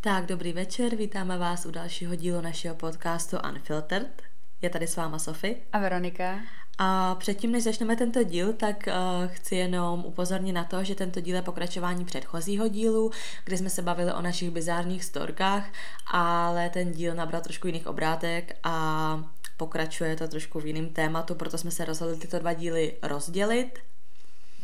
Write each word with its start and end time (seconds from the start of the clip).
Tak, 0.00 0.26
dobrý 0.26 0.52
večer, 0.52 0.96
vítáme 0.96 1.38
vás 1.38 1.66
u 1.66 1.70
dalšího 1.70 2.14
dílu 2.14 2.40
našeho 2.40 2.74
podcastu 2.74 3.36
Unfiltered. 3.50 4.22
Je 4.62 4.70
tady 4.70 4.86
s 4.86 4.96
váma 4.96 5.18
Sofie. 5.18 5.56
A 5.72 5.78
Veronika. 5.78 6.40
A 6.78 7.14
předtím, 7.14 7.52
než 7.52 7.64
začneme 7.64 7.96
tento 7.96 8.22
díl, 8.22 8.52
tak 8.52 8.76
uh, 8.86 9.26
chci 9.26 9.56
jenom 9.56 10.04
upozornit 10.04 10.52
na 10.52 10.64
to, 10.64 10.84
že 10.84 10.94
tento 10.94 11.20
díl 11.20 11.36
je 11.36 11.42
pokračování 11.42 12.04
předchozího 12.04 12.68
dílu, 12.68 13.10
kde 13.44 13.56
jsme 13.56 13.70
se 13.70 13.82
bavili 13.82 14.12
o 14.12 14.22
našich 14.22 14.50
bizárních 14.50 15.04
storkách, 15.04 15.64
ale 16.06 16.70
ten 16.70 16.92
díl 16.92 17.14
nabral 17.14 17.42
trošku 17.42 17.66
jiných 17.66 17.86
obrátek 17.86 18.58
a 18.62 19.24
pokračuje 19.56 20.16
to 20.16 20.28
trošku 20.28 20.60
v 20.60 20.66
jiném 20.66 20.88
tématu, 20.88 21.34
proto 21.34 21.58
jsme 21.58 21.70
se 21.70 21.84
rozhodli 21.84 22.16
tyto 22.16 22.38
dva 22.38 22.52
díly 22.52 22.96
rozdělit. 23.02 23.78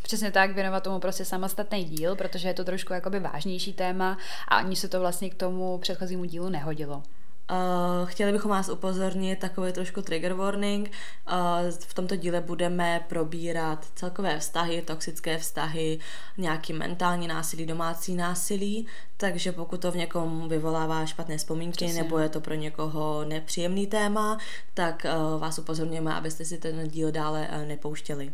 Přesně 0.05 0.31
tak, 0.31 0.55
věnovat 0.55 0.83
tomu 0.83 1.01
prostě 1.01 1.25
samostatný 1.25 1.85
díl, 1.85 2.17
protože 2.17 2.49
je 2.49 2.55
to 2.55 2.65
trošku 2.65 2.93
jakoby 2.93 3.21
vážnější 3.21 3.73
téma 3.73 4.19
a 4.49 4.57
ani 4.57 4.77
se 4.77 4.89
to 4.89 5.01
vlastně 5.01 5.31
k 5.31 5.35
tomu 5.35 5.79
předchozímu 5.79 6.25
dílu 6.25 6.49
nehodilo. 6.49 7.03
Uh, 7.51 8.09
chtěli 8.09 8.33
bychom 8.33 8.51
vás 8.51 8.69
upozornit 8.69 9.39
takový 9.39 9.73
trošku 9.73 10.03
trigger 10.03 10.33
warning. 10.33 10.91
Uh, 11.33 11.71
v 11.71 11.95
tomto 11.95 12.17
díle 12.17 12.41
budeme 12.41 13.05
probírat 13.09 13.87
celkové 13.95 14.39
vztahy, 14.39 14.83
toxické 14.83 15.39
vztahy, 15.39 15.99
nějaký 16.39 16.73
mentální 16.73 17.29
násilí, 17.29 17.67
domácí 17.67 18.15
násilí, 18.15 18.87
takže 19.17 19.53
pokud 19.53 19.81
to 19.81 19.93
v 19.93 19.97
někom 19.97 20.49
vyvolává 20.49 21.07
špatné 21.07 21.37
vzpomínky 21.37 21.85
Přesně. 21.85 22.03
nebo 22.03 22.19
je 22.19 22.29
to 22.29 22.41
pro 22.41 22.55
někoho 22.55 23.25
nepříjemný 23.25 23.87
téma, 23.87 24.39
tak 24.75 25.07
uh, 25.35 25.41
vás 25.41 25.59
upozorňujeme, 25.59 26.15
abyste 26.15 26.45
si 26.45 26.59
ten 26.59 26.89
díl 26.89 27.13
dále 27.13 27.49
uh, 27.53 27.69
nepouštěli. 27.69 28.33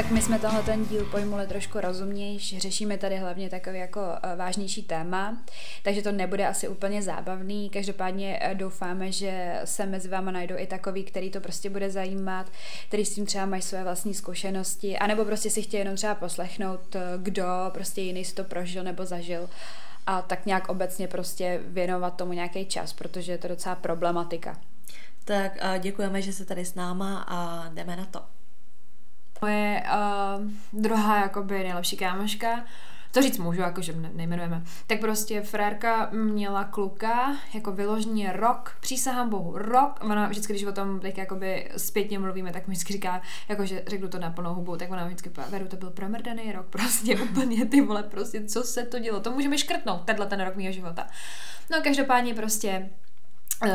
Tak 0.00 0.10
my 0.10 0.22
jsme 0.22 0.38
tenhle 0.38 0.62
ten 0.62 0.84
díl 0.86 1.04
pojmuli 1.04 1.46
trošku 1.46 1.80
rozumnější, 1.80 2.60
řešíme 2.60 2.98
tady 2.98 3.16
hlavně 3.16 3.50
takový 3.50 3.78
jako 3.78 4.00
eh, 4.00 4.36
vážnější 4.36 4.82
téma, 4.82 5.42
takže 5.82 6.02
to 6.02 6.12
nebude 6.12 6.46
asi 6.46 6.68
úplně 6.68 7.02
zábavný. 7.02 7.70
Každopádně 7.70 8.38
eh, 8.40 8.54
doufáme, 8.54 9.12
že 9.12 9.60
se 9.64 9.86
mezi 9.86 10.08
váma 10.08 10.30
najdou 10.30 10.54
i 10.58 10.66
takový, 10.66 11.04
který 11.04 11.30
to 11.30 11.40
prostě 11.40 11.70
bude 11.70 11.90
zajímat, 11.90 12.46
který 12.88 13.04
s 13.04 13.14
tím 13.14 13.26
třeba 13.26 13.46
mají 13.46 13.62
své 13.62 13.84
vlastní 13.84 14.14
zkušenosti, 14.14 14.98
anebo 14.98 15.24
prostě 15.24 15.50
si 15.50 15.62
chtějí 15.62 15.78
jenom 15.78 15.96
třeba 15.96 16.14
poslechnout, 16.14 16.96
eh, 16.96 17.00
kdo 17.16 17.44
prostě 17.72 18.00
jiný 18.00 18.24
si 18.24 18.34
to 18.34 18.44
prožil 18.44 18.84
nebo 18.84 19.06
zažil 19.06 19.48
a 20.06 20.22
tak 20.22 20.46
nějak 20.46 20.68
obecně 20.68 21.08
prostě 21.08 21.60
věnovat 21.64 22.16
tomu 22.16 22.32
nějaký 22.32 22.66
čas, 22.66 22.92
protože 22.92 23.32
je 23.32 23.38
to 23.38 23.48
docela 23.48 23.74
problematika. 23.74 24.58
Tak 25.24 25.52
děkujeme, 25.78 26.22
že 26.22 26.32
jste 26.32 26.44
tady 26.44 26.64
s 26.64 26.74
náma 26.74 27.24
a 27.28 27.68
jdeme 27.68 27.96
na 27.96 28.04
to. 28.04 28.39
Moje 29.42 29.82
uh, 29.82 30.50
druhá 30.72 31.20
jakoby 31.20 31.58
nejlepší 31.58 31.96
kámoška, 31.96 32.64
to 33.12 33.22
říct 33.22 33.38
můžu, 33.38 33.60
jakože 33.60 33.92
nejmenujeme, 33.92 34.62
tak 34.86 35.00
prostě 35.00 35.42
frérka 35.42 36.10
měla 36.12 36.64
kluka, 36.64 37.36
jako 37.54 37.72
vyloženě 37.72 38.32
rok, 38.32 38.76
přísahám 38.80 39.28
bohu, 39.28 39.58
rok, 39.58 39.98
ona 40.02 40.28
vždycky, 40.28 40.52
když 40.52 40.64
o 40.64 40.72
tom 40.72 41.00
tak 41.00 41.18
jakoby 41.18 41.70
zpětně 41.76 42.18
mluvíme, 42.18 42.52
tak 42.52 42.68
mi 42.68 42.72
vždycky 42.72 42.92
říká, 42.92 43.22
jakože 43.48 43.82
řeknu 43.86 44.08
to 44.08 44.18
na 44.18 44.30
plnou 44.30 44.54
hubu, 44.54 44.76
tak 44.76 44.90
ona 44.90 45.06
vždycky 45.06 45.28
říká, 45.28 45.44
Veru, 45.48 45.68
to 45.68 45.76
byl 45.76 45.90
promrdaný 45.90 46.52
rok, 46.52 46.66
prostě 46.70 47.18
úplně 47.18 47.66
ty 47.66 47.80
vole, 47.80 48.02
prostě 48.02 48.44
co 48.44 48.62
se 48.62 48.82
to 48.82 48.98
dělo, 48.98 49.20
to 49.20 49.30
můžeme 49.30 49.58
škrtnout, 49.58 50.04
tenhle 50.04 50.26
ten 50.26 50.40
rok 50.40 50.56
mého 50.56 50.72
života. 50.72 51.06
No 51.70 51.78
každopádně 51.82 52.34
prostě 52.34 52.90
Uh, 53.64 53.70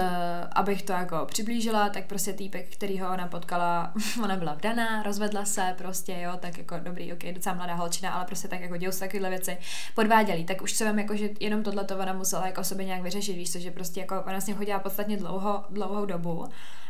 abych 0.52 0.82
to 0.82 0.94
jako 0.94 1.26
přiblížila, 1.26 1.90
tak 1.90 2.06
prostě 2.06 2.34
týpek, 2.34 2.74
který 2.74 3.00
ho 3.00 3.14
ona 3.14 3.28
potkala, 3.28 3.94
ona 4.24 4.36
byla 4.36 4.54
vdaná, 4.54 5.04
rozvedla 5.04 5.46
se 5.46 5.76
prostě, 5.78 6.18
jo, 6.22 6.32
tak 6.40 6.58
jako 6.58 6.76
dobrý, 6.80 7.14
ok, 7.14 7.24
docela 7.34 7.56
mladá 7.56 7.74
holčina, 7.74 8.12
ale 8.12 8.26
prostě 8.26 8.48
tak 8.48 8.62
jako 8.62 8.78
dělou 8.78 8.92
se 8.92 9.00
takovéhle 9.00 9.30
věci, 9.30 9.58
podváděli, 9.96 10.44
tak 10.44 10.62
už 10.62 10.72
se 10.72 10.86
vím 10.86 11.00
jako, 11.00 11.16
že 11.16 11.30
jenom 11.40 11.64
tohle 11.64 11.84
to 11.84 11.98
ona 11.98 12.14
musela 12.14 12.46
jako 12.46 12.64
sobě 12.64 12.86
nějak 12.86 13.02
vyřešit, 13.02 13.34
víš 13.34 13.52
co, 13.52 13.60
že 13.60 13.72
prostě 13.72 14.00
jako 14.00 14.24
ona 14.28 14.42
s 14.42 14.48
ním 14.48 14.58
chodila 14.58 14.80
podstatně 14.80 15.18
dlouho, 15.18 15.64
dlouhou 15.70 16.06
dobu 16.06 16.50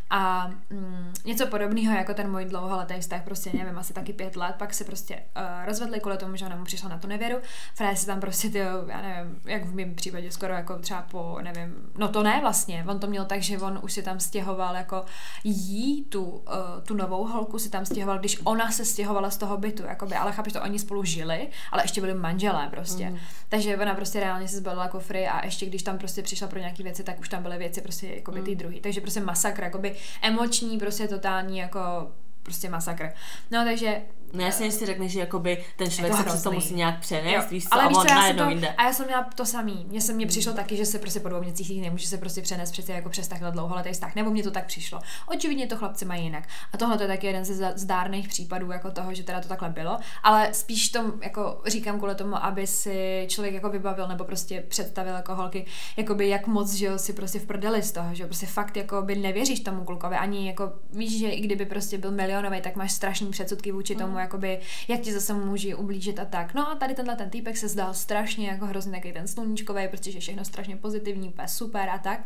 a 0.10 0.52
mm, 0.70 1.14
něco 1.26 1.48
podobného 1.48 1.96
jako 1.96 2.14
ten 2.14 2.32
můj 2.32 2.46
dlouholetý 2.46 2.94
vztah, 3.00 3.24
prostě 3.24 3.50
nevím, 3.54 3.78
asi 3.78 3.94
taky 3.94 4.14
pět 4.14 4.36
let, 4.36 4.56
pak 4.58 4.74
se 4.74 4.84
prostě 4.84 5.16
uh, 5.16 5.66
rozvedli 5.66 6.00
kvůli 6.00 6.18
tomu, 6.18 6.36
že 6.36 6.46
ona 6.46 6.56
mu 6.56 6.64
přišla 6.64 6.90
na 6.90 6.98
tu 6.98 7.08
nevěru. 7.08 7.38
Fréz 7.76 8.00
se 8.00 8.06
tam 8.06 8.20
prostě, 8.20 8.50
ty, 8.50 8.58
já 8.88 9.02
nevím, 9.02 9.40
jak 9.46 9.66
v 9.66 9.76
mém 9.76 9.96
případě 9.96 10.32
skoro 10.32 10.54
jako 10.54 10.80
třeba 10.80 11.02
po, 11.02 11.38
nevím, 11.42 11.76
no 11.98 12.08
to 12.08 12.24
ne 12.24 12.42
vlastně, 12.42 12.86
on 12.88 13.00
to 13.00 13.08
měl 13.08 13.26
tak, 13.26 13.42
že 13.42 13.58
on 13.58 13.80
už 13.82 13.94
si 13.94 14.04
tam 14.04 14.20
stěhoval 14.20 14.76
jako 14.76 15.06
jí, 15.44 16.06
tu, 16.06 16.24
uh, 16.24 16.44
tu 16.84 16.96
novou 16.96 17.28
holku 17.28 17.60
si 17.60 17.70
tam 17.70 17.86
stěhoval, 17.86 18.20
když 18.20 18.42
ona 18.44 18.72
se 18.72 18.86
stěhovala 18.86 19.30
z 19.30 19.38
toho 19.38 19.58
bytu, 19.58 19.84
jakoby, 19.84 20.16
ale 20.16 20.32
chápeš 20.32 20.54
to, 20.54 20.62
oni 20.62 20.80
spolu 20.80 21.04
žili, 21.04 21.48
ale 21.72 21.84
ještě 21.84 22.02
byli 22.02 22.14
manželé 22.14 22.68
prostě. 22.70 23.10
Mm. 23.10 23.18
Takže 23.50 23.78
ona 23.78 23.96
prostě 23.96 24.20
reálně 24.20 24.48
se 24.48 24.58
zbalila 24.58 24.88
kofry 24.88 25.28
a 25.28 25.46
ještě 25.46 25.66
když 25.66 25.84
tam 25.84 25.98
prostě 25.98 26.22
přišla 26.22 26.48
pro 26.48 26.60
nějaké 26.60 26.84
věci, 26.84 27.04
tak 27.04 27.20
už 27.20 27.30
tam 27.30 27.44
byly 27.44 27.58
věci 27.58 27.82
prostě 27.82 28.08
jako 28.08 28.32
by 28.32 28.42
ty 28.42 28.52
mm. 28.52 28.58
druhý. 28.58 28.82
Takže 28.82 29.02
prostě 29.02 29.20
masakr, 29.20 29.64
jakoby 29.64 29.95
emoční, 30.22 30.80
prostě 30.80 31.08
totální 31.08 31.58
jako 31.58 32.12
prostě 32.44 32.70
masakr. 32.70 33.14
No 33.52 33.64
takže 33.64 34.02
No 34.36 34.44
jasně, 34.46 34.72
si 34.72 34.86
řekneš, 34.86 35.12
že 35.12 35.20
jakoby 35.20 35.66
ten 35.78 35.92
člověk 35.92 36.18
se 36.18 36.24
přes 36.24 36.44
to 36.44 36.52
musí 36.52 36.74
nějak 36.74 37.00
přenést, 37.00 37.52
víš 37.52 37.64
co, 37.64 37.74
ale 37.74 37.88
víš 37.88 37.98
co, 37.98 38.08
já 38.08 38.16
najednou 38.16 38.44
to, 38.44 38.50
jinde. 38.50 38.70
A 38.70 38.84
já 38.84 38.94
jsem 38.94 39.06
měla 39.06 39.30
to 39.36 39.46
samý. 39.46 39.86
Mně 39.90 40.02
se 40.02 40.14
mně 40.14 40.26
přišlo 40.26 40.54
taky, 40.54 40.78
že 40.78 40.86
se 40.86 41.00
prostě 41.00 41.20
po 41.20 41.30
dvou 41.30 41.42
měsících 41.42 41.82
nemůže 41.82 42.08
se 42.08 42.18
prostě 42.18 42.42
přenést 42.42 42.72
přece 42.72 42.94
jako 42.94 43.10
přes 43.10 43.28
takhle 43.28 43.52
dlouholetý 43.52 43.92
vztah, 43.92 44.16
nebo 44.16 44.32
mně 44.32 44.44
to 44.44 44.52
tak 44.52 44.66
přišlo. 44.66 45.00
Očividně 45.28 45.68
to 45.68 45.78
chlapci 45.78 46.06
mají 46.06 46.24
jinak. 46.24 46.44
A 46.74 46.78
tohle 46.78 46.98
to 46.98 47.04
je 47.04 47.08
taky 47.08 47.28
jeden 47.28 47.46
ze 47.46 47.74
zdárných 47.76 48.28
případů 48.28 48.72
jako 48.72 48.92
toho, 48.92 49.14
že 49.14 49.24
teda 49.24 49.42
to 49.42 49.48
takhle 49.48 49.70
bylo, 49.70 49.98
ale 50.24 50.54
spíš 50.54 50.90
tom 50.90 51.14
jako 51.22 51.62
říkám 51.68 51.98
kvůli 51.98 52.16
tomu, 52.16 52.44
aby 52.44 52.68
si 52.68 53.26
člověk 53.30 53.54
jako 53.54 53.70
vybavil 53.70 54.08
nebo 54.08 54.24
prostě 54.24 54.64
představil 54.68 55.14
jako 55.14 55.36
holky, 55.36 55.66
jakoby 55.98 56.30
jak 56.30 56.48
moc, 56.48 56.74
že 56.74 56.86
jo, 56.86 56.98
si 56.98 57.14
prostě 57.14 57.40
v 57.40 57.46
prdeli 57.46 57.82
z 57.82 57.92
toho, 57.92 58.16
že 58.16 58.26
prostě 58.26 58.46
fakt 58.46 58.78
jako 58.78 59.02
by 59.02 59.16
nevěříš 59.16 59.60
tomu 59.60 59.84
klukovi, 59.84 60.16
ani 60.16 60.48
jako 60.48 60.74
víš, 60.94 61.20
že 61.20 61.30
i 61.30 61.42
kdyby 61.42 61.66
prostě 61.66 61.98
byl 61.98 62.12
milionový, 62.12 62.62
tak 62.62 62.76
máš 62.76 62.92
strašný 62.92 63.32
předsudky 63.32 63.72
vůči 63.72 63.96
tomu, 63.96 64.12
mm. 64.14 64.18
Jakoby, 64.26 64.60
jak 64.88 65.00
ti 65.00 65.14
zase 65.14 65.34
může 65.34 65.76
ublížit 65.76 66.20
a 66.20 66.26
tak. 66.26 66.54
No 66.54 66.72
a 66.72 66.76
tady 66.76 66.94
tenhle 66.94 67.16
ten 67.16 67.30
týpek 67.30 67.58
se 67.58 67.68
zdal 67.68 67.94
strašně 67.94 68.48
jako 68.48 68.66
hrozně 68.66 68.92
takový 68.92 69.14
ten 69.14 69.28
sluníčkový, 69.28 69.88
protože 69.88 70.20
všechno 70.20 70.46
strašně 70.46 70.78
pozitivní, 70.78 71.30
úplně 71.30 71.48
super 71.48 71.90
a 71.90 71.98
tak. 71.98 72.20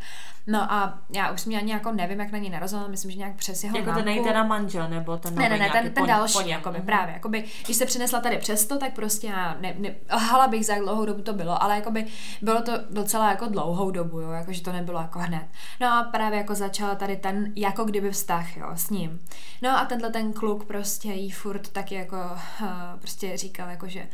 No 0.47 0.73
a 0.73 0.99
já 1.09 1.31
už 1.31 1.41
jsem 1.41 1.51
já 1.51 1.59
nějak 1.59 1.85
nevím, 1.93 2.19
jak 2.19 2.31
na 2.31 2.37
ní 2.37 2.49
narazila, 2.49 2.87
myslím, 2.87 3.11
že 3.11 3.17
nějak 3.17 3.35
přes 3.35 3.63
jeho 3.63 3.77
Jako 3.77 3.93
ten 3.93 4.05
není 4.05 4.23
teda 4.23 4.43
manžel, 4.43 4.89
nebo 4.89 5.17
ten 5.17 5.35
Ne, 5.35 5.49
ne, 5.49 5.57
ne, 5.57 5.69
ten, 5.69 5.93
ten 5.93 6.05
další, 6.05 6.33
po 6.33 6.49
jakoby, 6.49 6.77
mm-hmm. 6.77 6.85
právě, 6.85 7.13
jakoby, 7.13 7.43
když 7.65 7.77
se 7.77 7.85
přinesla 7.85 8.19
tady 8.19 8.37
přesto, 8.37 8.77
tak 8.77 8.93
prostě 8.93 9.27
já 9.27 9.57
ne, 9.59 9.75
ne, 9.77 9.95
hala 10.09 10.47
bych 10.47 10.65
za 10.65 10.75
dlouhou 10.75 11.05
dobu 11.05 11.21
to 11.21 11.33
bylo, 11.33 11.63
ale 11.63 11.75
jakoby 11.75 12.05
bylo 12.41 12.61
to 12.61 12.71
docela 12.89 13.29
jako 13.29 13.45
dlouhou 13.45 13.91
dobu, 13.91 14.19
jo, 14.19 14.31
jakože 14.31 14.61
to 14.61 14.71
nebylo 14.71 15.01
jako 15.01 15.19
hned. 15.19 15.45
No 15.81 15.87
a 15.87 16.03
právě 16.03 16.37
jako 16.37 16.55
začala 16.55 16.95
tady 16.95 17.17
ten 17.17 17.53
jako 17.55 17.83
kdyby 17.83 18.11
vztah, 18.11 18.57
jo, 18.57 18.67
s 18.75 18.89
ním. 18.89 19.21
No 19.61 19.79
a 19.79 19.85
tenhle 19.85 20.09
ten 20.09 20.33
kluk 20.33 20.65
prostě 20.65 21.07
jí 21.07 21.31
furt 21.31 21.67
taky 21.79 21.95
jako 21.95 22.15
uh, 22.61 22.67
prostě 22.99 23.37
říkal, 23.37 23.69
jako 23.69 23.87
že 23.87 24.07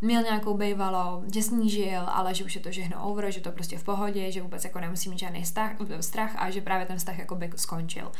měl 0.00 0.22
nějakou 0.22 0.56
bejvalou, 0.56 1.24
že 1.34 1.42
snížil, 1.42 2.02
ale 2.06 2.34
že 2.34 2.44
už 2.44 2.54
je 2.54 2.60
to 2.60 2.72
žehno 2.72 3.10
over, 3.10 3.30
že 3.30 3.40
to 3.40 3.52
prostě 3.52 3.78
v 3.78 3.84
pohodě, 3.84 4.32
že 4.32 4.42
vůbec 4.42 4.64
jako 4.64 4.80
nemusí 4.80 5.08
mít 5.10 5.18
žádný 5.18 5.44
strach, 5.44 5.72
strach 6.00 6.30
a 6.36 6.50
že 6.50 6.60
právě 6.60 6.86
ten 6.86 6.96
vztah 6.96 7.18
jakoby 7.18 7.50
skončil. 7.56 8.12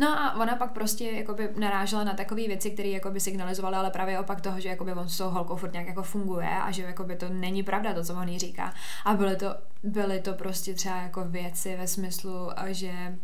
No 0.00 0.08
a 0.08 0.40
ona 0.40 0.56
pak 0.56 0.72
prostě 0.72 1.10
jakoby 1.10 1.48
narážela 1.56 2.04
na 2.04 2.14
takové 2.14 2.46
věci, 2.46 2.70
které 2.70 2.88
jakoby 2.88 3.20
signalizovaly, 3.20 3.76
ale 3.76 3.90
právě 3.90 4.18
opak 4.18 4.40
toho, 4.40 4.60
že 4.60 4.68
jakoby 4.68 4.92
on 4.92 5.08
s 5.08 5.18
tou 5.18 5.30
holkou 5.30 5.56
furt 5.56 5.72
nějak 5.72 5.86
jako 5.86 6.02
funguje 6.02 6.48
a 6.48 6.70
že 6.70 6.82
jakoby 6.82 7.16
to 7.16 7.28
není 7.28 7.62
pravda, 7.62 7.94
to, 7.94 8.04
co 8.04 8.14
on 8.14 8.28
jí 8.28 8.38
říká. 8.38 8.74
A 9.04 9.14
byly 9.14 9.36
to, 9.36 9.46
byly 9.82 10.20
to 10.20 10.32
prostě 10.32 10.74
třeba 10.74 10.96
jako 10.96 11.24
věci 11.24 11.76
ve 11.76 11.86
smyslu, 11.86 12.50
že 12.66 13.18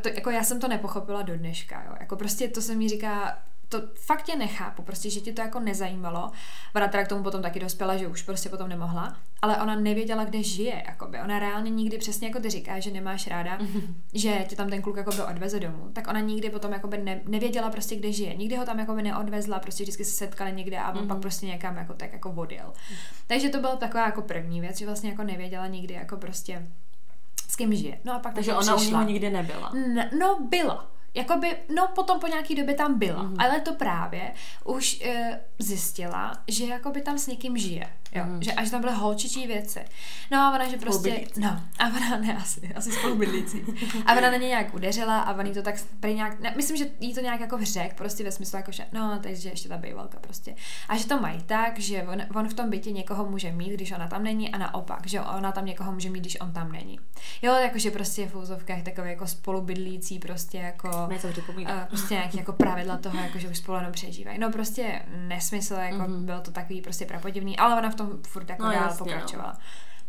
to, 0.00 0.08
jako 0.08 0.30
já 0.30 0.44
jsem 0.44 0.60
to 0.60 0.68
nepochopila 0.68 1.22
do 1.22 1.36
dneška, 1.36 1.82
jo. 1.88 1.96
Jako 2.00 2.16
prostě 2.16 2.48
to 2.48 2.62
se 2.62 2.74
mi 2.74 2.88
říká, 2.88 3.38
to 3.68 3.82
fakt 3.94 4.22
tě 4.22 4.36
nechápu, 4.36 4.82
prostě, 4.82 5.10
že 5.10 5.20
ti 5.20 5.32
to 5.32 5.42
jako 5.42 5.60
nezajímalo. 5.60 6.30
Ona 6.74 6.88
teda 6.88 7.04
k 7.04 7.08
tomu 7.08 7.22
potom 7.22 7.42
taky 7.42 7.60
dospěla, 7.60 7.96
že 7.96 8.08
už 8.08 8.22
prostě 8.22 8.48
potom 8.48 8.68
nemohla, 8.68 9.16
ale 9.42 9.56
ona 9.56 9.74
nevěděla, 9.74 10.24
kde 10.24 10.42
žije, 10.42 10.82
jakoby. 10.86 11.20
Ona 11.20 11.38
reálně 11.38 11.70
nikdy 11.70 11.98
přesně 11.98 12.28
jako 12.28 12.40
ty 12.40 12.50
říká, 12.50 12.80
že 12.80 12.90
nemáš 12.90 13.26
ráda, 13.26 13.58
mm-hmm. 13.58 13.94
že 14.14 14.44
tě 14.48 14.56
tam 14.56 14.70
ten 14.70 14.82
kluk 14.82 14.96
jako 14.96 15.10
by 15.10 15.22
odveze 15.22 15.60
domů, 15.60 15.90
tak 15.92 16.08
ona 16.08 16.20
nikdy 16.20 16.50
potom 16.50 16.72
jako 16.72 16.88
by 16.88 16.98
ne, 16.98 17.20
nevěděla 17.26 17.70
prostě, 17.70 17.96
kde 17.96 18.12
žije. 18.12 18.34
Nikdy 18.34 18.56
ho 18.56 18.64
tam 18.64 18.78
jako 18.78 18.94
by 18.94 19.02
neodvezla, 19.02 19.58
prostě 19.58 19.82
vždycky 19.82 20.04
se 20.04 20.10
setkali 20.10 20.52
někde 20.52 20.78
a 20.78 20.90
on 20.92 20.96
mm-hmm. 20.96 21.08
pak 21.08 21.18
prostě 21.18 21.46
někam 21.46 21.76
jako 21.76 21.94
tak 21.94 22.12
jako 22.12 22.30
odjel. 22.30 22.72
Mm-hmm. 22.72 22.96
Takže 23.26 23.48
to 23.48 23.60
byla 23.60 23.76
taková 23.76 24.06
jako 24.06 24.22
první 24.22 24.60
věc, 24.60 24.78
že 24.78 24.86
vlastně 24.86 25.10
jako 25.10 25.22
nevěděla 25.22 25.66
nikdy 25.66 25.94
jako 25.94 26.16
prostě 26.16 26.66
s 27.48 27.56
kým 27.56 27.74
žije. 27.74 27.98
No 28.04 28.14
a 28.14 28.18
pak 28.18 28.34
Takže 28.34 28.52
ona 28.54 28.76
přišla. 28.76 28.76
u 28.76 28.90
něho 28.90 29.02
nikdy 29.02 29.30
nebyla. 29.30 29.72
N- 29.74 30.10
no, 30.18 30.38
byla 30.50 30.97
Jakoby, 31.14 31.56
no 31.74 31.88
potom 31.94 32.20
po 32.20 32.26
nějaký 32.26 32.54
době 32.54 32.74
tam 32.74 32.98
byla, 32.98 33.24
mm-hmm. 33.24 33.36
ale 33.38 33.60
to 33.60 33.74
právě 33.74 34.34
už 34.64 35.00
e, 35.02 35.40
zjistila, 35.58 36.32
že 36.48 36.64
jakoby 36.66 37.02
tam 37.02 37.18
s 37.18 37.26
někým 37.26 37.58
žije, 37.58 37.90
jo, 38.12 38.24
mm-hmm. 38.24 38.38
že 38.40 38.52
až 38.52 38.70
tam 38.70 38.80
byly 38.80 38.92
holčičí 38.92 39.46
věci. 39.46 39.80
No 40.30 40.38
a 40.38 40.54
ona, 40.54 40.68
že 40.68 40.76
prostě, 40.76 41.24
no, 41.36 41.48
a 41.78 41.86
ona, 41.86 42.16
ne, 42.16 42.36
asi, 42.36 42.72
asi 42.74 42.92
spolubydlící. 42.92 43.64
A 44.06 44.12
ona 44.12 44.30
na 44.30 44.36
ně 44.36 44.48
nějak 44.48 44.74
udeřila 44.74 45.20
a 45.20 45.34
ona 45.34 45.50
to 45.54 45.62
tak 45.62 45.74
prý 46.00 46.14
nějak, 46.14 46.40
ne, 46.40 46.52
myslím, 46.56 46.76
že 46.76 46.86
jí 47.00 47.14
to 47.14 47.20
nějak 47.20 47.40
jako 47.40 47.58
řek, 47.62 47.94
prostě 47.94 48.24
ve 48.24 48.32
smyslu 48.32 48.56
jako, 48.56 48.72
že 48.72 48.84
no, 48.92 49.18
takže 49.22 49.48
ještě 49.48 49.68
ta 49.68 49.76
bejvalka 49.76 50.18
prostě. 50.20 50.54
A 50.88 50.96
že 50.96 51.06
to 51.06 51.20
mají 51.20 51.42
tak, 51.42 51.78
že 51.78 52.02
on, 52.02 52.22
on 52.34 52.48
v 52.48 52.54
tom 52.54 52.70
bytě 52.70 52.92
někoho 52.92 53.24
může 53.24 53.52
mít, 53.52 53.72
když 53.72 53.92
ona 53.92 54.06
tam 54.06 54.22
není 54.22 54.52
a 54.52 54.58
naopak, 54.58 55.06
že 55.06 55.20
ona 55.20 55.52
tam 55.52 55.66
někoho 55.66 55.92
může 55.92 56.10
mít, 56.10 56.20
když 56.20 56.40
on 56.40 56.52
tam 56.52 56.72
není. 56.72 57.00
Jo, 57.42 57.52
jakože 57.52 57.90
prostě 57.90 58.26
v 58.28 58.36
úzovkách 58.36 58.82
takový 58.82 59.10
jako 59.10 59.26
spolubydlící 59.26 60.18
prostě 60.18 60.58
jako 60.58 61.08
něco 61.10 61.28
připomíná. 61.28 61.86
prostě 61.88 62.14
nějaký 62.14 62.38
jako 62.38 62.52
pravidla 62.52 62.96
toho, 62.96 63.18
jako 63.18 63.38
že 63.38 63.48
už 63.48 63.58
spolu 63.58 63.78
jenom 63.78 63.92
přežívají. 63.92 64.38
No 64.38 64.50
prostě 64.50 65.02
nesmysl, 65.28 65.74
jako 65.74 65.96
mm-hmm. 65.96 66.24
bylo 66.24 66.40
to 66.40 66.50
takový 66.50 66.82
prostě 66.82 67.04
prapodivný, 67.06 67.58
ale 67.58 67.78
ona 67.78 67.90
v 67.90 67.94
tom 67.98 68.22
furt 68.28 68.50
jako 68.50 68.62
no, 68.62 68.72
dál 68.72 68.82
jasně, 68.82 68.98
pokračovala. 68.98 69.52
No. 69.52 69.60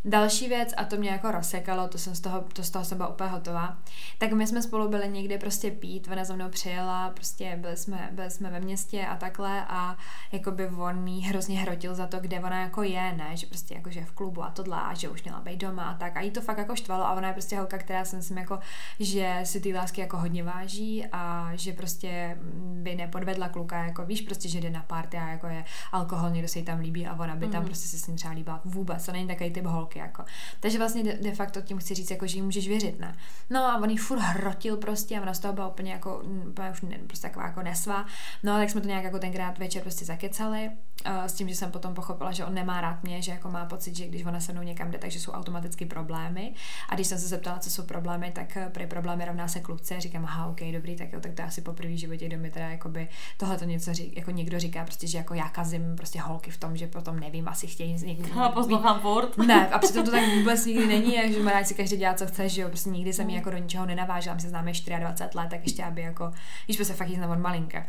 Další 0.06 0.48
věc, 0.48 0.74
a 0.78 0.84
to 0.84 0.98
mě 0.98 1.10
jako 1.10 1.32
rozsekalo, 1.32 1.88
to 1.88 1.98
jsem 1.98 2.16
z 2.16 2.20
toho, 2.20 2.42
to 2.54 2.64
z 2.64 2.70
toho 2.70 2.86
jsem 2.86 2.98
byla 2.98 3.10
úplně 3.10 3.30
hotová, 3.30 3.78
tak 4.18 4.32
my 4.32 4.48
jsme 4.48 4.62
spolu 4.62 4.90
byli 4.90 5.10
někde 5.10 5.38
prostě 5.38 5.72
pít, 5.72 6.08
ona 6.12 6.24
za 6.24 6.36
mnou 6.36 6.50
přijela, 6.50 7.10
prostě 7.10 7.58
byli 7.62 7.78
jsme, 7.78 8.10
byli 8.12 8.32
jsme 8.32 8.50
ve 8.50 8.60
městě 8.60 9.06
a 9.06 9.16
takhle 9.16 9.66
a 9.68 9.98
jako 10.32 10.52
by 10.52 10.68
on 10.68 11.08
jí 11.08 11.22
hrozně 11.22 11.60
hrotil 11.60 11.96
za 11.96 12.08
to, 12.08 12.20
kde 12.20 12.40
ona 12.40 12.62
jako 12.62 12.84
je, 12.84 13.14
ne, 13.14 13.30
že 13.34 13.48
prostě 13.48 13.74
jako 13.74 13.90
že 13.90 14.06
v 14.06 14.12
klubu 14.12 14.44
a 14.44 14.50
tohle 14.50 14.82
a 14.82 14.94
že 14.94 15.10
už 15.10 15.24
měla 15.24 15.40
být 15.40 15.58
doma 15.58 15.84
a 15.84 15.98
tak 15.98 16.18
a 16.18 16.22
jí 16.22 16.32
to 16.32 16.42
fakt 16.42 16.58
jako 16.58 16.76
štvalo 16.76 17.04
a 17.04 17.14
ona 17.14 17.28
je 17.28 17.34
prostě 17.34 17.58
holka, 17.58 17.78
která 17.78 18.06
si 18.06 18.16
myslím 18.16 18.38
jako, 18.38 18.60
že 19.00 19.40
si 19.44 19.62
ty 19.62 19.74
lásky 19.74 20.02
jako 20.02 20.18
hodně 20.18 20.44
váží 20.44 21.06
a 21.12 21.52
že 21.54 21.74
prostě 21.74 22.38
by 22.60 22.96
nepodvedla 22.96 23.50
kluka, 23.50 23.84
jako 23.84 24.06
víš 24.06 24.22
prostě, 24.22 24.50
že 24.50 24.62
jde 24.62 24.70
na 24.70 24.84
party 24.84 25.18
a 25.18 25.28
jako 25.28 25.48
je 25.48 25.66
alkohol, 25.92 26.30
někdo 26.30 26.48
se 26.48 26.60
jí 26.60 26.66
tam 26.66 26.80
líbí 26.80 27.08
a 27.08 27.20
ona 27.20 27.36
by 27.36 27.48
tam 27.48 27.62
mm. 27.62 27.66
prostě 27.66 27.88
se 27.88 27.98
s 28.00 28.08
ním 28.08 28.18
třeba 28.18 28.34
líbila 28.34 28.62
vůbec, 28.66 29.06
to 29.06 29.12
není 29.12 29.28
takový 29.28 29.52
typ 29.52 29.66
holky 29.66 29.89
holky, 29.90 30.00
jako. 30.00 30.24
Takže 30.60 30.78
vlastně 30.78 31.04
de, 31.04 31.14
de 31.14 31.36
facto 31.36 31.62
tím 31.62 31.78
chci 31.78 31.96
říct, 31.96 32.12
jako, 32.12 32.28
že 32.28 32.38
jí 32.38 32.42
můžeš 32.42 32.68
věřit, 32.68 33.00
ne? 33.00 33.16
No 33.50 33.66
a 33.66 33.78
on 33.78 33.90
jí 33.90 33.98
furt 33.98 34.20
hrotil 34.20 34.78
prostě 34.78 35.18
a 35.18 35.22
ona 35.22 35.34
z 35.34 35.40
toho 35.40 35.54
byla 35.54 35.68
úplně 35.68 35.92
jako, 35.92 36.22
úplně 36.48 36.70
už 36.72 36.82
ne, 36.82 36.98
prostě 37.08 37.28
taková 37.28 37.46
jako 37.46 37.62
nesva. 37.62 38.06
No 38.44 38.56
a 38.56 38.58
tak 38.58 38.70
jsme 38.70 38.82
to 38.82 38.88
nějak 38.88 39.04
jako 39.04 39.20
tenkrát 39.20 39.58
večer 39.58 39.82
prostě 39.82 40.06
zakecali 40.06 40.72
s 41.06 41.34
tím, 41.34 41.50
že 41.50 41.56
jsem 41.56 41.72
potom 41.72 41.94
pochopila, 41.94 42.32
že 42.32 42.46
on 42.46 42.54
nemá 42.54 42.82
rád 42.82 43.04
mě, 43.04 43.22
že 43.22 43.32
jako 43.32 43.52
má 43.52 43.66
pocit, 43.66 43.96
že 43.96 44.08
když 44.08 44.26
ona 44.26 44.40
se 44.40 44.54
mnou 44.54 44.62
někam 44.62 44.92
jde, 44.92 44.98
takže 44.98 45.20
jsou 45.20 45.32
automaticky 45.32 45.86
problémy. 45.86 46.54
A 46.90 46.96
když 46.96 47.08
jsem 47.08 47.20
se 47.20 47.28
zeptala, 47.28 47.60
co 47.60 47.70
jsou 47.70 47.84
problémy, 47.84 48.32
tak 48.32 48.58
eh, 48.58 48.70
pro 48.70 48.88
problémy 48.88 49.26
rovná 49.26 49.48
se 49.48 49.60
kluce. 49.60 50.02
Říkám, 50.02 50.26
aha, 50.26 50.48
ok, 50.48 50.62
dobrý, 50.74 50.96
tak 50.96 51.14
jo, 51.14 51.20
tak 51.20 51.34
to 51.34 51.44
asi 51.44 51.62
poprvé 51.62 51.90
v 51.94 51.98
životě, 51.98 52.28
kdo 52.28 52.38
mi 52.38 52.52
teda 52.52 52.70
jakoby 52.70 53.08
tohle 53.38 53.58
to 53.58 53.66
něco 53.66 53.94
řík, 53.94 54.18
jako 54.18 54.32
někdo 54.32 54.60
říká, 54.60 54.84
prostě, 54.84 55.08
že 55.08 55.18
jako 55.18 55.34
já 55.34 55.50
kazím 55.50 55.96
prostě 55.96 56.22
holky 56.22 56.52
v 56.52 56.58
tom, 56.58 56.78
že 56.78 56.88
potom 56.88 57.20
nevím, 57.20 57.48
asi 57.48 57.68
chtějí 57.68 57.98
z 57.98 58.04
někdy. 58.04 58.32
A 58.40 58.50
poslouchám 58.50 59.00
furt. 59.00 59.38
Ne, 59.38 59.70
a 59.70 59.79
přitom 59.80 60.06
to 60.06 60.12
tak 60.12 60.24
vůbec 60.38 60.66
nikdy 60.66 60.88
není, 60.88 61.34
že 61.34 61.44
má 61.44 61.64
si 61.64 61.74
každý 61.74 61.98
dělat, 61.98 62.20
co 62.20 62.28
chce, 62.28 62.50
že 62.50 62.62
jo, 62.62 62.68
prostě 62.68 62.90
nikdy 62.90 63.14
jsem 63.14 63.28
mi 63.28 63.36
jako 63.36 63.50
do 63.50 63.58
ničeho 63.58 63.86
nenavážela, 63.86 64.36
my 64.36 64.42
se 64.42 64.50
známe 64.50 64.72
24 65.00 65.38
let, 65.38 65.50
tak 65.50 65.60
ještě 65.64 65.84
aby 65.84 66.02
jako, 66.02 66.32
když 66.66 66.88
se 66.88 66.94
fakt 66.94 67.10
jí 67.10 67.22
od 67.22 67.40
malinka. 67.40 67.86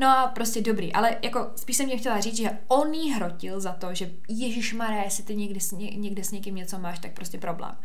No 0.00 0.08
a 0.08 0.26
prostě 0.26 0.60
dobrý, 0.60 0.92
ale 0.92 1.16
jako 1.22 1.50
spíš 1.56 1.76
jsem 1.76 1.86
mě 1.86 1.96
chtěla 1.96 2.20
říct, 2.20 2.36
že 2.36 2.58
on 2.68 2.94
jí 2.94 3.12
hrotil 3.12 3.60
za 3.60 3.72
to, 3.72 3.94
že 3.94 4.10
Ježíš 4.28 4.74
Maré, 4.74 5.04
jestli 5.04 5.24
ty 5.24 5.36
někdy 5.36 5.60
někde 5.96 6.24
s 6.24 6.30
někým 6.30 6.54
něco 6.54 6.78
máš, 6.78 6.98
tak 6.98 7.12
prostě 7.12 7.38
problém. 7.38 7.76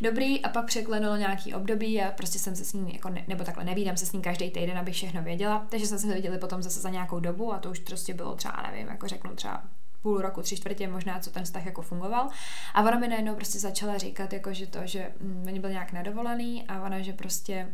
Dobrý, 0.00 0.42
a 0.42 0.48
pak 0.48 0.66
překlenulo 0.66 1.16
nějaký 1.16 1.54
období 1.54 2.02
a 2.02 2.10
prostě 2.10 2.38
jsem 2.38 2.56
se 2.56 2.64
s 2.64 2.72
ním, 2.72 2.88
jako 2.88 3.08
ne, 3.08 3.24
nebo 3.28 3.44
takhle 3.44 3.64
nevídám 3.64 3.96
se 3.96 4.06
s 4.06 4.12
ním 4.12 4.22
každý 4.22 4.50
týden, 4.50 4.78
abych 4.78 4.94
všechno 4.94 5.22
věděla, 5.22 5.66
takže 5.68 5.86
jsme 5.86 5.98
se 5.98 6.14
viděli 6.14 6.38
potom 6.38 6.62
zase 6.62 6.80
za 6.80 6.90
nějakou 6.90 7.20
dobu 7.20 7.52
a 7.52 7.58
to 7.58 7.70
už 7.70 7.78
prostě 7.78 8.14
bylo 8.14 8.34
třeba, 8.34 8.68
nevím, 8.70 8.88
jako 8.88 9.08
řeknu 9.08 9.34
třeba 9.34 9.64
půl 10.06 10.20
roku, 10.20 10.42
tři 10.42 10.56
čtvrtě 10.56 10.88
možná, 10.88 11.20
co 11.20 11.30
ten 11.30 11.44
vztah 11.44 11.66
jako 11.66 11.82
fungoval. 11.82 12.28
A 12.74 12.82
ona 12.82 12.98
mi 12.98 13.08
najednou 13.08 13.34
prostě 13.34 13.58
začala 13.58 13.98
říkat, 13.98 14.32
jako, 14.32 14.52
že 14.52 14.66
to, 14.66 14.78
že 14.84 15.12
mm, 15.20 15.44
oni 15.46 15.60
byl 15.60 15.70
nějak 15.70 15.92
nedovolený 15.92 16.64
a 16.68 16.82
ona, 16.82 17.02
že 17.02 17.12
prostě 17.12 17.68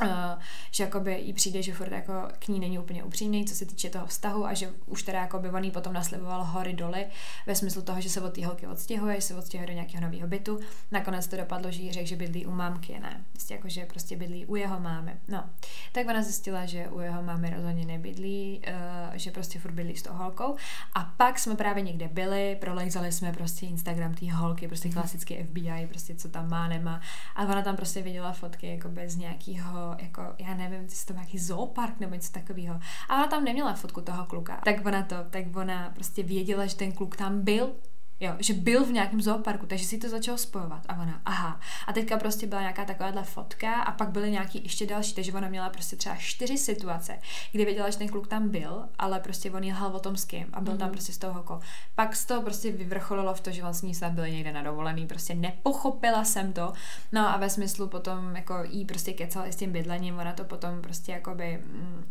Uh, 0.00 0.08
že 0.70 0.84
jakoby 0.84 1.20
jí 1.20 1.32
přijde, 1.32 1.62
že 1.62 1.74
furt 1.74 1.92
jako 1.92 2.12
k 2.38 2.48
ní 2.48 2.60
není 2.60 2.78
úplně 2.78 3.04
upřímný, 3.04 3.44
co 3.44 3.54
se 3.54 3.66
týče 3.66 3.90
toho 3.90 4.06
vztahu 4.06 4.46
a 4.46 4.54
že 4.54 4.72
už 4.86 5.02
teda 5.02 5.20
jako 5.20 5.38
by 5.38 5.50
on 5.50 5.64
jí 5.64 5.70
potom 5.70 5.92
nasliboval 5.92 6.44
hory 6.44 6.72
doly 6.72 7.06
ve 7.46 7.54
smyslu 7.54 7.82
toho, 7.82 8.00
že 8.00 8.10
se 8.10 8.20
od 8.20 8.34
té 8.34 8.46
holky 8.46 8.66
odstěhuje, 8.66 9.14
že 9.14 9.20
se 9.20 9.34
odstěhuje 9.34 9.66
do 9.66 9.72
nějakého 9.72 10.02
nového 10.02 10.28
bytu. 10.28 10.58
Nakonec 10.90 11.26
to 11.26 11.36
dopadlo, 11.36 11.70
že 11.70 11.82
jí 11.82 11.92
řekl, 11.92 12.06
že 12.06 12.16
bydlí 12.16 12.46
u 12.46 12.50
mámky, 12.50 12.98
ne. 13.00 13.24
Prostě 13.32 13.54
jako, 13.54 13.68
že 13.68 13.86
prostě 13.86 14.16
bydlí 14.16 14.46
u 14.46 14.56
jeho 14.56 14.80
mámy. 14.80 15.12
No, 15.28 15.44
tak 15.92 16.08
ona 16.08 16.22
zjistila, 16.22 16.66
že 16.66 16.88
u 16.88 17.00
jeho 17.00 17.22
mámy 17.22 17.50
rozhodně 17.50 17.86
nebydlí, 17.86 18.62
uh, 18.68 19.16
že 19.16 19.30
prostě 19.30 19.58
furt 19.58 19.72
bydlí 19.72 19.96
s 19.96 20.02
tou 20.02 20.12
holkou. 20.12 20.56
A 20.94 21.04
pak 21.16 21.38
jsme 21.38 21.56
právě 21.56 21.82
někde 21.82 22.08
byli, 22.08 22.56
prolejzali 22.60 23.12
jsme 23.12 23.32
prostě 23.32 23.66
Instagram 23.66 24.14
té 24.14 24.32
holky, 24.32 24.68
prostě 24.68 24.88
klasický 24.88 25.42
FBI, 25.42 25.86
prostě 25.88 26.14
co 26.14 26.28
tam 26.28 26.50
má, 26.50 26.68
nemá. 26.68 27.00
A 27.36 27.42
ona 27.42 27.62
tam 27.62 27.76
prostě 27.76 28.02
viděla 28.02 28.32
fotky 28.32 28.66
jako 28.66 28.88
bez 28.88 29.16
nějakého 29.16 29.81
jako, 29.98 30.22
já 30.38 30.54
nevím, 30.54 30.82
jestli 30.82 31.06
to 31.06 31.12
nějaký 31.12 31.38
zoopark 31.38 32.00
nebo 32.00 32.14
něco 32.14 32.32
takového. 32.32 32.80
A 33.08 33.14
ona 33.14 33.26
tam 33.26 33.44
neměla 33.44 33.74
fotku 33.74 34.00
toho 34.00 34.24
kluka. 34.26 34.60
Tak 34.64 34.86
ona 34.86 35.02
to, 35.02 35.16
tak 35.30 35.56
ona 35.56 35.90
prostě 35.94 36.22
věděla, 36.22 36.66
že 36.66 36.76
ten 36.76 36.92
kluk 36.92 37.16
tam 37.16 37.40
byl, 37.44 37.72
Jo, 38.22 38.32
že 38.38 38.54
byl 38.54 38.84
v 38.84 38.92
nějakém 38.92 39.20
zooparku, 39.20 39.66
takže 39.66 39.84
si 39.84 39.98
to 39.98 40.08
začalo 40.08 40.38
spojovat. 40.38 40.82
A 40.88 41.02
ona, 41.02 41.20
aha. 41.24 41.60
A 41.86 41.92
teďka 41.92 42.18
prostě 42.18 42.46
byla 42.46 42.60
nějaká 42.60 42.84
takováhle 42.84 43.22
fotka 43.22 43.74
a 43.74 43.92
pak 43.92 44.10
byly 44.10 44.30
nějaký 44.30 44.60
ještě 44.62 44.86
další, 44.86 45.14
takže 45.14 45.32
ona 45.32 45.48
měla 45.48 45.70
prostě 45.70 45.96
třeba 45.96 46.16
čtyři 46.16 46.58
situace, 46.58 47.18
kdy 47.52 47.64
věděla, 47.64 47.90
že 47.90 47.98
ten 47.98 48.08
kluk 48.08 48.26
tam 48.26 48.48
byl, 48.48 48.84
ale 48.98 49.20
prostě 49.20 49.50
on 49.50 49.64
jel 49.64 49.86
o 49.86 49.98
tom 49.98 50.16
s 50.16 50.24
kým 50.24 50.46
a 50.52 50.60
byl 50.60 50.74
mm-hmm. 50.74 50.76
tam 50.76 50.88
mhm. 50.88 50.92
prostě 50.92 51.12
z 51.12 51.18
toho 51.18 51.32
hoko. 51.32 51.60
Pak 51.94 52.16
z 52.16 52.26
toho 52.26 52.42
prostě 52.42 52.72
vyvrcholilo 52.72 53.34
v 53.34 53.40
to, 53.40 53.50
že 53.50 53.64
on 53.64 53.74
s 53.74 53.82
ní 53.82 53.94
snad 53.94 54.12
byl 54.12 54.28
někde 54.28 54.52
na 54.52 54.62
dovolený, 54.62 55.06
prostě 55.06 55.34
nepochopila 55.34 56.24
jsem 56.24 56.52
to. 56.52 56.72
No 57.12 57.28
a 57.28 57.36
ve 57.36 57.50
smyslu 57.50 57.88
potom 57.88 58.36
jako 58.36 58.54
jí 58.64 58.84
prostě 58.84 59.12
kecali 59.12 59.52
s 59.52 59.56
tím 59.56 59.72
bydlením, 59.72 60.18
ona 60.18 60.32
to 60.32 60.44
potom 60.44 60.82
prostě 60.82 61.12
jakoby 61.12 61.62
mm, 61.66 62.04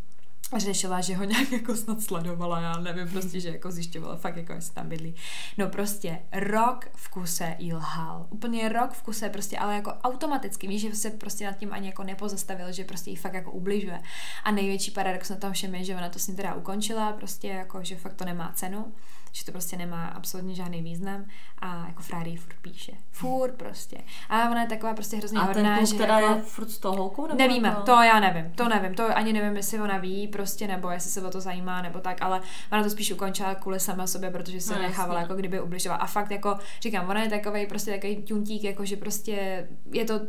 řešila, 0.59 1.01
že 1.01 1.15
ho 1.15 1.23
nějak 1.23 1.51
jako 1.51 1.75
snad 1.75 2.01
sledovala, 2.01 2.59
já 2.59 2.79
nevím, 2.79 3.09
prostě, 3.09 3.39
že 3.39 3.49
jako 3.49 3.71
zjišťovala 3.71 4.15
fakt 4.15 4.37
jako 4.37 4.53
jestli 4.53 4.73
tam 4.73 4.89
bydlí. 4.89 5.15
No 5.57 5.67
prostě 5.67 6.19
rok 6.31 6.85
v 6.95 7.09
kuse 7.09 7.55
jí 7.59 7.73
lhal. 7.73 8.27
Úplně 8.29 8.69
rok 8.69 8.91
v 8.91 9.01
kuse 9.01 9.29
prostě, 9.29 9.57
ale 9.57 9.75
jako 9.75 9.91
automaticky, 9.91 10.67
víš, 10.67 10.81
že 10.81 10.95
se 10.95 11.09
prostě 11.09 11.45
nad 11.45 11.57
tím 11.57 11.73
ani 11.73 11.87
jako 11.87 12.03
nepozastavil, 12.03 12.71
že 12.71 12.83
prostě 12.83 13.09
jí 13.09 13.15
fakt 13.15 13.33
jako 13.33 13.51
ubližuje. 13.51 14.01
A 14.43 14.51
největší 14.51 14.91
paradox 14.91 15.29
na 15.29 15.35
tom 15.35 15.53
všem 15.53 15.75
je, 15.75 15.83
že 15.83 15.95
ona 15.95 16.09
to 16.09 16.19
s 16.19 16.27
ním 16.27 16.37
teda 16.37 16.53
ukončila, 16.53 17.13
prostě 17.13 17.47
jako, 17.47 17.83
že 17.83 17.95
fakt 17.95 18.13
to 18.13 18.25
nemá 18.25 18.51
cenu 18.55 18.93
že 19.31 19.45
to 19.45 19.51
prostě 19.51 19.77
nemá 19.77 20.07
absolutně 20.07 20.55
žádný 20.55 20.81
význam 20.81 21.25
a 21.59 21.85
jako 21.87 22.03
Frády 22.03 22.35
furt 22.35 22.55
píše. 22.61 22.91
Furt 23.11 23.53
prostě. 23.53 23.97
A 24.29 24.49
ona 24.49 24.61
je 24.61 24.67
taková 24.67 24.93
prostě 24.93 25.17
hrozně 25.17 25.39
a 25.39 25.43
hodná, 25.43 25.77
ten 25.77 25.85
že 25.85 25.95
teda 25.95 26.19
jako... 26.19 26.35
je 26.35 26.41
furt 26.41 26.69
s 26.69 26.79
tou 26.79 26.95
holkou? 26.95 27.27
Nebo 27.27 27.37
Nevíme, 27.37 27.67
jako... 27.67 27.81
to 27.81 27.91
já 27.91 28.19
nevím, 28.19 28.51
to 28.51 28.69
nevím, 28.69 28.95
to 28.95 29.17
ani 29.17 29.33
nevím, 29.33 29.57
jestli 29.57 29.81
ona 29.81 29.97
ví 29.97 30.27
prostě, 30.27 30.67
nebo 30.67 30.89
jestli 30.89 31.11
se 31.11 31.21
o 31.21 31.29
to 31.31 31.41
zajímá, 31.41 31.81
nebo 31.81 31.99
tak, 31.99 32.21
ale 32.21 32.41
ona 32.71 32.83
to 32.83 32.89
spíš 32.89 33.11
ukončila 33.11 33.55
kvůli 33.55 33.79
sama 33.79 34.07
sobě, 34.07 34.31
protože 34.31 34.61
se 34.61 34.75
no, 34.75 34.81
nechávala 34.81 35.21
jako 35.21 35.33
kdyby 35.33 35.61
ubližovala. 35.61 36.01
A 36.01 36.07
fakt 36.07 36.31
jako, 36.31 36.57
říkám, 36.81 37.09
ona 37.09 37.23
je 37.23 37.29
takový 37.29 37.65
prostě 37.65 37.91
takový 37.91 38.15
tuntík, 38.15 38.63
jako 38.63 38.85
že 38.85 38.97
prostě 38.97 39.67
je 39.91 40.05
to, 40.05 40.19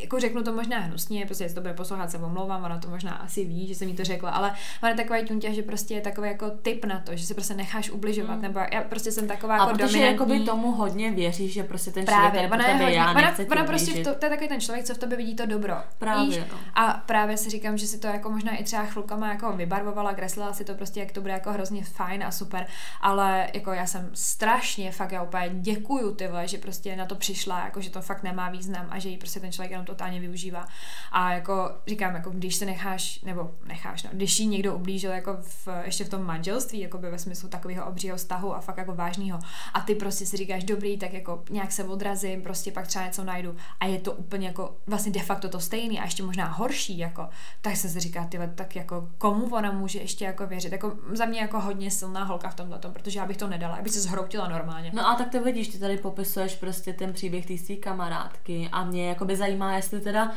jako 0.00 0.20
řeknu 0.20 0.42
to 0.42 0.52
možná 0.52 0.78
hnusně, 0.78 1.26
prostě 1.26 1.44
jestli 1.44 1.54
to 1.54 1.60
bude 1.60 1.74
poslouchat, 1.74 2.10
se 2.10 2.18
omlouvám, 2.18 2.64
ona 2.64 2.78
to 2.78 2.88
možná 2.88 3.12
asi 3.12 3.44
ví, 3.44 3.66
že 3.66 3.74
jsem 3.74 3.88
jí 3.88 3.96
to 3.96 4.04
řekla, 4.04 4.30
ale 4.30 4.54
ona 4.82 4.90
je 4.90 4.96
takový 4.96 5.24
tuntík, 5.24 5.54
že 5.54 5.62
prostě 5.62 5.94
je 5.94 6.00
takový 6.00 6.28
jako 6.28 6.50
typ 6.50 6.84
na 6.84 7.00
to, 7.00 7.16
že 7.16 7.26
se 7.26 7.34
prostě 7.34 7.54
necháš 7.54 7.90
ubližovat, 7.90 8.36
mm. 8.36 8.51
Nebo 8.52 8.66
já 8.72 8.82
prostě 8.82 9.12
jsem 9.12 9.28
taková 9.28 9.54
a 9.54 9.58
jako 9.58 9.70
protože 9.70 9.86
dominantní. 9.86 10.12
jakoby 10.12 10.40
tomu 10.40 10.72
hodně 10.72 11.10
věří, 11.10 11.48
že 11.48 11.62
prostě 11.62 11.90
ten 11.90 12.04
právě, 12.04 12.30
člověk 12.30 12.52
ona 12.52 12.66
je 12.66 12.72
tebe, 12.72 12.84
hodně, 12.84 12.98
já 12.98 13.10
ona, 13.10 13.34
ona 13.50 13.64
prostě 13.64 13.90
v 13.90 14.04
to, 14.04 14.14
to, 14.14 14.26
je 14.26 14.30
takový 14.30 14.48
ten 14.48 14.60
člověk, 14.60 14.84
co 14.84 14.94
v 14.94 14.98
tobě 14.98 15.16
vidí 15.16 15.34
to 15.34 15.46
dobro. 15.46 15.74
Právě, 15.98 16.26
víš? 16.26 16.50
no. 16.52 16.58
A 16.74 17.02
právě 17.06 17.36
si 17.36 17.50
říkám, 17.50 17.78
že 17.78 17.86
si 17.86 17.98
to 17.98 18.06
jako 18.06 18.30
možná 18.30 18.56
i 18.56 18.64
třeba 18.64 18.84
chvilkama 18.84 19.28
jako 19.28 19.52
vybarvovala, 19.52 20.14
kreslila 20.14 20.52
si 20.52 20.64
to 20.64 20.74
prostě, 20.74 21.00
jak 21.00 21.12
to 21.12 21.20
bude 21.20 21.32
jako 21.32 21.52
hrozně 21.52 21.84
fajn 21.84 22.24
a 22.24 22.30
super, 22.30 22.66
ale 23.00 23.48
jako 23.54 23.72
já 23.72 23.86
jsem 23.86 24.10
strašně, 24.14 24.92
fakt 24.92 25.12
já 25.12 25.22
úplně 25.22 25.50
děkuju 25.52 26.14
ty 26.14 26.28
vole, 26.28 26.48
že 26.48 26.58
prostě 26.58 26.96
na 26.96 27.06
to 27.06 27.14
přišla, 27.14 27.64
jako 27.64 27.80
že 27.80 27.90
to 27.90 28.02
fakt 28.02 28.22
nemá 28.22 28.50
význam 28.50 28.86
a 28.90 28.98
že 28.98 29.08
jí 29.08 29.16
prostě 29.16 29.40
ten 29.40 29.52
člověk 29.52 29.70
jenom 29.70 29.86
totálně 29.86 30.20
využívá. 30.20 30.66
A 31.12 31.32
jako 31.32 31.70
říkám, 31.86 32.14
jako 32.14 32.30
když 32.30 32.54
se 32.54 32.66
necháš, 32.66 33.20
nebo 33.20 33.50
necháš, 33.64 34.02
no, 34.02 34.10
když 34.12 34.40
jí 34.40 34.46
někdo 34.46 34.74
ublížil 34.74 35.10
jako 35.10 35.36
v, 35.40 35.68
ještě 35.84 36.04
v 36.04 36.08
tom 36.08 36.22
manželství, 36.22 36.80
jako 36.80 36.98
by 36.98 37.10
ve 37.10 37.18
smyslu 37.18 37.48
takového 37.48 37.86
obřího 37.86 38.16
vztahu 38.16 38.41
a 38.50 38.60
fakt 38.60 38.76
jako 38.76 38.94
vážného. 38.94 39.38
A 39.74 39.80
ty 39.80 39.94
prostě 39.94 40.26
si 40.26 40.36
říkáš, 40.36 40.64
dobrý, 40.64 40.98
tak 40.98 41.12
jako 41.12 41.42
nějak 41.50 41.72
se 41.72 41.84
odrazím, 41.84 42.42
prostě 42.42 42.72
pak 42.72 42.86
třeba 42.86 43.04
něco 43.04 43.24
najdu 43.24 43.56
a 43.80 43.86
je 43.86 44.00
to 44.00 44.12
úplně 44.12 44.46
jako 44.46 44.76
vlastně 44.86 45.12
de 45.12 45.20
facto 45.20 45.48
to 45.48 45.60
stejný 45.60 46.00
a 46.00 46.04
ještě 46.04 46.22
možná 46.22 46.46
horší, 46.46 46.98
jako, 46.98 47.28
tak 47.60 47.76
se 47.76 47.88
si 47.88 48.00
říká, 48.00 48.24
ty 48.24 48.38
tak 48.54 48.76
jako 48.76 49.08
komu 49.18 49.54
ona 49.54 49.72
může 49.72 49.98
ještě 49.98 50.24
jako 50.24 50.46
věřit, 50.46 50.72
jako 50.72 50.92
za 51.12 51.24
mě 51.24 51.40
jako 51.40 51.60
hodně 51.60 51.90
silná 51.90 52.24
holka 52.24 52.48
v 52.48 52.54
tomhle 52.54 52.78
tom, 52.78 52.92
protože 52.92 53.18
já 53.18 53.26
bych 53.26 53.36
to 53.36 53.48
nedala, 53.48 53.76
abych 53.76 53.92
se 53.92 54.00
zhroutila 54.00 54.48
normálně. 54.48 54.90
No 54.94 55.08
a 55.08 55.14
tak 55.14 55.28
to 55.28 55.42
vidíš, 55.42 55.68
ty 55.68 55.78
tady 55.78 55.96
popisuješ 55.96 56.54
prostě 56.54 56.92
ten 56.92 57.12
příběh 57.12 57.46
té 57.66 57.76
kamarádky 57.76 58.68
a 58.72 58.84
mě 58.84 59.08
jako 59.08 59.24
by 59.24 59.36
zajímá, 59.36 59.76
jestli 59.76 60.00
teda 60.00 60.32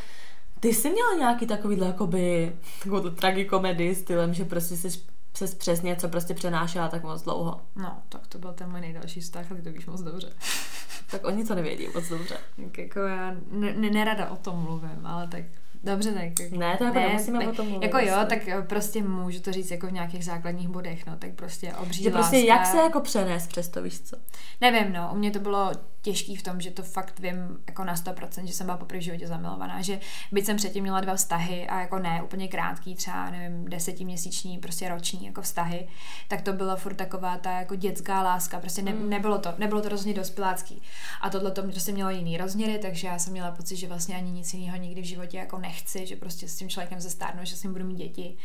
ty 0.59 0.73
jsi 0.73 0.89
měla 0.89 1.13
nějaký 1.19 1.47
takovýhle, 1.47 1.87
jakoby, 1.87 2.55
takovou 2.79 3.01
tu 3.01 3.11
tragikomedii 3.11 3.95
stylem, 3.95 4.33
že 4.33 4.45
prostě 4.45 4.75
jsi 4.75 5.14
přes 5.35 5.55
přes 5.55 5.81
něco 5.81 6.09
prostě 6.09 6.33
přenášela 6.33 6.87
tak 6.87 7.03
moc 7.03 7.21
dlouho. 7.21 7.61
No, 7.75 8.01
tak 8.09 8.27
to 8.27 8.37
byl 8.37 8.53
ten 8.53 8.71
můj 8.71 8.81
nejdelší 8.81 9.21
vztah 9.21 9.51
a 9.51 9.55
ty 9.55 9.61
to 9.61 9.71
víš 9.71 9.85
moc 9.85 10.01
dobře. 10.01 10.29
tak 11.11 11.25
oni 11.27 11.45
to 11.45 11.55
nevědí 11.55 11.87
moc 11.95 12.09
dobře. 12.09 12.37
Tak 12.63 12.77
jako 12.77 12.99
já 12.99 13.35
ne, 13.51 13.73
nerada 13.73 14.29
o 14.29 14.35
tom 14.35 14.59
mluvím, 14.59 15.05
ale 15.05 15.27
tak 15.27 15.43
Dobře, 15.83 16.13
tak. 16.13 16.39
Jako- 16.39 16.55
ne, 16.57 16.77
to 16.77 16.83
jako 16.83 16.99
ne, 16.99 17.07
nemusíme 17.07 17.39
tak, 17.39 17.47
o 17.47 17.51
tom 17.51 17.67
mluvit. 17.69 17.85
Jako 17.85 17.97
jo, 17.99 18.15
tak 18.29 18.47
eh, 18.47 18.61
prostě 18.61 19.03
můžu 19.03 19.41
to 19.41 19.51
říct 19.51 19.71
jako 19.71 19.87
v 19.87 19.91
nějakých 19.91 20.25
základních 20.25 20.67
bodech, 20.67 21.05
no, 21.05 21.15
tak 21.17 21.31
prostě 21.33 21.73
obří 21.73 22.03
Že 22.03 22.09
prostě 22.09 22.35
láska. 22.35 22.53
jak 22.53 22.65
se 22.65 22.77
jako 22.77 23.01
přenést 23.01 23.47
přes 23.47 23.69
to, 23.69 23.81
víš 23.81 24.01
co? 24.01 24.17
Nevím, 24.61 24.93
no, 24.93 25.09
u 25.13 25.17
mě 25.17 25.31
to 25.31 25.39
bylo 25.39 25.71
těžký 26.05 26.35
v 26.35 26.43
tom, 26.43 26.61
že 26.61 26.71
to 26.71 26.83
fakt 26.83 27.19
vím 27.19 27.57
jako 27.67 27.83
na 27.83 27.95
100%, 27.95 28.45
že 28.45 28.53
jsem 28.53 28.67
byla 28.67 28.77
poprvé 28.77 28.99
v 28.99 29.03
životě 29.03 29.27
zamilovaná, 29.27 29.81
že 29.81 29.99
byť 30.31 30.45
jsem 30.45 30.57
předtím 30.57 30.83
měla 30.83 31.01
dva 31.01 31.15
vztahy 31.15 31.67
a 31.67 31.81
jako 31.81 31.99
ne 31.99 32.21
úplně 32.23 32.47
krátký, 32.47 32.95
třeba 32.95 33.29
nevím, 33.29 33.65
desetiměsíční, 33.65 34.57
prostě 34.57 34.89
roční 34.89 35.25
jako 35.25 35.41
vztahy, 35.41 35.87
tak 36.27 36.41
to 36.41 36.53
byla 36.53 36.75
furt 36.75 36.93
taková 36.93 37.37
ta 37.37 37.51
jako 37.51 37.75
dětská 37.75 38.23
láska, 38.23 38.59
prostě 38.59 38.81
ne, 38.81 38.93
mm. 38.93 39.09
nebylo 39.09 39.37
to, 39.37 39.53
nebylo 39.57 39.81
to 39.81 39.89
rozhodně 39.89 40.13
dospělácký. 40.13 40.81
A 41.21 41.29
tohle 41.29 41.51
to 41.51 41.63
prostě 41.63 41.91
mělo 41.91 42.09
jiný 42.09 42.37
rozměry, 42.37 42.79
takže 42.79 43.07
já 43.07 43.19
jsem 43.19 43.33
měla 43.33 43.51
pocit, 43.51 43.75
že 43.75 43.87
vlastně 43.87 44.15
ani 44.15 44.31
nic 44.31 44.53
jiného 44.53 44.77
nikdy 44.77 45.01
v 45.01 45.05
životě 45.05 45.37
jako 45.37 45.59
nechci, 45.59 46.05
že 46.05 46.15
prostě 46.15 46.47
s 46.47 46.55
tím 46.55 46.69
člověkem 46.69 46.99
zestárnu, 46.99 47.45
že 47.45 47.55
s 47.55 47.63
ním 47.63 47.73
budu 47.73 47.85
mít 47.85 47.97
děti 47.97 48.37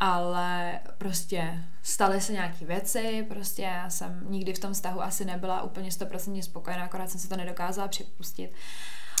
ale 0.00 0.80
prostě 0.98 1.64
staly 1.82 2.20
se 2.20 2.32
nějaké 2.32 2.64
věci, 2.64 3.26
prostě 3.28 3.62
já 3.62 3.90
jsem 3.90 4.26
nikdy 4.28 4.52
v 4.52 4.58
tom 4.58 4.72
vztahu 4.72 5.02
asi 5.02 5.24
nebyla 5.24 5.62
úplně 5.62 5.90
stoprocentně 5.90 6.42
spokojená, 6.42 6.84
akorát 6.84 7.10
jsem 7.10 7.20
se 7.20 7.28
to 7.28 7.36
nedokázala 7.36 7.88
připustit. 7.88 8.52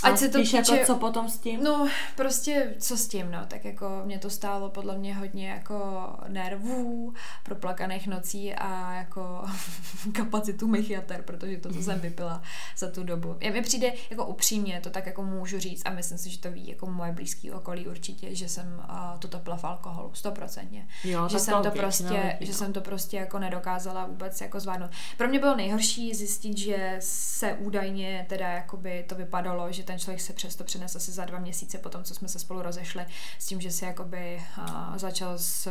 Ať 0.02 0.18
se 0.18 0.28
to 0.28 0.38
týče, 0.38 0.56
jako 0.56 0.86
co 0.86 0.94
potom 0.94 1.28
s 1.28 1.38
tím? 1.38 1.64
No, 1.64 1.88
prostě 2.16 2.74
co 2.78 2.96
s 2.96 3.08
tím, 3.08 3.30
no, 3.30 3.46
tak 3.48 3.64
jako 3.64 4.02
mě 4.04 4.18
to 4.18 4.30
stálo 4.30 4.68
podle 4.68 4.98
mě 4.98 5.14
hodně 5.14 5.48
jako 5.48 6.06
nervů, 6.28 7.14
proplakaných 7.42 8.06
nocí 8.06 8.54
a 8.54 8.94
jako 8.94 9.44
kapacitu 10.12 10.68
mých 10.68 10.90
jater, 10.90 11.22
protože 11.22 11.56
to, 11.56 11.72
co 11.72 11.82
jsem 11.82 12.00
vypila 12.00 12.42
za 12.76 12.90
tu 12.90 13.04
dobu. 13.04 13.36
Já 13.40 13.52
mi 13.52 13.62
přijde 13.62 13.92
jako 14.10 14.26
upřímně, 14.26 14.80
to 14.80 14.90
tak 14.90 15.06
jako 15.06 15.22
můžu 15.22 15.58
říct 15.58 15.82
a 15.84 15.90
myslím 15.90 16.18
si, 16.18 16.30
že 16.30 16.38
to 16.38 16.50
ví 16.50 16.68
jako 16.68 16.86
moje 16.86 17.12
blízké 17.12 17.52
okolí 17.52 17.88
určitě, 17.88 18.34
že 18.34 18.48
jsem 18.48 18.84
uh, 18.88 19.18
to 19.18 19.28
topila 19.28 19.56
v 19.56 19.64
alkoholu, 19.64 20.10
stoprocentně. 20.14 20.88
Že 21.30 21.38
jsem 21.38 21.62
to 21.62 21.70
prostě, 21.70 22.36
že 22.40 22.54
jsem 22.54 22.72
to 22.72 22.80
prostě 22.80 23.16
jako 23.16 23.38
nedokázala 23.38 24.06
vůbec 24.06 24.40
jako 24.40 24.60
zvládnout. 24.60 24.90
Pro 25.16 25.28
mě 25.28 25.38
bylo 25.38 25.56
nejhorší 25.56 26.14
zjistit, 26.14 26.58
že 26.58 26.96
se 27.00 27.52
údajně 27.52 28.26
teda 28.28 28.48
jakoby 28.48 29.04
to 29.08 29.14
vypadalo, 29.14 29.72
že 29.72 29.82
ten 29.82 29.93
člověk 29.98 30.20
se 30.20 30.32
přesto 30.32 30.64
přenesl 30.64 30.96
asi 30.96 31.12
za 31.12 31.24
dva 31.24 31.38
měsíce 31.38 31.78
po 31.78 31.88
tom, 31.88 32.04
co 32.04 32.14
jsme 32.14 32.28
se 32.28 32.38
spolu 32.38 32.62
rozešli, 32.62 33.06
s 33.38 33.46
tím, 33.46 33.60
že 33.60 33.70
se 33.70 33.86
jakoby 33.86 34.42
uh, 34.58 34.96
začal 34.96 35.38
s, 35.38 35.68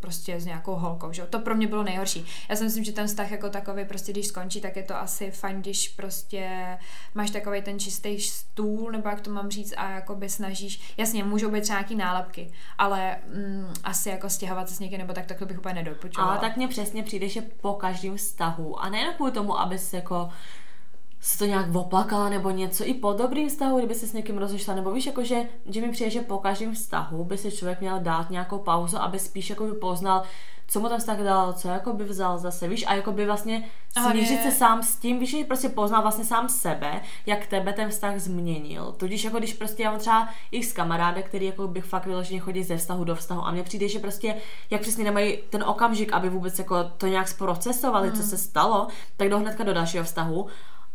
prostě 0.00 0.40
s 0.40 0.44
nějakou 0.44 0.74
holkou, 0.74 1.12
že? 1.12 1.22
To 1.22 1.38
pro 1.38 1.54
mě 1.54 1.66
bylo 1.66 1.82
nejhorší. 1.82 2.26
Já 2.48 2.56
si 2.56 2.64
myslím, 2.64 2.84
že 2.84 2.92
ten 2.92 3.06
vztah 3.06 3.30
jako 3.30 3.50
takový 3.50 3.84
prostě, 3.84 4.12
když 4.12 4.26
skončí, 4.26 4.60
tak 4.60 4.76
je 4.76 4.82
to 4.82 4.96
asi 4.96 5.30
fajn, 5.30 5.60
když 5.60 5.88
prostě 5.88 6.78
máš 7.14 7.30
takový 7.30 7.62
ten 7.62 7.78
čistý 7.78 8.20
stůl, 8.20 8.90
nebo 8.92 9.08
jak 9.08 9.20
to 9.20 9.30
mám 9.30 9.50
říct, 9.50 9.74
a 9.76 9.90
jakoby 9.90 10.28
snažíš, 10.28 10.94
jasně, 10.96 11.24
můžou 11.24 11.50
být 11.50 11.68
nějaký 11.68 11.94
nálepky, 11.94 12.52
ale 12.78 13.16
mm, 13.34 13.74
asi 13.84 14.08
jako 14.08 14.30
stěhovat 14.30 14.68
se 14.68 14.74
s 14.74 14.80
někým, 14.80 14.98
nebo 14.98 15.12
tak, 15.12 15.26
tak 15.26 15.38
to 15.38 15.46
bych 15.46 15.58
úplně 15.58 15.74
nedopočovala. 15.74 16.30
Ale 16.30 16.40
tak 16.40 16.56
mně 16.56 16.68
přesně 16.68 17.02
přijde, 17.02 17.28
že 17.28 17.42
po 17.42 17.74
každém 17.74 18.16
vztahu, 18.16 18.80
a 18.80 18.88
nejen 18.88 19.14
kvůli 19.14 19.32
tomu, 19.32 19.60
abys 19.60 19.92
jako 19.92 20.30
se 21.20 21.38
to 21.38 21.44
nějak 21.44 21.74
oplakala 21.74 22.28
nebo 22.28 22.50
něco 22.50 22.84
i 22.84 22.94
po 22.94 23.12
dobrým 23.12 23.48
vztahu, 23.48 23.78
kdyby 23.78 23.94
se 23.94 24.06
s 24.06 24.12
někým 24.12 24.38
rozešla, 24.38 24.74
nebo 24.74 24.92
víš, 24.92 25.06
jako 25.06 25.24
že, 25.24 25.42
mi 25.80 25.90
přijde, 25.92 26.10
že 26.10 26.20
po 26.20 26.38
každém 26.38 26.74
vztahu 26.74 27.24
by 27.24 27.38
si 27.38 27.52
člověk 27.52 27.80
měl 27.80 28.00
dát 28.00 28.30
nějakou 28.30 28.58
pauzu, 28.58 28.98
aby 28.98 29.18
spíš 29.18 29.50
jako 29.50 29.64
by 29.64 29.72
poznal, 29.72 30.22
co 30.70 30.80
mu 30.80 30.88
ten 30.88 30.98
vztah 30.98 31.18
dal, 31.18 31.52
co 31.52 31.68
jako 31.68 31.92
by 31.92 32.04
vzal 32.04 32.38
zase, 32.38 32.68
víš, 32.68 32.84
a 32.86 32.94
jako 32.94 33.12
by 33.12 33.26
vlastně 33.26 33.64
smířit 33.98 34.42
se 34.42 34.50
sám 34.50 34.82
s 34.82 34.96
tím, 34.96 35.18
víš, 35.18 35.30
že 35.30 35.44
prostě 35.44 35.68
poznal 35.68 36.02
vlastně 36.02 36.24
sám 36.24 36.48
sebe, 36.48 37.00
jak 37.26 37.46
tebe 37.46 37.72
ten 37.72 37.90
vztah 37.90 38.18
změnil. 38.18 38.94
Tudíž 38.96 39.24
jako 39.24 39.38
když 39.38 39.54
prostě 39.54 39.82
já 39.82 39.90
mám 39.90 40.00
třeba 40.00 40.28
i 40.50 40.62
s 40.62 40.72
kamarádek, 40.72 41.28
který 41.28 41.46
jako 41.46 41.68
bych 41.68 41.84
fakt 41.84 42.06
vyloženě 42.06 42.40
chodí 42.40 42.64
ze 42.64 42.76
vztahu 42.76 43.04
do 43.04 43.14
vztahu 43.14 43.42
a 43.42 43.50
mně 43.50 43.62
přijde, 43.62 43.88
že 43.88 43.98
prostě 43.98 44.34
jak 44.70 44.80
přesně 44.80 45.04
nemají 45.04 45.38
ten 45.50 45.62
okamžik, 45.62 46.12
aby 46.12 46.28
vůbec 46.28 46.58
jako 46.58 46.84
to 46.84 47.06
nějak 47.06 47.28
zprocesovali, 47.28 48.08
mm. 48.08 48.16
co 48.16 48.22
se 48.22 48.38
stalo, 48.38 48.88
tak 49.16 49.28
do 49.28 49.38
hnedka 49.38 49.64
do 49.64 49.74
dalšího 49.74 50.04
vztahu 50.04 50.46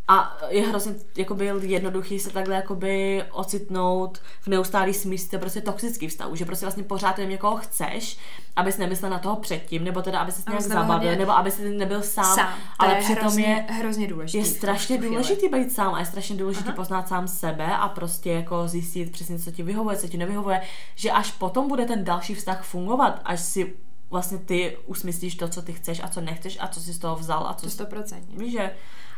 a 0.07 0.37
je 0.49 0.67
hrozně 0.67 0.95
jakoby, 1.17 1.51
jednoduchý 1.61 2.19
se 2.19 2.29
takhle 2.29 2.55
jakoby 2.55 3.23
ocitnout 3.31 4.17
v 4.41 4.47
neustálý 4.47 4.93
smístě 4.93 5.37
prostě 5.37 5.61
toxický 5.61 6.07
vztahu, 6.07 6.35
že 6.35 6.45
prostě 6.45 6.65
vlastně 6.65 6.83
pořád 6.83 7.19
jen 7.19 7.29
někoho 7.29 7.57
chceš, 7.57 8.17
abys 8.55 8.77
nemyslel 8.77 9.11
na 9.11 9.19
toho 9.19 9.35
předtím, 9.35 9.83
nebo 9.83 10.01
teda 10.01 10.19
aby 10.19 10.31
se 10.31 10.41
nějak 10.47 10.61
zabavil, 10.61 11.09
hodně... 11.09 11.15
nebo 11.15 11.31
aby 11.31 11.51
si 11.51 11.69
nebyl 11.69 12.01
sám, 12.01 12.35
sám. 12.35 12.53
ale 12.79 12.95
přitom 12.95 13.17
hrozně, 13.17 13.45
je 13.45 13.75
hrozně 13.75 14.07
důležitý. 14.07 14.37
Je 14.37 14.45
strašně 14.45 14.97
důležitý 14.97 15.49
být 15.49 15.71
sám 15.71 15.93
a 15.93 15.99
je 15.99 16.05
strašně 16.05 16.35
důležitý 16.35 16.67
Aha. 16.67 16.75
poznat 16.75 17.07
sám 17.07 17.27
sebe 17.27 17.75
a 17.77 17.89
prostě 17.89 18.31
jako 18.31 18.67
zjistit 18.67 19.11
přesně, 19.11 19.39
co 19.39 19.51
ti 19.51 19.63
vyhovuje, 19.63 19.97
co 19.97 20.07
ti 20.07 20.17
nevyhovuje, 20.17 20.61
že 20.95 21.11
až 21.11 21.31
potom 21.31 21.67
bude 21.67 21.85
ten 21.85 22.03
další 22.03 22.35
vztah 22.35 22.63
fungovat, 22.63 23.21
až 23.25 23.39
si 23.39 23.73
vlastně 24.09 24.37
ty 24.37 24.77
usmyslíš 24.85 25.35
to, 25.35 25.47
co 25.47 25.61
ty 25.61 25.73
chceš 25.73 26.01
a 26.03 26.07
co 26.07 26.21
nechceš 26.21 26.57
a 26.61 26.67
co 26.67 26.79
jsi 26.79 26.93
z 26.93 26.99
toho 26.99 27.15
vzal 27.15 27.47
a 27.47 27.53
co... 27.53 27.77
To 27.77 27.83
100%. 27.85 28.21
Víš, 28.37 28.51
že 28.51 28.71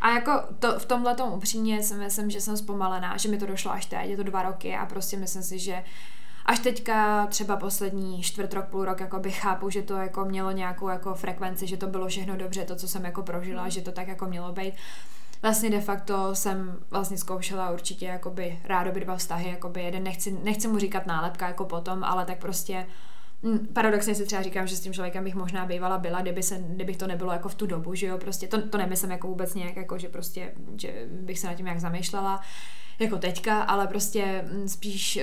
a 0.06 0.10
jako 0.10 0.32
to, 0.60 0.80
v 0.80 0.86
tomhle 0.86 1.16
tom 1.16 1.34
upřímně 1.34 1.84
si 1.84 1.94
myslím, 1.94 2.30
že 2.30 2.42
jsem 2.42 2.58
zpomalená, 2.58 3.18
že 3.18 3.30
mi 3.30 3.38
to 3.38 3.46
došlo 3.46 3.72
až 3.72 3.86
teď, 3.86 4.10
je 4.10 4.18
to 4.18 4.24
dva 4.24 4.44
roky 4.44 4.76
a 4.76 4.86
prostě 4.86 5.18
myslím 5.18 5.44
si, 5.44 5.60
že 5.60 5.84
až 6.46 6.60
teďka 6.60 7.28
třeba 7.28 7.58
poslední 7.58 8.22
čtvrt 8.22 8.54
rok, 8.54 8.66
půl 8.66 8.86
rok, 8.86 9.00
jako 9.00 9.20
bych 9.20 9.40
chápu, 9.40 9.70
že 9.70 9.82
to 9.82 9.94
jako 9.94 10.26
mělo 10.26 10.52
nějakou 10.52 10.90
jako 10.90 11.14
frekvenci, 11.16 11.68
že 11.68 11.78
to 11.78 11.88
bylo 11.88 12.08
všechno 12.08 12.38
dobře, 12.38 12.66
to, 12.66 12.76
co 12.76 12.88
jsem 12.88 13.06
jako 13.06 13.24
prožila, 13.24 13.70
že 13.70 13.82
to 13.82 13.92
tak 13.92 14.08
jako 14.08 14.26
mělo 14.26 14.52
být. 14.52 14.74
Vlastně 15.42 15.70
de 15.70 15.82
facto 15.82 16.36
jsem 16.36 16.78
vlastně 16.92 17.18
zkoušela 17.18 17.70
určitě 17.70 18.06
jakoby 18.06 18.60
rádoby 18.64 19.00
dva 19.00 19.16
vztahy, 19.16 19.50
jakoby 19.50 19.84
jeden, 19.84 20.04
nechci, 20.04 20.32
nechci 20.32 20.68
mu 20.68 20.80
říkat 20.80 21.06
nálepka 21.06 21.48
jako 21.48 21.66
potom, 21.66 22.04
ale 22.04 22.26
tak 22.26 22.38
prostě 22.38 22.76
Mm, 22.76 23.14
paradoxně 23.74 24.16
si 24.16 24.25
třeba 24.25 24.42
říkám, 24.42 24.68
že 24.68 24.75
s 24.75 24.80
tím 24.80 24.94
člověkem 24.94 25.24
bych 25.24 25.36
možná 25.36 25.66
bývala 25.66 25.98
byla, 25.98 26.22
kdyby 26.22 26.44
se, 26.44 26.58
kdybych 26.68 26.98
to 26.98 27.08
nebylo 27.08 27.32
jako 27.32 27.50
v 27.50 27.56
tu 27.56 27.66
dobu, 27.66 27.96
že 27.96 28.08
jo, 28.08 28.18
prostě 28.18 28.48
to, 28.48 28.70
to 28.70 28.78
nemyslím 28.78 29.12
jako 29.12 29.28
vůbec 29.28 29.54
nějak, 29.54 29.75
jako 29.75 29.98
že 29.98 30.10
prostě, 30.10 30.54
že 30.78 31.06
bych 31.12 31.40
se 31.40 31.48
na 31.48 31.54
tím 31.54 31.66
nějak 31.66 31.80
zamýšlela, 31.80 32.42
jako 33.00 33.18
teďka, 33.18 33.62
ale 33.62 33.88
prostě 33.88 34.46
spíš 34.68 35.20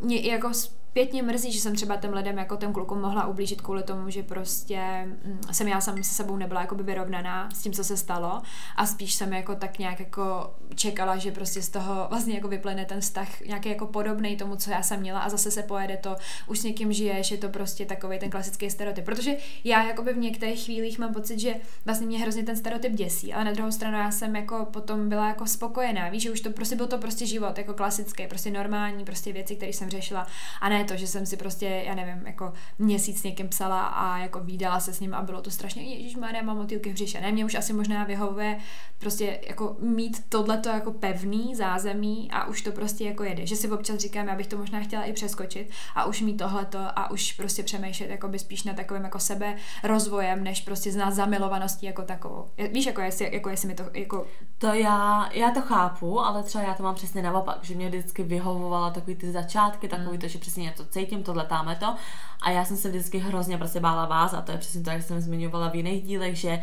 uh, 0.00 0.06
mě 0.06 0.20
jako 0.20 0.50
zpětně 0.94 1.22
mrzí, 1.22 1.52
že 1.52 1.60
jsem 1.60 1.74
třeba 1.74 1.96
těm 1.96 2.12
lidem 2.12 2.38
jako 2.38 2.56
těm 2.56 2.72
klukům 2.72 3.00
mohla 3.00 3.26
ublížit 3.26 3.60
kvůli 3.60 3.82
tomu, 3.82 4.10
že 4.10 4.22
prostě 4.22 4.80
mm, 5.06 5.40
jsem 5.52 5.68
já 5.68 5.80
jsem 5.80 6.04
se 6.04 6.14
sebou 6.14 6.36
nebyla 6.36 6.60
jako 6.60 6.74
by 6.74 6.82
vyrovnaná 6.82 7.50
s 7.54 7.62
tím, 7.62 7.72
co 7.72 7.84
se 7.84 7.96
stalo. 7.96 8.42
A 8.76 8.86
spíš 8.86 9.14
jsem 9.14 9.32
jako 9.32 9.54
tak 9.54 9.78
nějak 9.78 10.00
jako 10.00 10.54
čekala, 10.74 11.16
že 11.16 11.32
prostě 11.32 11.62
z 11.62 11.68
toho 11.68 12.06
vlastně 12.10 12.34
jako 12.34 12.48
vyplyne 12.48 12.84
ten 12.84 13.00
vztah 13.00 13.40
nějaký 13.40 13.68
jako 13.68 13.86
podobný 13.86 14.36
tomu, 14.36 14.56
co 14.56 14.70
já 14.70 14.82
jsem 14.82 15.00
měla. 15.00 15.20
A 15.20 15.28
zase 15.28 15.50
se 15.50 15.62
pojede 15.62 15.96
to, 15.96 16.16
už 16.46 16.58
s 16.58 16.64
někým 16.64 16.92
žiješ, 16.92 17.30
je 17.30 17.38
to 17.38 17.48
prostě 17.48 17.86
takový 17.86 18.18
ten 18.18 18.30
klasický 18.30 18.70
stereotyp. 18.70 19.04
Protože 19.04 19.36
já 19.64 19.86
jako 19.86 20.02
by 20.02 20.12
v 20.12 20.18
některých 20.18 20.64
chvílích 20.64 20.98
mám 20.98 21.14
pocit, 21.14 21.38
že 21.38 21.54
vlastně 21.84 22.06
mě 22.06 22.18
hrozně 22.18 22.42
ten 22.42 22.56
stereotyp 22.56 22.92
děsí, 22.92 23.34
ale 23.34 23.44
na 23.44 23.52
druhou 23.52 23.72
stranu 23.72 23.98
já 23.98 24.10
jsem 24.10 24.36
jako 24.36 24.64
potom 24.64 25.08
byla 25.08 25.28
jako 25.28 25.46
spokojená, 25.46 26.08
víš, 26.08 26.22
že 26.22 26.30
už 26.30 26.40
to 26.40 26.50
prostě 26.50 26.76
byl 26.76 26.86
to 26.86 26.98
prostě 26.98 27.26
život, 27.26 27.58
jako 27.58 27.74
klasický, 27.74 28.26
prostě 28.26 28.50
normální, 28.50 29.04
prostě 29.04 29.32
věci, 29.32 29.56
které 29.56 29.72
jsem 29.72 29.90
řešila. 29.90 30.26
A 30.60 30.68
ne 30.68 30.83
to, 30.84 30.96
že 30.96 31.06
jsem 31.06 31.26
si 31.26 31.36
prostě, 31.36 31.66
já 31.86 31.94
nevím, 31.94 32.26
jako 32.26 32.52
měsíc 32.78 33.20
s 33.20 33.22
někým 33.22 33.48
psala 33.48 33.86
a 33.86 34.18
jako 34.18 34.40
výdala 34.40 34.80
se 34.80 34.92
s 34.92 35.00
ním 35.00 35.14
a 35.14 35.22
bylo 35.22 35.42
to 35.42 35.50
strašně, 35.50 35.82
Ježíš 35.82 36.16
Maria, 36.16 36.42
mám 36.42 36.56
motýlky 36.56 36.90
v 36.90 36.92
břiše. 36.92 37.20
Ne, 37.20 37.32
mě 37.32 37.44
už 37.44 37.54
asi 37.54 37.72
možná 37.72 38.04
vyhovuje 38.04 38.58
prostě 38.98 39.40
jako 39.48 39.76
mít 39.80 40.24
tohleto 40.28 40.68
jako 40.68 40.92
pevný 40.92 41.54
zázemí 41.54 42.30
a 42.32 42.46
už 42.46 42.62
to 42.62 42.72
prostě 42.72 43.04
jako 43.04 43.24
jede. 43.24 43.46
Že 43.46 43.56
si 43.56 43.70
občas 43.70 43.98
říkám, 43.98 44.28
já 44.28 44.34
bych 44.34 44.46
to 44.46 44.58
možná 44.58 44.80
chtěla 44.80 45.04
i 45.04 45.12
přeskočit 45.12 45.70
a 45.94 46.04
už 46.04 46.20
mít 46.20 46.36
tohleto 46.36 46.78
a 46.78 47.10
už 47.10 47.32
prostě 47.32 47.62
přemýšlet 47.62 48.10
jako 48.10 48.28
by 48.28 48.38
spíš 48.38 48.64
na 48.64 48.74
takovém 48.74 49.04
jako 49.04 49.18
sebe 49.18 49.56
rozvojem, 49.82 50.44
než 50.44 50.60
prostě 50.60 50.92
znát 50.92 51.10
zamilovaností 51.14 51.86
jako 51.86 52.02
takovou. 52.02 52.50
Víš, 52.72 52.86
jako 52.86 53.00
jestli, 53.00 53.34
jako 53.34 53.48
jestli 53.48 53.68
mi 53.68 53.74
to 53.74 53.84
jako... 53.92 54.26
To 54.58 54.66
já, 54.66 55.28
já 55.32 55.50
to 55.50 55.60
chápu, 55.60 56.20
ale 56.20 56.42
třeba 56.42 56.64
já 56.64 56.74
to 56.74 56.82
mám 56.82 56.94
přesně 56.94 57.22
naopak, 57.22 57.58
že 57.64 57.74
mě 57.74 57.88
vždycky 57.88 58.22
vyhovovala 58.22 58.90
takový 58.90 59.16
ty 59.16 59.32
začátky, 59.32 59.88
takový 59.88 60.16
mm. 60.16 60.18
to, 60.18 60.28
že 60.28 60.38
přesně 60.38 60.64
něco 60.78 60.90
cítím, 60.90 61.22
tohle, 61.22 61.44
táme 61.44 61.76
to. 61.76 61.94
A 62.42 62.50
já 62.50 62.64
jsem 62.64 62.76
se 62.76 62.88
vždycky 62.88 63.18
hrozně 63.18 63.58
prostě 63.58 63.80
bála 63.80 64.06
vás 64.06 64.34
a 64.34 64.40
to 64.40 64.52
je 64.52 64.58
přesně 64.58 64.80
to, 64.80 64.90
jak 64.90 65.02
jsem 65.02 65.20
zmiňovala 65.20 65.68
v 65.68 65.74
jiných 65.74 66.02
dílech, 66.02 66.36
že 66.36 66.62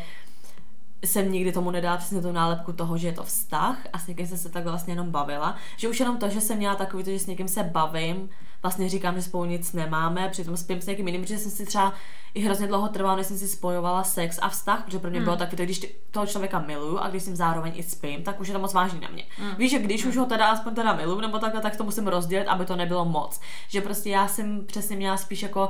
jsem 1.05 1.31
nikdy 1.31 1.51
tomu 1.51 1.71
nedala 1.71 1.97
přesně 1.97 2.21
tu 2.21 2.31
nálepku 2.31 2.73
toho, 2.73 2.97
že 2.97 3.07
je 3.07 3.13
to 3.13 3.23
vztah 3.23 3.77
a 3.93 3.99
s 3.99 4.07
někým 4.07 4.27
jsem 4.27 4.37
se 4.37 4.49
tak 4.49 4.63
vlastně 4.63 4.93
jenom 4.93 5.11
bavila. 5.11 5.55
Že 5.77 5.89
už 5.89 5.99
jenom 5.99 6.17
to, 6.17 6.29
že 6.29 6.41
jsem 6.41 6.57
měla 6.57 6.75
takový 6.75 7.03
to, 7.03 7.09
že 7.09 7.19
s 7.19 7.27
někým 7.27 7.47
se 7.47 7.63
bavím, 7.63 8.29
vlastně 8.61 8.89
říkám, 8.89 9.15
že 9.15 9.21
spolu 9.21 9.45
nic 9.45 9.73
nemáme, 9.73 10.29
přitom 10.29 10.57
spím 10.57 10.81
s 10.81 10.85
někým 10.85 11.07
jiným, 11.07 11.21
protože 11.21 11.37
jsem 11.37 11.51
si 11.51 11.65
třeba 11.65 11.93
i 12.33 12.41
hrozně 12.41 12.67
dlouho 12.67 12.87
trvala, 12.87 13.15
než 13.15 13.27
jsem 13.27 13.37
si 13.37 13.47
spojovala 13.47 14.03
sex 14.03 14.39
a 14.41 14.49
vztah, 14.49 14.83
protože 14.85 14.99
pro 14.99 15.09
mě 15.09 15.19
hmm. 15.19 15.25
bylo 15.25 15.37
takový 15.37 15.57
to, 15.57 15.63
když 15.63 15.95
toho 16.11 16.25
člověka 16.27 16.59
miluju 16.59 16.97
a 16.97 17.09
když 17.09 17.25
ním 17.25 17.35
zároveň 17.35 17.73
i 17.75 17.83
spím, 17.83 18.23
tak 18.23 18.39
už 18.41 18.47
je 18.47 18.53
to 18.53 18.59
moc 18.59 18.73
vážný 18.73 18.99
na 18.99 19.07
mě. 19.07 19.23
Hmm. 19.37 19.55
Víš, 19.57 19.71
že 19.71 19.79
když 19.79 20.01
hmm. 20.01 20.09
už 20.09 20.17
ho 20.17 20.25
teda 20.25 20.47
aspoň 20.47 20.75
teda 20.75 20.93
miluju 20.93 21.21
nebo 21.21 21.39
takhle, 21.39 21.61
tak 21.61 21.75
to 21.75 21.83
musím 21.83 22.07
rozdělit, 22.07 22.45
aby 22.45 22.65
to 22.65 22.75
nebylo 22.75 23.05
moc. 23.05 23.41
Že 23.67 23.81
prostě 23.81 24.09
já 24.09 24.27
jsem 24.27 24.65
přesně 24.65 24.95
měla 24.95 25.17
spíš 25.17 25.41
jako 25.43 25.69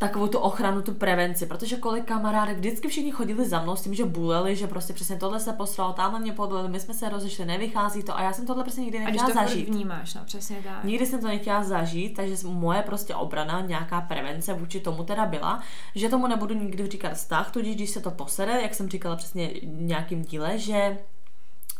takovou 0.00 0.28
tu 0.28 0.38
ochranu, 0.38 0.82
tu 0.82 0.94
prevenci, 0.94 1.46
protože 1.46 1.76
kolik 1.76 2.04
kamarádek 2.04 2.56
vždycky 2.56 2.88
všichni 2.88 3.10
chodili 3.10 3.48
za 3.48 3.62
mnou 3.62 3.76
s 3.76 3.82
tím, 3.82 3.94
že 3.94 4.04
buleli, 4.04 4.56
že 4.56 4.66
prostě 4.66 4.92
přesně 4.92 5.16
tohle 5.16 5.40
se 5.40 5.52
poslalo, 5.52 5.92
tam 5.92 6.20
mě 6.20 6.32
podleli, 6.32 6.68
my 6.68 6.80
jsme 6.80 6.94
se 6.94 7.08
rozešli, 7.08 7.44
nevychází 7.44 8.02
to 8.02 8.16
a 8.16 8.22
já 8.22 8.32
jsem 8.32 8.46
tohle 8.46 8.64
prostě 8.64 8.80
nikdy 8.80 8.98
nechtěla 8.98 9.24
a 9.24 9.26
když 9.26 9.34
to 9.34 9.40
zažít. 9.40 9.68
vnímáš, 9.68 10.14
no 10.14 10.20
přesně 10.24 10.56
tak. 10.64 10.84
Nikdy 10.84 11.06
jsem 11.06 11.20
to 11.20 11.26
nechtěla 11.26 11.64
zažít, 11.64 12.16
takže 12.16 12.36
moje 12.44 12.82
prostě 12.82 13.14
obrana, 13.14 13.60
nějaká 13.60 14.00
prevence 14.00 14.54
vůči 14.54 14.80
tomu 14.80 15.04
teda 15.04 15.26
byla, 15.26 15.62
že 15.94 16.08
tomu 16.08 16.26
nebudu 16.26 16.54
nikdy 16.54 16.88
říkat 16.88 17.12
vztah, 17.12 17.50
tudíž 17.50 17.76
když 17.76 17.90
se 17.90 18.00
to 18.00 18.10
posere, 18.10 18.62
jak 18.62 18.74
jsem 18.74 18.88
říkala 18.88 19.16
přesně 19.16 19.50
nějakým 19.62 20.22
díle, 20.22 20.58
že 20.58 20.98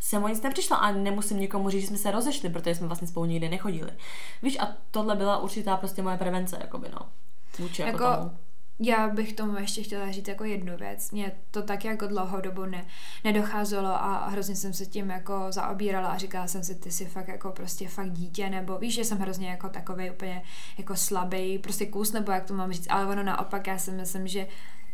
jsem 0.01 0.25
o 0.25 0.29
nic 0.29 0.43
nepřišla 0.43 0.77
a 0.77 0.93
nemusím 0.93 1.41
nikomu 1.41 1.71
říct, 1.71 1.81
že 1.81 1.87
jsme 1.87 1.99
se 1.99 2.11
rozešli, 2.11 2.51
protože 2.51 2.75
jsme 2.75 2.87
vlastně 2.87 3.09
spolu 3.09 3.27
nikdy 3.27 3.49
nechodili. 3.49 3.91
Víš, 4.43 4.59
a 4.61 4.69
tohle 4.91 5.17
byla 5.17 5.39
určitá 5.39 5.77
prostě 5.77 6.03
moje 6.03 6.17
prevence, 6.17 6.57
jakoby 6.61 6.89
no 6.93 7.07
vůči 7.59 7.83
jako, 7.83 8.05
jako 8.05 8.17
tomu. 8.17 8.37
Já 8.83 9.09
bych 9.09 9.33
tomu 9.33 9.59
ještě 9.59 9.83
chtěla 9.83 10.11
říct 10.11 10.29
jako 10.29 10.45
jednu 10.45 10.77
věc. 10.77 11.11
Mě 11.11 11.33
to 11.51 11.63
tak 11.63 11.85
jako 11.85 12.07
dlouhou 12.07 12.41
dobu 12.41 12.65
ne, 12.65 12.87
nedocházelo 13.25 13.89
a 13.89 14.29
hrozně 14.29 14.57
jsem 14.57 14.73
se 14.73 14.87
tím 14.87 15.11
jako 15.11 15.47
zaobírala 15.51 16.09
a 16.09 16.19
říkala 16.19 16.47
jsem 16.47 16.65
si, 16.65 16.75
ty 16.75 16.91
jsi 16.91 17.07
fakt 17.07 17.29
jako 17.29 17.51
prostě 17.51 17.89
fakt 17.89 18.13
dítě, 18.13 18.51
nebo 18.51 18.79
víš, 18.79 18.95
že 18.95 19.05
jsem 19.05 19.19
hrozně 19.19 19.49
jako 19.49 19.69
takový 19.69 20.11
úplně 20.11 20.43
jako 20.79 20.97
slabý, 20.97 21.59
prostě 21.59 21.87
kus, 21.87 22.13
nebo 22.13 22.33
jak 22.33 22.45
to 22.45 22.55
mám 22.55 22.73
říct, 22.73 22.87
ale 22.91 23.07
ono 23.07 23.23
naopak, 23.23 23.67
já 23.67 23.79
si 23.79 23.91
myslím, 23.91 24.29
že 24.29 24.47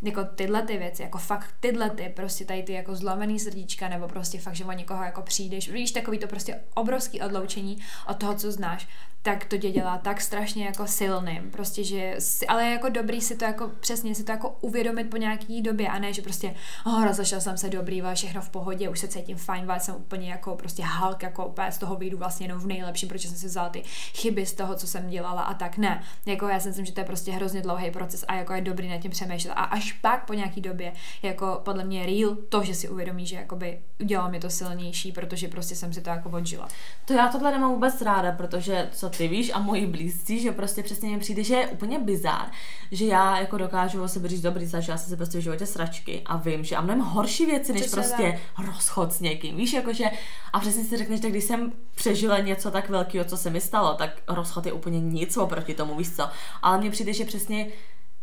jako 0.02 0.24
tyhle 0.24 0.62
ty 0.62 0.78
věci, 0.78 1.02
jako 1.02 1.18
fakt 1.18 1.54
tyhle 1.60 1.90
ty, 1.90 2.12
prostě 2.16 2.44
tady 2.44 2.62
ty 2.62 2.72
jako 2.72 2.96
zlomený 2.96 3.40
srdíčka, 3.40 3.88
nebo 3.88 4.08
prostě 4.08 4.40
fakt, 4.40 4.56
že 4.56 4.64
o 4.64 4.72
někoho 4.72 5.04
jako 5.04 5.22
přijdeš, 5.22 5.68
víš, 5.68 5.90
takový 5.90 6.18
to 6.18 6.26
prostě 6.26 6.60
obrovský 6.74 7.20
odloučení 7.20 7.78
od 8.08 8.16
toho, 8.16 8.34
co 8.34 8.52
znáš, 8.52 8.88
tak 9.26 9.44
to 9.44 9.58
tě 9.58 9.70
dělá 9.70 9.98
tak 9.98 10.20
strašně 10.20 10.64
jako 10.64 10.86
silným, 10.86 11.50
prostě, 11.50 11.84
že, 11.84 12.14
si, 12.18 12.46
ale 12.46 12.70
jako 12.70 12.88
dobrý 12.88 13.20
si 13.20 13.36
to 13.36 13.44
jako 13.44 13.70
přesně 13.80 14.14
si 14.14 14.24
to 14.24 14.32
jako 14.32 14.56
uvědomit 14.60 15.04
po 15.04 15.16
nějaký 15.16 15.62
době 15.62 15.88
a 15.88 15.98
ne, 15.98 16.12
že 16.12 16.22
prostě, 16.22 16.54
oh, 16.86 17.04
rozešel 17.04 17.40
jsem 17.40 17.58
se 17.58 17.68
dobrý, 17.68 18.02
všechno 18.14 18.40
v 18.40 18.48
pohodě, 18.48 18.88
už 18.88 18.98
se 18.98 19.08
cítím 19.08 19.36
fajn, 19.36 19.68
jsem 19.78 19.94
úplně 19.94 20.30
jako 20.30 20.56
prostě 20.56 20.82
halk, 20.82 21.22
jako 21.22 21.46
úplně 21.46 21.72
z 21.72 21.78
toho 21.78 21.96
vyjdu 21.96 22.18
vlastně 22.18 22.46
jenom 22.46 22.60
v 22.60 22.66
nejlepším, 22.66 23.08
protože 23.08 23.28
jsem 23.28 23.36
si 23.36 23.46
vzal 23.46 23.70
ty 23.70 23.82
chyby 24.14 24.46
z 24.46 24.52
toho, 24.52 24.74
co 24.74 24.86
jsem 24.86 25.08
dělala 25.08 25.42
a 25.42 25.54
tak 25.54 25.78
ne. 25.78 26.02
Jako 26.26 26.48
já 26.48 26.60
si 26.60 26.68
myslím, 26.68 26.86
že 26.86 26.92
to 26.92 27.00
je 27.00 27.06
prostě 27.06 27.32
hrozně 27.32 27.62
dlouhý 27.62 27.90
proces 27.90 28.24
a 28.28 28.34
jako 28.34 28.52
je 28.52 28.60
dobrý 28.60 28.88
nad 28.88 28.98
tím 28.98 29.10
přemýšlet 29.10 29.52
a 29.52 29.64
až 29.64 29.92
pak 29.92 30.26
po 30.26 30.34
nějaký 30.34 30.60
době, 30.60 30.92
jako 31.22 31.60
podle 31.64 31.84
mě 31.84 32.06
real 32.06 32.36
to, 32.48 32.64
že 32.64 32.74
si 32.74 32.88
uvědomí, 32.88 33.26
že 33.26 33.36
jakoby 33.36 33.78
udělalo 34.00 34.30
mi 34.30 34.40
to 34.40 34.50
silnější, 34.50 35.12
protože 35.12 35.48
prostě 35.48 35.76
jsem 35.76 35.92
si 35.92 36.00
to 36.00 36.10
jako 36.10 36.30
odžila. 36.30 36.68
To 37.04 37.12
já 37.12 37.28
tohle 37.28 37.50
nemám 37.50 37.70
vůbec 37.70 38.02
ráda, 38.02 38.32
protože 38.32 38.88
co 38.92 39.10
ty 39.16 39.28
víš 39.28 39.50
a 39.54 39.58
moji 39.58 39.86
blízcí, 39.86 40.40
že 40.40 40.52
prostě 40.52 40.82
přesně 40.82 41.10
mi 41.10 41.18
přijde, 41.18 41.44
že 41.44 41.54
je 41.54 41.66
úplně 41.66 41.98
bizár, 41.98 42.46
že 42.92 43.04
já 43.04 43.38
jako 43.38 43.58
dokážu 43.58 44.02
o 44.02 44.08
sebe 44.08 44.28
říct 44.28 44.40
dobrý, 44.40 44.66
zažila 44.66 44.96
jsem 44.96 45.10
se 45.10 45.16
prostě 45.16 45.38
v 45.38 45.42
životě 45.42 45.66
sračky 45.66 46.22
a 46.26 46.36
vím, 46.36 46.64
že 46.64 46.76
a 46.76 46.80
mnohem 46.80 47.00
horší 47.00 47.46
věci, 47.46 47.72
než 47.72 47.82
přesně 47.82 48.00
prostě 48.00 48.40
tak. 48.56 48.66
rozchod 48.66 49.12
s 49.12 49.20
někým. 49.20 49.56
Víš, 49.56 49.72
jakože 49.72 50.04
a 50.52 50.60
přesně 50.60 50.84
si 50.84 50.96
řekneš, 50.96 51.20
že 51.20 51.30
když 51.30 51.44
jsem 51.44 51.72
přežila 51.94 52.38
něco 52.38 52.70
tak 52.70 52.88
velkého, 52.88 53.24
co 53.24 53.36
se 53.36 53.50
mi 53.50 53.60
stalo, 53.60 53.94
tak 53.94 54.10
rozchod 54.28 54.66
je 54.66 54.72
úplně 54.72 55.00
nic 55.00 55.36
oproti 55.36 55.74
tomu, 55.74 55.96
víš 55.96 56.16
co. 56.16 56.28
Ale 56.62 56.78
mně 56.78 56.90
přijde, 56.90 57.12
že 57.12 57.24
přesně 57.24 57.68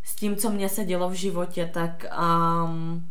s 0.03 0.15
tím, 0.15 0.35
co 0.35 0.49
mě 0.49 0.69
se 0.69 0.85
dělo 0.85 1.09
v 1.09 1.13
životě, 1.13 1.69
tak 1.73 2.05
um, 2.65 3.07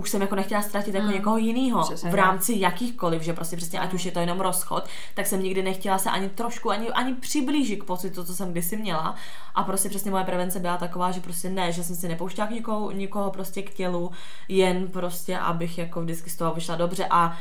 už 0.00 0.10
jsem 0.10 0.20
jako 0.20 0.34
nechtěla 0.34 0.62
ztratit 0.62 0.94
jako 0.94 1.06
mm. 1.06 1.12
někoho 1.12 1.36
jiného 1.36 1.90
v 2.10 2.14
rámci 2.14 2.54
jakýchkoliv, 2.58 3.22
že 3.22 3.32
prostě 3.32 3.56
přesně 3.56 3.80
ať 3.80 3.94
už 3.94 4.04
je 4.04 4.12
to 4.12 4.20
jenom 4.20 4.40
rozchod, 4.40 4.84
tak 5.14 5.26
jsem 5.26 5.42
nikdy 5.42 5.62
nechtěla 5.62 5.98
se 5.98 6.10
ani 6.10 6.28
trošku, 6.28 6.70
ani, 6.70 6.88
ani 6.88 7.14
přiblížit 7.14 7.82
k 7.82 7.84
pocitu, 7.84 8.24
co 8.24 8.34
jsem 8.34 8.52
kdysi 8.52 8.76
měla. 8.76 9.14
A 9.54 9.62
prostě 9.62 9.88
přesně 9.88 10.10
moje 10.10 10.24
prevence 10.24 10.60
byla 10.60 10.76
taková, 10.76 11.10
že 11.10 11.20
prostě 11.20 11.50
ne, 11.50 11.72
že 11.72 11.84
jsem 11.84 11.96
si 11.96 12.08
nepouštěla 12.08 12.46
k 12.46 12.50
nikoho, 12.50 12.90
nikoho 12.90 13.30
prostě 13.30 13.62
k 13.62 13.74
tělu, 13.74 14.10
jen 14.48 14.88
prostě, 14.88 15.38
abych 15.38 15.78
jako 15.78 16.02
vždycky 16.02 16.30
z 16.30 16.36
toho 16.36 16.54
vyšla 16.54 16.76
dobře 16.76 17.06
a 17.10 17.36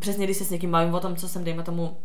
přesně 0.00 0.24
když 0.24 0.36
se 0.36 0.44
s 0.44 0.50
někým 0.50 0.70
bavím 0.70 0.94
o 0.94 1.00
tom, 1.00 1.16
co 1.16 1.28
jsem, 1.28 1.44
dejme 1.44 1.62
tomu, 1.62 1.96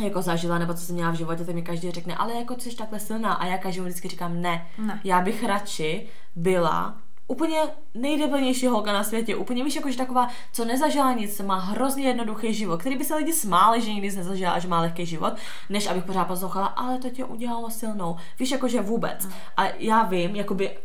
jako 0.00 0.22
zažila, 0.22 0.58
nebo 0.58 0.74
co 0.74 0.80
jsem 0.80 0.94
měla 0.94 1.10
v 1.10 1.14
životě, 1.16 1.44
tak 1.44 1.54
mi 1.54 1.62
každý 1.62 1.90
řekne, 1.90 2.16
ale 2.16 2.34
jako 2.34 2.54
jsi 2.58 2.76
takhle 2.76 3.00
silná 3.00 3.32
a 3.32 3.46
já 3.46 3.58
každému 3.58 3.86
vždycky 3.86 4.08
říkám 4.08 4.42
ne. 4.42 4.66
ne. 4.78 5.00
Já 5.04 5.20
bych 5.20 5.44
radši 5.44 6.06
byla 6.36 7.01
úplně 7.26 7.60
nejdebilnější 7.94 8.66
holka 8.66 8.92
na 8.92 9.04
světě, 9.04 9.36
úplně 9.36 9.64
víš, 9.64 9.76
jakože 9.76 9.96
taková, 9.96 10.28
co 10.52 10.64
nezažila 10.64 11.12
nic, 11.12 11.40
má 11.40 11.58
hrozně 11.58 12.04
jednoduchý 12.04 12.54
život, 12.54 12.80
který 12.80 12.96
by 12.96 13.04
se 13.04 13.14
lidi 13.14 13.32
smáli, 13.32 13.80
že 13.80 13.92
nikdy 13.92 14.16
nezažila 14.16 14.58
že 14.58 14.68
má 14.68 14.80
lehký 14.80 15.06
život, 15.06 15.34
než 15.70 15.86
abych 15.86 16.04
pořád 16.04 16.24
poslouchala, 16.24 16.66
ale 16.66 16.98
to 16.98 17.10
tě 17.10 17.24
udělalo 17.24 17.70
silnou. 17.70 18.16
Víš, 18.38 18.50
jakože 18.50 18.80
vůbec. 18.80 19.28
A 19.56 19.64
já 19.78 20.02
vím, 20.02 20.36
jakoby 20.36 20.76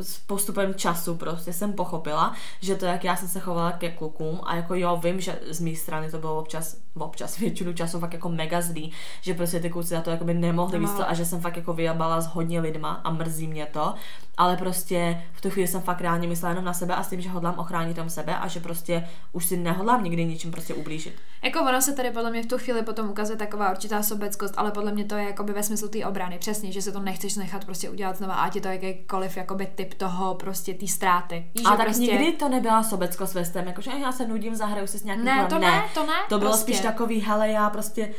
s 0.00 0.18
postupem 0.18 0.74
času 0.74 1.16
prostě 1.16 1.52
jsem 1.52 1.72
pochopila, 1.72 2.34
že 2.60 2.74
to, 2.76 2.86
jak 2.86 3.04
já 3.04 3.16
jsem 3.16 3.28
se 3.28 3.40
chovala 3.40 3.72
ke 3.72 3.90
klukům 3.90 4.40
a 4.44 4.56
jako 4.56 4.74
jo, 4.74 5.00
vím, 5.04 5.20
že 5.20 5.38
z 5.50 5.60
mé 5.60 5.74
strany 5.76 6.10
to 6.10 6.18
bylo 6.18 6.38
občas, 6.38 6.76
občas 6.94 7.38
většinu 7.38 7.72
času 7.72 8.00
fakt 8.00 8.12
jako 8.12 8.28
mega 8.28 8.60
zlý, 8.60 8.92
že 9.20 9.34
prostě 9.34 9.60
ty 9.60 9.70
kluci 9.70 9.88
za 9.88 10.00
to 10.00 10.10
jako 10.10 10.24
by 10.24 10.34
nemohli 10.34 10.78
víc 10.78 11.00
a 11.06 11.14
že 11.14 11.24
jsem 11.24 11.40
fakt 11.40 11.56
jako 11.56 11.72
vyjabala 11.72 12.20
s 12.20 12.26
hodně 12.26 12.60
lidma 12.60 13.00
a 13.04 13.10
mrzí 13.10 13.46
mě 13.46 13.66
to, 13.66 13.94
ale 14.36 14.56
prostě 14.56 15.22
v 15.32 15.40
tu 15.40 15.50
chvíli 15.50 15.68
jsem 15.68 15.82
fakt 15.82 16.00
reálně 16.00 16.28
myslela 16.28 16.50
jenom 16.50 16.64
na 16.64 16.72
sebe 16.72 16.94
a 16.94 17.02
s 17.02 17.08
tím, 17.08 17.20
že 17.20 17.28
hodlám 17.28 17.58
ochránit 17.58 17.94
tam 17.94 18.10
sebe 18.10 18.36
a 18.36 18.48
že 18.48 18.60
prostě 18.60 19.08
už 19.32 19.46
si 19.46 19.56
nehodlám 19.56 20.04
nikdy 20.04 20.24
ničím 20.24 20.50
prostě 20.50 20.74
ublížit. 20.74 21.14
Jako 21.42 21.60
ono 21.60 21.82
se 21.82 21.92
tady 21.92 22.10
podle 22.10 22.30
mě 22.30 22.42
v 22.42 22.46
tu 22.46 22.58
chvíli 22.58 22.82
potom 22.82 23.10
ukazuje 23.10 23.36
taková 23.36 23.70
určitá 23.70 24.02
sobeckost, 24.02 24.54
ale 24.56 24.70
podle 24.70 24.92
mě 24.92 25.04
to 25.04 25.14
je 25.14 25.24
jakoby 25.24 25.52
ve 25.52 25.62
smyslu 25.62 25.88
té 25.88 26.06
obrany, 26.06 26.38
přesně, 26.38 26.72
že 26.72 26.82
se 26.82 26.92
to 26.92 27.00
nechceš 27.00 27.36
nechat 27.36 27.64
prostě 27.64 27.90
udělat 27.90 28.16
znova, 28.16 28.34
ať 28.34 28.54
je 28.54 28.60
to 28.60 28.68
jakýkoliv 28.68 29.36
jakoby 29.36 29.66
typ 29.84 29.94
toho 29.94 30.34
prostě 30.34 30.74
té 30.74 30.86
ztráty. 30.86 31.50
Víš, 31.54 31.66
a 31.66 31.76
tak 31.76 31.86
prostě... 31.86 32.02
nikdy 32.02 32.32
to 32.32 32.48
nebyla 32.48 32.82
sobeckost 32.82 33.34
ve 33.34 33.44
stém, 33.44 33.66
jakože 33.66 33.90
já 33.90 34.12
se 34.12 34.26
nudím, 34.26 34.54
zahraju 34.54 34.86
si 34.86 34.98
s 34.98 35.04
nějakým 35.04 35.24
Ne, 35.24 35.46
to 35.46 35.58
ne, 35.58 35.70
ne, 35.70 35.84
to 35.94 36.06
ne. 36.06 36.12
To 36.28 36.38
bylo 36.38 36.50
prostě. 36.50 36.62
spíš 36.62 36.80
takový, 36.80 37.20
hele, 37.20 37.48
já 37.48 37.70
prostě 37.70 38.14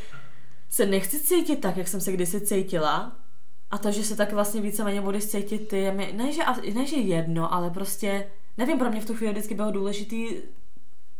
se 0.69 0.86
nechci 0.86 1.19
cítit 1.19 1.56
tak, 1.56 1.78
jak 1.78 1.88
jsem 1.88 2.02
se 2.02 2.12
kdysi 2.12 2.41
cítila, 2.41 3.12
a 3.71 3.78
to, 3.78 3.91
že 3.91 4.04
se 4.04 4.15
tak 4.15 4.34
vlastně 4.34 4.62
víceméně 4.62 5.02
budeš 5.02 5.26
cítit 5.26 5.67
ty, 5.67 5.78
je 5.78 5.91
mi, 5.91 6.13
ne, 6.13 6.32
že, 6.32 6.43
ne, 6.73 6.86
že 6.86 6.95
jedno, 6.95 7.54
ale 7.54 7.69
prostě, 7.69 8.28
nevím, 8.58 8.80
pro 8.80 8.89
mě 8.89 9.02
v 9.02 9.06
tu 9.06 9.15
chvíli 9.15 9.32
vždycky 9.32 9.56
bylo 9.56 9.71
důležitý 9.71 10.28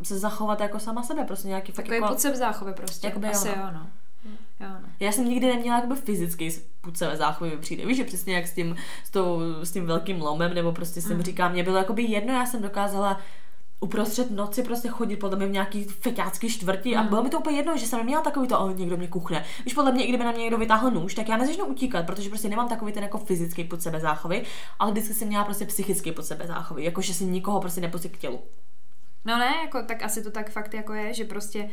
se 0.04 0.20
zachovat 0.20 0.60
jako 0.60 0.80
sama 0.80 1.04
sebe, 1.04 1.24
prostě 1.24 1.48
nějaký 1.48 1.72
fakt 1.72 1.88
jako... 1.88 2.08
put 2.08 2.20
záchovy 2.20 2.74
prostě, 2.74 3.08
jakoby 3.08 3.28
asi 3.28 3.48
jo, 3.48 3.56
no. 3.74 3.88
Jo, 4.60 4.68
no. 4.70 4.90
Já 5.00 5.12
jsem 5.12 5.30
nikdy 5.30 5.48
neměla 5.48 5.76
jakoby 5.76 5.96
fyzický 5.96 6.50
put 6.82 6.98
záchovy 6.98 7.50
mi 7.50 7.58
přijde. 7.58 7.86
Víš, 7.86 7.98
že 7.98 8.04
přesně 8.04 8.36
jak 8.36 8.48
s 8.48 8.54
tím, 8.54 8.76
s, 9.04 9.10
tou, 9.10 9.42
s 9.64 9.72
tím 9.72 9.86
velkým 9.86 10.22
lomem, 10.22 10.54
nebo 10.54 10.72
prostě 10.72 11.02
jsem 11.02 11.18
mm. 11.18 11.24
říkám, 11.24 11.52
mě 11.52 11.64
bylo 11.64 11.78
jakoby 11.78 12.04
jedno, 12.04 12.34
já 12.34 12.46
jsem 12.46 12.62
dokázala 12.62 13.22
uprostřed 13.80 14.32
noci 14.32 14.64
prostě 14.64 14.88
chodit 14.88 15.18
podle 15.18 15.38
mě 15.38 15.48
v 15.48 15.52
nějaký 15.52 15.84
feťácký 15.84 16.50
čtvrti 16.50 16.92
mm. 16.92 16.98
a 16.98 17.04
bylo 17.04 17.24
mi 17.24 17.30
to 17.30 17.40
úplně 17.40 17.58
jedno, 17.58 17.78
že 17.78 17.86
jsem 17.88 18.00
neměla 18.00 18.22
takový 18.22 18.48
to, 18.48 18.60
oh, 18.60 18.76
někdo 18.76 18.98
mě 18.98 19.08
kuchne. 19.08 19.46
Víš, 19.66 19.74
podle 19.74 19.92
mě, 19.92 20.06
i 20.06 20.10
kdyby 20.10 20.24
na 20.24 20.32
mě 20.32 20.42
někdo 20.42 20.58
vytáhl 20.58 20.92
nůž, 20.92 21.14
tak 21.14 21.30
já 21.30 21.38
nezačnu 21.38 21.66
utíkat, 21.66 22.06
protože 22.06 22.30
prostě 22.30 22.50
nemám 22.50 22.70
takový 22.70 22.94
ten 22.94 23.04
jako 23.04 23.18
fyzický 23.18 23.64
pod 23.64 23.82
sebe 23.82 24.00
záchovy, 24.00 24.44
ale 24.80 24.92
vždycky 24.92 25.14
jsem 25.14 25.28
měla 25.28 25.44
prostě 25.44 25.66
psychický 25.66 26.12
pod 26.12 26.26
sebe 26.26 26.48
záchovy, 26.48 26.84
jako 26.84 27.02
že 27.02 27.14
si 27.14 27.26
nikoho 27.26 27.60
prostě 27.60 27.82
nepustí 27.82 28.10
k 28.10 28.18
tělu. 28.18 28.40
No 29.26 29.38
ne, 29.38 29.54
jako 29.64 29.84
tak 29.84 30.04
asi 30.04 30.24
to 30.24 30.32
tak 30.32 30.52
fakt 30.52 30.74
jako 30.74 30.94
je, 30.94 31.14
že 31.14 31.26
prostě 31.26 31.70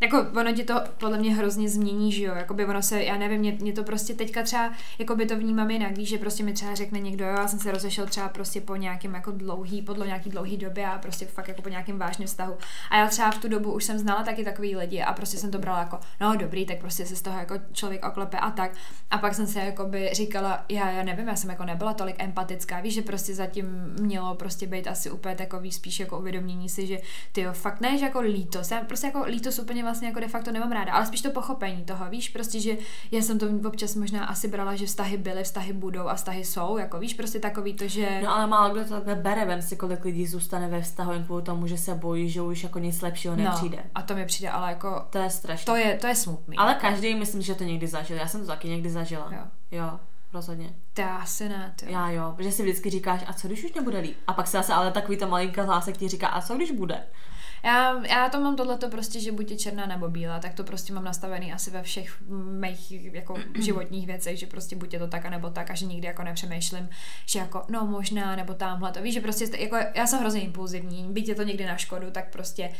jako 0.00 0.26
ono 0.40 0.52
ti 0.52 0.64
to 0.64 0.80
podle 0.98 1.18
mě 1.18 1.34
hrozně 1.34 1.68
změní, 1.68 2.12
že 2.12 2.24
jo, 2.24 2.34
jakoby 2.34 2.66
ono 2.66 2.82
se, 2.82 3.02
já 3.02 3.16
nevím, 3.16 3.40
mě, 3.40 3.52
mě 3.60 3.72
to 3.72 3.84
prostě 3.84 4.14
teďka 4.14 4.42
třeba, 4.42 4.72
jako 4.98 5.16
by 5.16 5.26
to 5.26 5.36
vnímám 5.36 5.70
jinak, 5.70 5.96
víš, 5.96 6.08
že 6.08 6.18
prostě 6.18 6.42
mi 6.42 6.52
třeba 6.52 6.74
řekne 6.74 7.00
někdo, 7.00 7.24
jo, 7.24 7.30
já 7.30 7.48
jsem 7.48 7.58
se 7.58 7.72
rozešel 7.72 8.06
třeba 8.06 8.28
prostě 8.28 8.60
po 8.60 8.76
nějakém 8.76 9.14
jako 9.14 9.30
dlouhý, 9.30 9.82
podle 9.82 10.06
nějaký 10.06 10.30
dlouhý 10.30 10.56
době 10.56 10.86
a 10.86 10.98
prostě 10.98 11.26
fakt 11.26 11.48
jako 11.48 11.62
po 11.62 11.68
nějakém 11.68 11.98
vážném 11.98 12.26
vztahu. 12.26 12.56
A 12.90 12.98
já 12.98 13.06
třeba 13.06 13.30
v 13.30 13.38
tu 13.38 13.48
dobu 13.48 13.72
už 13.72 13.84
jsem 13.84 13.98
znala 13.98 14.22
taky 14.22 14.44
takový 14.44 14.76
lidi 14.76 15.02
a 15.02 15.12
prostě 15.12 15.36
jsem 15.38 15.50
to 15.50 15.58
brala 15.58 15.78
jako, 15.78 15.98
no 16.20 16.36
dobrý, 16.36 16.66
tak 16.66 16.78
prostě 16.78 17.06
se 17.06 17.16
z 17.16 17.22
toho 17.22 17.38
jako 17.38 17.54
člověk 17.72 18.04
oklepe 18.06 18.38
a 18.38 18.50
tak. 18.50 18.70
A 19.10 19.18
pak 19.18 19.34
jsem 19.34 19.46
se 19.46 19.60
jako 19.60 19.84
by 19.84 20.10
říkala, 20.12 20.64
já, 20.68 20.90
já 20.90 21.02
nevím, 21.02 21.28
já 21.28 21.36
jsem 21.36 21.50
jako 21.50 21.64
nebyla 21.64 21.94
tolik 21.94 22.16
empatická, 22.18 22.80
víš, 22.80 22.94
že 22.94 23.02
prostě 23.02 23.34
zatím 23.34 23.94
mělo 24.00 24.34
prostě 24.34 24.66
být 24.66 24.86
asi 24.86 25.10
úplně 25.10 25.34
takový 25.34 25.72
spíš 25.72 26.00
jako 26.00 26.18
uvědomění 26.18 26.68
si, 26.68 26.86
že 26.86 26.98
ty 27.32 27.40
jo, 27.40 27.52
fakt 27.52 27.80
ne, 27.80 27.98
že 27.98 28.04
jako 28.04 28.20
lítost, 28.20 28.70
já 28.70 28.80
prostě 28.80 29.06
jako 29.06 29.24
lítost 29.24 29.58
úplně 29.58 29.87
vlastně 29.88 30.08
jako 30.08 30.20
de 30.20 30.28
facto 30.28 30.52
nemám 30.52 30.72
ráda, 30.72 30.92
ale 30.92 31.06
spíš 31.06 31.22
to 31.22 31.30
pochopení 31.30 31.84
toho, 31.84 32.10
víš, 32.10 32.28
prostě, 32.28 32.60
že 32.60 32.76
já 33.10 33.22
jsem 33.22 33.38
to 33.38 33.46
občas 33.68 33.94
možná 33.94 34.24
asi 34.24 34.48
brala, 34.48 34.74
že 34.74 34.86
vztahy 34.86 35.16
byly, 35.16 35.44
vztahy 35.44 35.72
budou 35.72 36.08
a 36.08 36.14
vztahy 36.14 36.44
jsou, 36.44 36.78
jako 36.78 36.98
víš, 36.98 37.14
prostě 37.14 37.38
takový 37.38 37.74
to, 37.74 37.88
že... 37.88 38.20
No 38.24 38.34
ale 38.34 38.46
málo 38.46 38.74
kdo 38.74 38.84
to 38.84 38.90
takhle 38.90 39.14
bere, 39.14 39.44
vem 39.44 39.62
si, 39.62 39.76
kolik 39.76 40.04
lidí 40.04 40.26
zůstane 40.26 40.68
ve 40.68 40.82
vztahu 40.82 41.12
jen 41.12 41.24
kvůli 41.24 41.42
tomu, 41.42 41.66
že 41.66 41.78
se 41.78 41.94
bojí, 41.94 42.30
že 42.30 42.42
už 42.42 42.62
jako 42.62 42.78
nic 42.78 43.02
lepšího 43.02 43.36
nepřijde. 43.36 43.76
No, 43.76 43.90
a 43.94 44.02
to 44.02 44.14
mi 44.14 44.26
přijde, 44.26 44.50
ale 44.50 44.68
jako... 44.68 45.06
To 45.10 45.18
je 45.18 45.30
strašné. 45.30 45.66
To 45.66 45.76
je, 45.76 45.98
to 46.00 46.06
je 46.06 46.14
smutný. 46.14 46.56
Ale 46.56 46.74
každý, 46.74 47.14
myslím, 47.14 47.42
že 47.42 47.54
to 47.54 47.64
někdy 47.64 47.86
zažil. 47.86 48.16
Já 48.16 48.28
jsem 48.28 48.40
to 48.40 48.46
taky 48.46 48.68
někdy 48.68 48.90
zažila. 48.90 49.28
Jo. 49.32 49.40
Jo, 49.70 50.00
rozhodně. 50.32 50.74
To 50.94 51.00
já 51.00 51.16
asi 51.16 51.48
ne, 51.48 51.72
ty. 51.76 51.92
Já 51.92 52.10
jo, 52.10 52.32
protože 52.36 52.52
si 52.52 52.62
vždycky 52.62 52.90
říkáš, 52.90 53.24
a 53.26 53.32
co 53.32 53.46
když 53.46 53.64
už 53.64 53.72
nebude 53.72 53.98
líp? 53.98 54.16
A 54.26 54.32
pak 54.32 54.46
se 54.46 54.56
zase 54.56 54.72
ale 54.72 54.90
takový 54.90 55.18
ta 55.18 55.26
malinká 55.26 55.62
hlásek 55.62 55.96
ti 55.96 56.08
říká, 56.08 56.28
a 56.28 56.42
co 56.42 56.56
když 56.56 56.70
bude? 56.70 57.02
Já, 57.64 58.06
já 58.06 58.28
to 58.28 58.40
mám 58.40 58.56
tohleto 58.56 58.88
prostě, 58.88 59.20
že 59.20 59.32
buď 59.32 59.50
je 59.50 59.56
černá 59.56 59.86
nebo 59.86 60.08
bílá, 60.08 60.38
tak 60.38 60.54
to 60.54 60.64
prostě 60.64 60.92
mám 60.92 61.04
nastavený 61.04 61.52
asi 61.52 61.70
ve 61.70 61.82
všech 61.82 62.20
mých 62.60 63.04
jako 63.14 63.34
životních 63.60 64.06
věcech, 64.06 64.38
že 64.38 64.46
prostě 64.46 64.76
buď 64.76 64.92
je 64.92 64.98
to 64.98 65.06
tak, 65.08 65.30
nebo 65.30 65.50
tak 65.50 65.70
a 65.70 65.74
že 65.74 65.86
nikdy 65.86 66.06
jako 66.06 66.22
nepřemýšlím, 66.22 66.88
že 67.26 67.38
jako 67.38 67.62
no 67.68 67.86
možná, 67.86 68.36
nebo 68.36 68.54
tamhle 68.54 68.92
to. 68.92 69.02
Víš, 69.02 69.14
že 69.14 69.20
prostě 69.20 69.44
jako 69.58 69.76
já 69.94 70.06
jsem 70.06 70.20
hrozně 70.20 70.40
impulzivní, 70.40 71.12
byť 71.12 71.28
je 71.28 71.34
to 71.34 71.42
někdy 71.42 71.66
na 71.66 71.76
škodu, 71.76 72.10
tak 72.10 72.32
prostě 72.32 72.70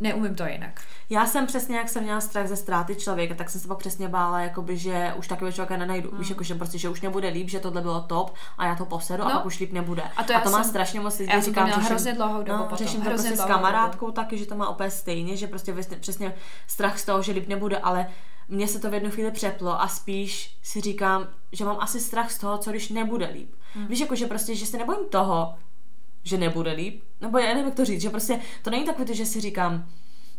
neumím 0.00 0.34
to 0.34 0.46
jinak. 0.46 0.80
Já 1.10 1.26
jsem 1.26 1.46
přesně, 1.46 1.76
jak 1.76 1.88
jsem 1.88 2.02
měla 2.02 2.20
strach 2.20 2.46
ze 2.46 2.56
ztráty 2.56 2.96
člověka, 2.96 3.34
tak 3.34 3.50
jsem 3.50 3.60
se 3.60 3.68
pak 3.68 3.78
přesně 3.78 4.08
bála, 4.08 4.40
jakoby, 4.40 4.76
že 4.76 5.12
už 5.16 5.28
takového 5.28 5.52
člověka 5.52 5.76
nenajdu. 5.76 6.10
Mm. 6.12 6.18
Víš, 6.18 6.30
jako, 6.30 6.44
že 6.44 6.54
prostě, 6.54 6.78
že 6.78 6.88
už 6.88 7.00
nebude 7.00 7.28
líp, 7.28 7.48
že 7.48 7.60
tohle 7.60 7.80
bylo 7.80 8.00
top 8.00 8.34
a 8.58 8.66
já 8.66 8.74
to 8.74 8.84
posedu 8.84 9.22
no. 9.22 9.30
a 9.30 9.32
pak 9.32 9.46
už 9.46 9.60
líp 9.60 9.72
nebude. 9.72 10.02
A 10.16 10.24
to, 10.24 10.36
a 10.36 10.40
to 10.40 10.50
má 10.50 10.62
jsem, 10.62 10.70
strašně 10.70 11.00
moc 11.00 11.18
lidí. 11.18 11.32
Já 11.32 11.40
říkám, 11.40 11.70
jsem 11.70 11.80
to 11.80 11.86
hrozně 11.86 12.12
dlouhou 12.12 12.42
dobu 12.42 12.58
no, 12.58 12.64
potom. 12.64 12.78
řeším 12.78 13.02
to 13.02 13.10
prostě 13.10 13.36
s 13.36 13.44
kamarádkou 13.44 14.10
taky, 14.10 14.38
že 14.38 14.46
to 14.46 14.54
má 14.54 14.68
opět 14.68 14.90
stejně, 14.90 15.36
že 15.36 15.46
prostě 15.46 15.74
přesně 16.00 16.34
strach 16.66 16.98
z 16.98 17.04
toho, 17.04 17.22
že 17.22 17.32
líp 17.32 17.48
nebude, 17.48 17.78
ale 17.78 18.06
mně 18.48 18.68
se 18.68 18.80
to 18.80 18.90
v 18.90 18.94
jednu 18.94 19.10
chvíli 19.10 19.30
přeplo 19.30 19.82
a 19.82 19.88
spíš 19.88 20.58
si 20.62 20.80
říkám, 20.80 21.28
že 21.52 21.64
mám 21.64 21.76
asi 21.80 22.00
strach 22.00 22.30
z 22.30 22.38
toho, 22.38 22.58
co 22.58 22.70
když 22.70 22.88
nebude 22.88 23.26
líp. 23.26 23.54
Mm. 23.74 23.86
Víš, 23.86 24.00
jako, 24.00 24.14
že 24.14 24.26
prostě, 24.26 24.54
že 24.54 24.66
se 24.66 24.78
nebojím 24.78 25.08
toho, 25.08 25.54
že 26.22 26.38
nebude 26.38 26.72
líp, 26.72 27.02
nebo 27.20 27.38
já 27.38 27.46
nevím, 27.46 27.64
jak 27.64 27.74
to 27.74 27.84
říct, 27.84 28.02
že 28.02 28.10
prostě 28.10 28.40
to 28.62 28.70
není 28.70 28.84
takové, 28.84 29.14
že 29.14 29.26
si 29.26 29.40
říkám, 29.40 29.86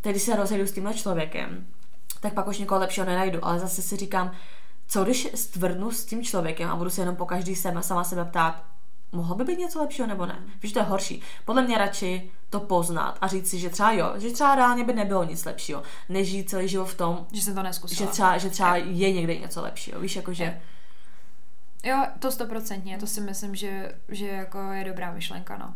teď 0.02 0.12
když 0.12 0.24
se 0.24 0.36
rozejdu 0.36 0.68
s 0.68 0.72
tímhle 0.72 0.94
člověkem, 0.94 1.68
tak 2.20 2.34
pak 2.34 2.48
už 2.48 2.60
někoho 2.60 2.80
lepšího 2.80 3.06
nenajdu, 3.06 3.46
ale 3.46 3.60
zase 3.60 3.82
si 3.82 3.98
říkám, 3.98 4.32
co 4.88 5.04
když 5.04 5.28
stvrdnu 5.36 5.92
s 5.92 6.06
tím 6.06 6.24
člověkem 6.24 6.70
a 6.70 6.76
budu 6.76 6.90
se 6.90 7.02
jenom 7.02 7.16
po 7.16 7.26
každý 7.26 7.56
sama, 7.56 7.82
sama 7.82 8.04
sebe 8.04 8.26
ptát, 8.26 8.64
mohlo 9.12 9.36
by 9.36 9.44
být 9.44 9.60
něco 9.60 9.80
lepšího 9.80 10.08
nebo 10.08 10.26
ne? 10.26 10.40
Víš, 10.64 10.72
to 10.72 10.80
je 10.80 10.86
horší. 10.86 11.22
Podle 11.46 11.62
mě 11.62 11.78
radši 11.78 12.32
to 12.50 12.60
poznat 12.60 13.18
a 13.22 13.28
říct 13.28 13.50
si, 13.50 13.60
že 13.60 13.70
třeba 13.70 13.92
jo, 13.92 14.14
že 14.18 14.32
třeba 14.32 14.56
reálně 14.56 14.84
by 14.84 14.94
nebylo 14.94 15.24
nic 15.24 15.46
lepšího, 15.46 15.84
než 16.10 16.28
žít 16.28 16.50
celý 16.50 16.68
život 16.68 16.86
v 16.86 16.98
tom, 16.98 17.26
že 17.32 17.42
jsem 17.42 17.56
to 17.56 17.64
neskusila. 17.64 18.08
Že 18.08 18.12
třeba, 18.12 18.38
že 18.38 18.50
třeba 18.50 18.76
je 18.76 19.12
někde 19.14 19.36
něco 19.36 19.62
lepšího. 19.62 20.00
Víš, 20.00 20.16
jakože... 20.16 20.62
Jo, 21.84 22.06
to 22.20 22.32
stoprocentně, 22.32 22.98
to 22.98 23.08
si 23.08 23.22
myslím, 23.22 23.56
že, 23.56 23.96
že 24.10 24.28
jako 24.28 24.72
je 24.72 24.84
dobrá 24.84 25.12
myšlenka, 25.12 25.58
no 25.58 25.76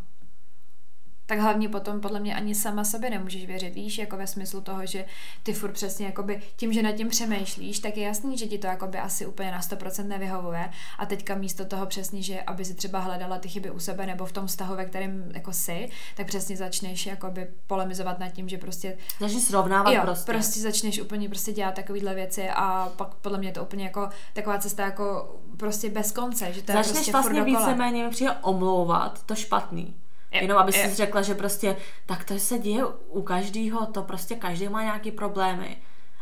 tak 1.26 1.40
hlavně 1.40 1.70
potom 1.70 2.02
podle 2.02 2.20
mě 2.20 2.36
ani 2.36 2.56
sama 2.56 2.84
sobě 2.84 3.10
nemůžeš 3.10 3.46
věřit, 3.46 3.76
víš, 3.76 3.98
jako 3.98 4.18
ve 4.18 4.28
smyslu 4.28 4.62
toho, 4.62 4.86
že 4.86 5.06
ty 5.44 5.54
furt 5.54 5.72
přesně 5.72 6.06
jakoby 6.06 6.42
tím, 6.56 6.74
že 6.74 6.84
nad 6.84 6.92
tím 6.92 7.08
přemýšlíš, 7.08 7.80
tak 7.80 7.98
je 7.98 8.04
jasný, 8.04 8.38
že 8.38 8.48
ti 8.48 8.58
to 8.58 8.68
jakoby 8.68 8.98
asi 8.98 9.26
úplně 9.26 9.52
na 9.52 9.62
100% 9.62 10.08
nevyhovuje 10.08 10.70
a 10.98 11.06
teďka 11.06 11.36
místo 11.36 11.66
toho 11.66 11.86
přesně, 11.86 12.22
že 12.22 12.42
aby 12.42 12.66
si 12.66 12.74
třeba 12.74 13.00
hledala 13.00 13.40
ty 13.40 13.50
chyby 13.50 13.72
u 13.72 13.80
sebe 13.80 14.06
nebo 14.06 14.26
v 14.26 14.32
tom 14.32 14.48
vztahu, 14.48 14.76
ve 14.76 14.86
kterém 14.86 15.32
jako 15.34 15.54
jsi, 15.54 15.90
tak 16.16 16.28
přesně 16.28 16.58
začneš 16.58 17.06
jakoby 17.06 17.48
polemizovat 17.68 18.20
nad 18.20 18.30
tím, 18.30 18.50
že 18.50 18.58
prostě 18.58 18.98
začneš 19.20 19.44
srovnávat 19.44 19.94
jo, 19.94 20.02
prostě. 20.02 20.32
prostě 20.32 20.60
začneš 20.60 21.02
úplně 21.02 21.30
prostě 21.30 21.54
dělat 21.54 21.74
takovéhle 21.74 22.16
věci 22.16 22.50
a 22.50 22.92
pak 22.96 23.16
podle 23.16 23.38
mě 23.38 23.48
je 23.48 23.54
to 23.54 23.64
úplně 23.64 23.84
jako 23.84 24.10
taková 24.34 24.58
cesta 24.58 24.84
jako 24.84 25.36
prostě 25.58 25.90
bez 25.90 26.12
konce, 26.12 26.54
že 26.54 26.62
to 26.62 26.74
začneš 26.74 27.08
je 27.08 27.14
prostě 27.14 27.30
vlastně 27.30 27.44
víceméně 27.44 28.10
přijde 28.10 28.32
omlouvat 28.32 29.24
to 29.24 29.36
špatný. 29.36 29.96
Jenom 30.42 30.58
aby 30.58 30.72
si 30.72 30.96
řekla, 30.96 31.22
že 31.22 31.36
prostě 31.36 31.78
tak 32.06 32.24
to 32.24 32.40
se 32.40 32.60
děje 32.60 32.86
u 32.86 33.22
každého, 33.22 33.86
to 33.86 34.02
prostě 34.02 34.36
každý 34.36 34.70
má 34.70 34.84
nějaký 34.84 35.12
problémy. 35.12 35.78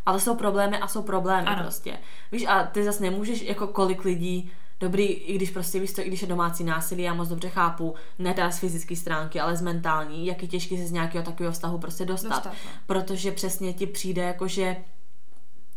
Ale 0.05 0.19
jsou 0.19 0.35
problémy 0.35 0.77
a 0.77 0.87
jsou 0.87 1.01
problémy 1.01 1.47
ano. 1.47 1.63
prostě. 1.63 1.97
Víš, 2.31 2.45
a 2.47 2.63
ty 2.63 2.83
zase 2.83 3.03
nemůžeš, 3.03 3.41
jako 3.41 3.67
kolik 3.67 4.05
lidí, 4.05 4.51
dobrý, 4.79 5.05
i 5.05 5.35
když 5.35 5.49
prostě 5.49 5.79
víš 5.79 5.93
to, 5.93 6.01
i 6.01 6.07
když 6.07 6.21
je 6.21 6.27
domácí 6.27 6.63
násilí, 6.63 7.03
já 7.03 7.13
moc 7.13 7.29
dobře 7.29 7.49
chápu, 7.49 7.95
ne 8.19 8.33
teda 8.33 8.51
z 8.51 8.59
fyzické 8.59 8.95
stránky, 8.95 9.39
ale 9.39 9.55
z 9.55 9.61
mentální, 9.61 10.25
jak 10.25 10.41
je 10.41 10.47
těžké 10.47 10.77
se 10.77 10.85
z 10.85 10.91
nějakého 10.91 11.23
takového 11.23 11.53
vztahu 11.53 11.77
prostě 11.77 12.05
dostat. 12.05 12.29
dostat 12.29 12.53
no. 12.65 12.71
Protože 12.87 13.31
přesně 13.31 13.73
ti 13.73 13.87
přijde 13.87 14.21
jako, 14.21 14.47
že 14.47 14.75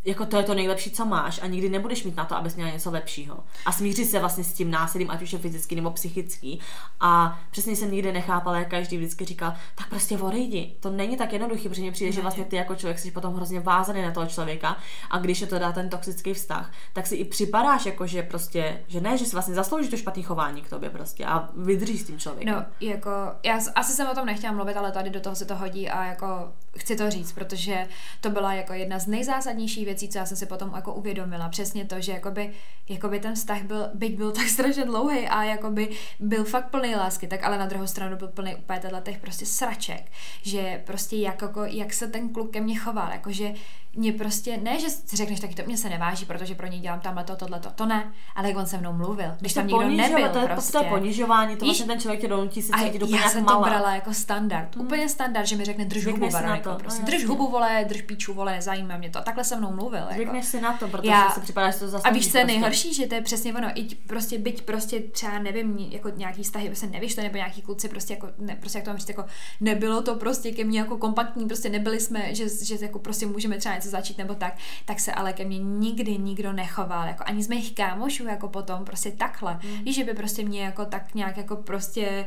jako 0.07 0.27
to 0.27 0.37
je 0.37 0.43
to 0.43 0.55
nejlepší, 0.55 0.91
co 0.91 1.05
máš 1.05 1.43
a 1.43 1.47
nikdy 1.47 1.69
nebudeš 1.69 2.05
mít 2.05 2.17
na 2.17 2.25
to, 2.25 2.37
abys 2.37 2.57
měla 2.57 2.71
něco 2.71 2.91
lepšího. 2.91 3.39
A 3.67 3.73
smířit 3.73 4.11
se 4.11 4.19
vlastně 4.19 4.45
s 4.45 4.53
tím 4.53 4.71
násilím, 4.71 5.11
ať 5.11 5.23
už 5.23 5.33
je 5.33 5.39
fyzický 5.39 5.77
nebo 5.77 5.91
psychický. 5.91 6.61
A 7.01 7.41
přesně 7.51 7.77
jsem 7.77 7.91
nikdy 7.91 8.13
nechápala, 8.13 8.59
jak 8.59 8.69
každý 8.69 8.97
vždycky 8.97 9.25
říkal, 9.25 9.55
tak 9.75 9.89
prostě 9.89 10.19
odejdi. 10.19 10.77
To 10.81 10.91
není 10.91 11.17
tak 11.17 11.33
jednoduché, 11.33 11.69
protože 11.69 11.83
mi 11.83 11.93
přijde, 11.93 12.11
ne. 12.11 12.15
že 12.15 12.23
vlastně 12.23 12.45
ty 12.45 12.57
jako 12.57 12.75
člověk 12.75 12.99
jsi 12.99 13.11
potom 13.11 13.35
hrozně 13.35 13.61
vázaný 13.61 14.03
na 14.03 14.11
toho 14.11 14.27
člověka 14.27 14.77
a 15.11 15.19
když 15.19 15.41
je 15.41 15.47
to 15.47 15.59
dá 15.59 15.73
ten 15.73 15.89
toxický 15.89 16.35
vztah, 16.35 16.73
tak 16.93 17.07
si 17.07 17.17
i 17.17 17.25
připadáš 17.25 17.87
jako, 17.87 18.07
že 18.07 18.23
prostě, 18.23 18.81
že 18.87 19.01
ne, 19.01 19.19
že 19.19 19.25
si 19.25 19.33
vlastně 19.33 19.55
zaslouží 19.55 19.89
to 19.89 19.97
špatný 19.97 20.23
chování 20.23 20.63
k 20.63 20.69
tobě 20.71 20.91
prostě 20.91 21.25
a 21.25 21.49
vydrží 21.57 21.99
s 21.99 22.07
tím 22.07 22.19
člověkem. 22.19 22.55
No, 22.55 22.65
jako, 22.81 23.11
já 23.43 23.61
asi 23.75 23.93
jsem 23.93 24.09
o 24.09 24.15
tom 24.15 24.27
nechtěla 24.27 24.53
mluvit, 24.53 24.77
ale 24.77 24.93
tady 24.93 25.11
do 25.11 25.21
toho 25.21 25.37
se 25.37 25.45
to 25.45 25.57
hodí 25.57 25.89
a 25.89 26.05
jako 26.05 26.27
chci 26.79 26.97
to 26.97 27.11
říct, 27.11 27.33
protože 27.33 27.87
to 28.21 28.31
byla 28.31 28.55
jako 28.55 28.73
jedna 28.73 28.99
z 28.99 29.07
nejzásadnějších 29.07 29.85
věcí, 29.85 29.96
co 29.97 30.19
já 30.19 30.27
jsem 30.27 30.37
si 30.37 30.47
potom 30.47 30.73
jako 30.75 30.95
uvědomila. 30.95 31.49
Přesně 31.49 31.85
to, 31.85 32.01
že 32.01 32.13
jakoby, 32.13 32.51
jakoby 32.89 33.21
ten 33.21 33.35
vztah 33.35 33.63
byl, 33.63 33.89
byť 33.95 34.17
byl 34.17 34.33
tak 34.33 34.49
strašně 34.49 34.85
dlouhý 34.85 35.29
a 35.29 35.43
jakoby 35.45 35.89
byl 36.21 36.45
fakt 36.45 36.71
plný 36.71 36.95
lásky, 36.95 37.27
tak 37.27 37.45
ale 37.45 37.59
na 37.59 37.67
druhou 37.67 37.87
stranu 37.87 38.17
byl 38.17 38.29
plný 38.29 38.55
úplně 38.57 38.81
těch 39.05 39.19
prostě 39.19 39.47
sraček, 39.47 40.13
že 40.43 40.83
prostě 40.87 41.17
jak, 41.17 41.43
jako, 41.43 41.65
jak 41.65 41.93
se 41.93 42.07
ten 42.09 42.29
kluk 42.29 42.53
ke 42.53 42.61
mně 42.61 42.79
choval, 42.79 43.13
jakože 43.13 43.53
mě 43.97 44.13
prostě, 44.13 44.57
ne, 44.57 44.81
že 44.81 44.91
si 44.91 45.17
řekneš 45.17 45.41
taky 45.41 45.55
to 45.55 45.63
mě 45.67 45.77
se 45.77 45.89
neváží, 45.89 46.27
protože 46.27 46.55
pro 46.55 46.67
něj 46.67 46.81
dělám 46.81 47.01
tamhle 47.01 47.25
to, 47.25 47.37
tohle 47.37 47.61
to, 47.61 47.71
to 47.71 47.87
ne, 47.87 48.13
ale 48.35 48.49
jak 48.49 48.57
on 48.57 48.67
se 48.67 48.79
mnou 48.79 48.93
mluvil, 48.93 49.31
když 49.41 49.55
tam 49.55 49.67
nikdo 49.67 49.89
nebyl 49.89 50.29
to 50.29 50.39
je 50.39 50.49
prostě. 50.49 50.73
To 50.73 50.85
je 50.85 50.91
ponižování, 50.91 51.57
to 51.57 51.65
vlastně 51.65 51.87
ten 51.87 52.01
člověk 52.01 52.21
tě 52.21 52.29
donutí 52.29 52.63
si 52.63 52.73
cítit 52.73 53.03
úplně 53.03 53.21
já 53.21 53.29
jsem 53.29 53.45
malá. 53.45 53.59
to 53.59 53.71
brala 53.71 53.95
jako 53.95 54.15
standard, 54.15 54.77
hmm. 54.77 54.87
úplně 54.87 55.09
standard, 55.09 55.47
že 55.47 55.57
mi 55.57 55.65
řekne 55.65 55.85
drž 55.85 56.07
hubu, 56.07 56.29
Veroniko, 56.31 56.71
to. 56.71 56.79
prostě, 56.79 57.03
no, 57.03 57.07
drž 57.07 57.25
hubu, 57.25 57.51
vole, 57.51 57.85
drž 57.89 58.03
píču, 58.03 58.35
vole, 58.35 58.63
zajímá 58.63 58.97
mě 58.97 59.11
to. 59.11 59.19
A 59.19 59.23
takhle 59.23 59.45
se 59.45 59.57
mnou 59.57 59.73
mluvil. 59.73 60.01
Jako. 60.01 60.15
Zvykneš 60.15 60.45
si 60.45 60.61
na 60.61 60.73
to, 60.73 60.89
protože 60.89 61.11
já, 61.11 61.31
se 61.31 61.41
připadá, 61.41 61.71
že 61.71 61.79
to 61.79 61.89
zase. 61.89 62.09
A 62.09 62.13
víš, 62.13 62.33
co 62.33 62.39
je 62.39 62.45
prostě. 62.45 62.59
nejhorší, 62.59 62.95
že 62.95 63.07
to 63.07 63.15
je 63.15 63.21
přesně 63.21 63.55
ono, 63.55 63.69
i 63.75 63.85
prostě 63.95 64.39
byť 64.39 64.63
prostě 64.63 65.01
třeba 65.01 65.39
nevím, 65.39 65.79
jako 65.79 66.09
nějaký 66.09 66.43
vztahy, 66.43 66.67
prostě 66.67 66.87
nevíš 66.87 67.15
to, 67.15 67.21
nebo 67.21 67.37
nějaký 67.37 67.63
kluci, 67.63 67.89
prostě 67.89 68.15
jako, 68.15 68.29
ne, 68.39 68.57
prostě 68.61 68.79
jak 68.79 68.85
to 68.85 68.91
mám 68.91 68.99
říct, 68.99 69.09
jako 69.09 69.25
nebylo 69.61 70.03
to 70.03 70.15
prostě 70.15 70.53
ke 70.53 70.65
mně 70.65 70.79
jako 70.79 70.99
kompaktní, 70.99 71.47
prostě 71.47 71.69
nebyli 71.69 72.01
jsme, 72.01 72.35
že, 72.35 72.45
že 72.65 72.77
jako 72.81 72.99
prostě 72.99 73.27
můžeme 73.27 73.59
třeba 73.59 73.75
něco 73.87 73.97
začít 73.97 74.19
nebo 74.19 74.35
tak 74.35 74.57
tak 74.85 75.01
se 75.01 75.13
ale 75.13 75.33
ke 75.33 75.45
mně 75.45 75.59
nikdy 75.59 76.19
nikdo 76.19 76.53
nechoval, 76.53 77.07
jako 77.07 77.25
ani 77.27 77.43
z 77.43 77.49
mých 77.49 77.75
kámošů, 77.75 78.25
jako 78.25 78.49
potom, 78.49 78.85
prostě 78.85 79.11
takhle. 79.11 79.55
Mm. 79.55 79.85
Víš, 79.85 79.97
že 79.97 80.05
by 80.05 80.15
prostě 80.15 80.45
mě 80.45 80.65
jako 80.65 80.85
tak 80.85 81.15
nějak 81.15 81.37
jako 81.37 81.57
prostě 81.57 82.27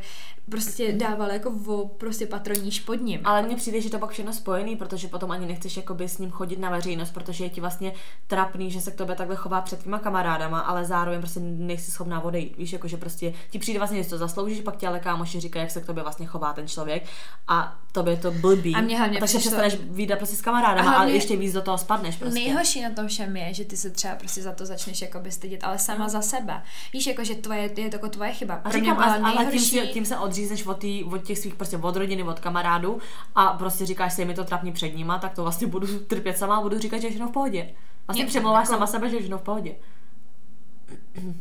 prostě 0.49 0.91
dával 0.93 1.31
jako 1.31 1.51
vo, 1.51 1.87
prostě 1.87 2.25
patroníž 2.25 2.79
pod 2.79 2.93
ním. 2.95 3.21
Ale 3.23 3.41
mně 3.41 3.55
přijde, 3.55 3.81
že 3.81 3.89
to 3.89 3.99
pak 3.99 4.09
všechno 4.09 4.33
spojený, 4.33 4.75
protože 4.75 5.07
potom 5.07 5.31
ani 5.31 5.45
nechceš 5.45 5.77
jakoby 5.77 6.09
s 6.09 6.17
ním 6.17 6.31
chodit 6.31 6.59
na 6.59 6.69
veřejnost, 6.69 7.11
protože 7.11 7.43
je 7.43 7.49
ti 7.49 7.61
vlastně 7.61 7.93
trapný, 8.27 8.71
že 8.71 8.81
se 8.81 8.91
k 8.91 8.95
tobě 8.95 9.15
takhle 9.15 9.35
chová 9.35 9.61
před 9.61 9.79
tvýma 9.79 9.99
kamarádama, 9.99 10.59
ale 10.59 10.85
zároveň 10.85 11.19
prostě 11.19 11.39
nejsi 11.39 11.91
schopná 11.91 12.21
odejít. 12.21 12.57
Víš, 12.57 12.73
jako 12.73 12.87
že 12.87 12.97
prostě 12.97 13.33
ti 13.49 13.59
přijde 13.59 13.79
vlastně, 13.79 14.03
že 14.03 14.09
to 14.09 14.17
zasloužíš, 14.17 14.61
pak 14.61 14.77
ti 14.77 14.87
ale 14.87 14.99
kámoši 14.99 15.39
říkají, 15.39 15.63
jak 15.63 15.71
se 15.71 15.81
k 15.81 15.85
tobě 15.85 16.03
vlastně 16.03 16.25
chová 16.25 16.53
ten 16.53 16.67
člověk 16.67 17.03
a 17.47 17.79
tobě 17.91 18.17
to 18.17 18.31
blbý. 18.31 18.75
A 18.75 18.81
mě 18.81 18.97
hlavně 18.97 19.17
a 19.17 19.19
takže 19.19 19.37
přestaneš 19.37 19.73
to... 19.73 19.81
výdat 19.89 20.17
prostě 20.17 20.35
s 20.35 20.41
kamarádama, 20.41 20.93
ale 20.93 21.11
ještě 21.11 21.37
víc 21.37 21.48
do 21.53 21.61
toho 21.61 21.77
spadneš 21.77 22.15
prostě. 22.15 22.39
Nejhorší 22.39 22.81
na 22.81 22.89
tom 22.89 23.07
všem 23.07 23.37
je, 23.37 23.53
že 23.53 23.65
ty 23.65 23.77
se 23.77 23.89
třeba 23.89 24.15
prostě 24.15 24.41
za 24.41 24.51
to 24.51 24.65
začneš 24.65 25.01
jakoby 25.01 25.31
stydět, 25.31 25.63
ale 25.63 25.79
sama 25.79 26.03
no. 26.03 26.09
za 26.09 26.21
sebe. 26.21 26.61
Víš, 26.93 27.07
jako 27.07 27.23
že 27.23 27.35
tvoje, 27.35 27.61
je 27.61 27.89
to 27.89 27.95
jako 27.95 28.09
tvoje 28.09 28.31
chyba. 28.31 28.61
A 28.63 28.71
říkám, 28.71 28.97
ale, 28.99 29.17
ale 29.17 29.45
tím, 29.45 29.59
si, 29.59 29.87
tím 29.87 30.05
se 30.05 30.17
odřízneš 30.17 30.65
od, 30.65 30.77
tý, 30.77 31.03
od 31.03 31.23
těch 31.23 31.39
svých 31.39 31.55
prostě 31.55 31.77
od 31.77 31.95
rodiny, 31.95 32.23
od 32.23 32.39
kamarádů 32.39 32.99
a 33.35 33.47
prostě 33.47 33.85
říkáš 33.85 34.13
si, 34.13 34.25
mi 34.25 34.33
to 34.33 34.43
trapný 34.43 34.71
před 34.71 34.95
nima, 34.95 35.19
tak 35.19 35.33
to 35.33 35.41
vlastně 35.41 35.67
budu 35.67 35.99
trpět 35.99 36.37
sama 36.37 36.57
a 36.57 36.61
budu 36.61 36.79
říkat, 36.79 36.97
že 36.97 37.07
je 37.07 37.11
všechno 37.11 37.27
v 37.27 37.31
pohodě. 37.31 37.69
Vlastně 38.07 38.25
přemlouváš 38.25 38.63
jako... 38.63 38.73
sama 38.73 38.87
sebe, 38.87 39.09
že 39.09 39.15
je 39.15 39.19
všechno 39.19 39.37
v 39.37 39.41
pohodě. 39.41 39.75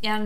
Já 0.02 0.20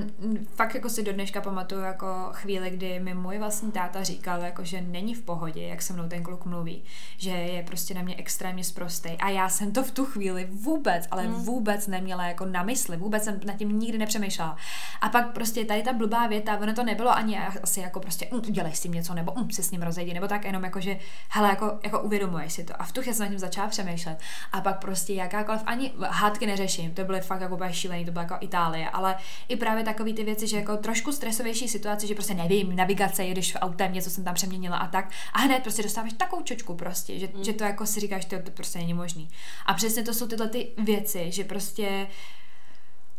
fakt 0.55 0.75
jako 0.75 0.89
si 0.89 1.03
do 1.03 1.13
dneška 1.13 1.41
pamatuju 1.41 1.81
jako 1.81 2.07
chvíli, 2.33 2.71
kdy 2.71 3.01
mi 3.01 3.15
můj 3.15 3.39
vlastní 3.39 3.73
táta 3.73 4.03
říkal, 4.03 4.41
jako, 4.41 4.65
že 4.65 4.81
není 4.81 5.15
v 5.15 5.23
pohodě, 5.23 5.67
jak 5.67 5.83
se 5.83 5.93
mnou 5.93 6.09
ten 6.09 6.23
kluk 6.23 6.45
mluví, 6.45 6.85
že 7.17 7.31
je 7.31 7.63
prostě 7.63 7.95
na 7.95 8.03
mě 8.03 8.17
extrémně 8.17 8.65
sprostej. 8.65 9.17
A 9.21 9.29
já 9.29 9.49
jsem 9.49 9.73
to 9.73 9.85
v 9.85 9.91
tu 9.91 10.05
chvíli 10.05 10.49
vůbec, 10.51 11.09
ale 11.11 11.27
mm. 11.27 11.35
vůbec 11.35 11.87
neměla 11.87 12.27
jako 12.27 12.45
na 12.45 12.63
mysli, 12.63 12.97
vůbec 12.97 13.25
jsem 13.25 13.41
nad 13.45 13.57
tím 13.57 13.79
nikdy 13.79 13.99
nepřemýšlela. 13.99 14.57
A 15.01 15.09
pak 15.09 15.33
prostě 15.33 15.65
tady 15.65 15.83
ta 15.83 15.93
blbá 15.93 16.27
věta, 16.27 16.59
ono 16.59 16.75
to 16.75 16.85
nebylo 16.85 17.11
ani 17.11 17.39
asi 17.39 17.81
jako 17.81 18.01
prostě 18.01 18.29
mm, 18.33 18.41
dělej 18.41 18.73
s 18.73 18.81
tím 18.81 18.93
něco, 18.93 19.15
nebo 19.15 19.33
mm, 19.37 19.51
se 19.51 19.63
s 19.63 19.71
ním 19.71 19.83
rozejdi, 19.83 20.15
nebo 20.15 20.29
tak 20.29 20.45
jenom 20.45 20.65
jako, 20.65 20.81
že 20.81 20.99
hele, 21.29 21.49
jako, 21.49 21.79
jako 21.85 22.01
uvědomuješ 22.01 22.53
si 22.53 22.65
to. 22.65 22.83
A 22.83 22.85
v 22.85 22.93
tu 22.93 23.01
chvíli 23.01 23.17
jsem 23.17 23.25
nad 23.25 23.31
tím 23.31 23.39
začala 23.39 23.69
přemýšlet. 23.69 24.19
A 24.53 24.61
pak 24.61 24.79
prostě 24.79 25.15
jakákoliv, 25.15 25.63
ani 25.67 25.93
hádky 26.09 26.47
neřeším, 26.47 26.95
to 26.95 27.05
byly 27.05 27.21
fakt 27.21 27.41
jako 27.41 27.59
šílený, 27.71 28.05
to 28.05 28.13
bylo 28.13 28.23
jako 28.23 28.37
Itálie, 28.41 28.91
ale 28.91 29.17
i 29.49 29.57
právě 29.57 29.85
takové 29.85 30.13
ty 30.13 30.25
věci, 30.25 30.47
že 30.47 30.57
jako 30.57 30.77
trošku 30.77 31.13
stresovější 31.13 31.69
situace, 31.69 32.07
že 32.07 32.15
prostě 32.15 32.35
nevím, 32.35 32.77
navigace, 32.77 33.25
jedeš 33.25 33.53
v 33.53 33.59
autem, 33.61 33.93
něco 33.93 34.11
jsem 34.11 34.25
tam 34.25 34.35
přeměnila 34.35 34.77
a 34.77 34.87
tak. 34.87 35.11
A 35.33 35.39
hned 35.39 35.63
prostě 35.63 35.83
dostáváš 35.83 36.13
takovou 36.13 36.43
čočku 36.43 36.75
prostě, 36.75 37.19
že, 37.19 37.29
mm. 37.35 37.45
že 37.45 37.53
to 37.53 37.65
jako 37.65 37.87
si 37.87 38.01
říkáš, 38.01 38.25
to, 38.25 38.39
to 38.39 38.51
prostě 38.51 38.79
není 38.79 38.95
možný. 38.95 39.29
A 39.67 39.75
přesně 39.75 40.03
to 40.03 40.15
jsou 40.15 40.27
tyhle 40.27 40.49
ty 40.49 40.69
věci, 40.79 41.27
že 41.29 41.45
prostě 41.45 42.07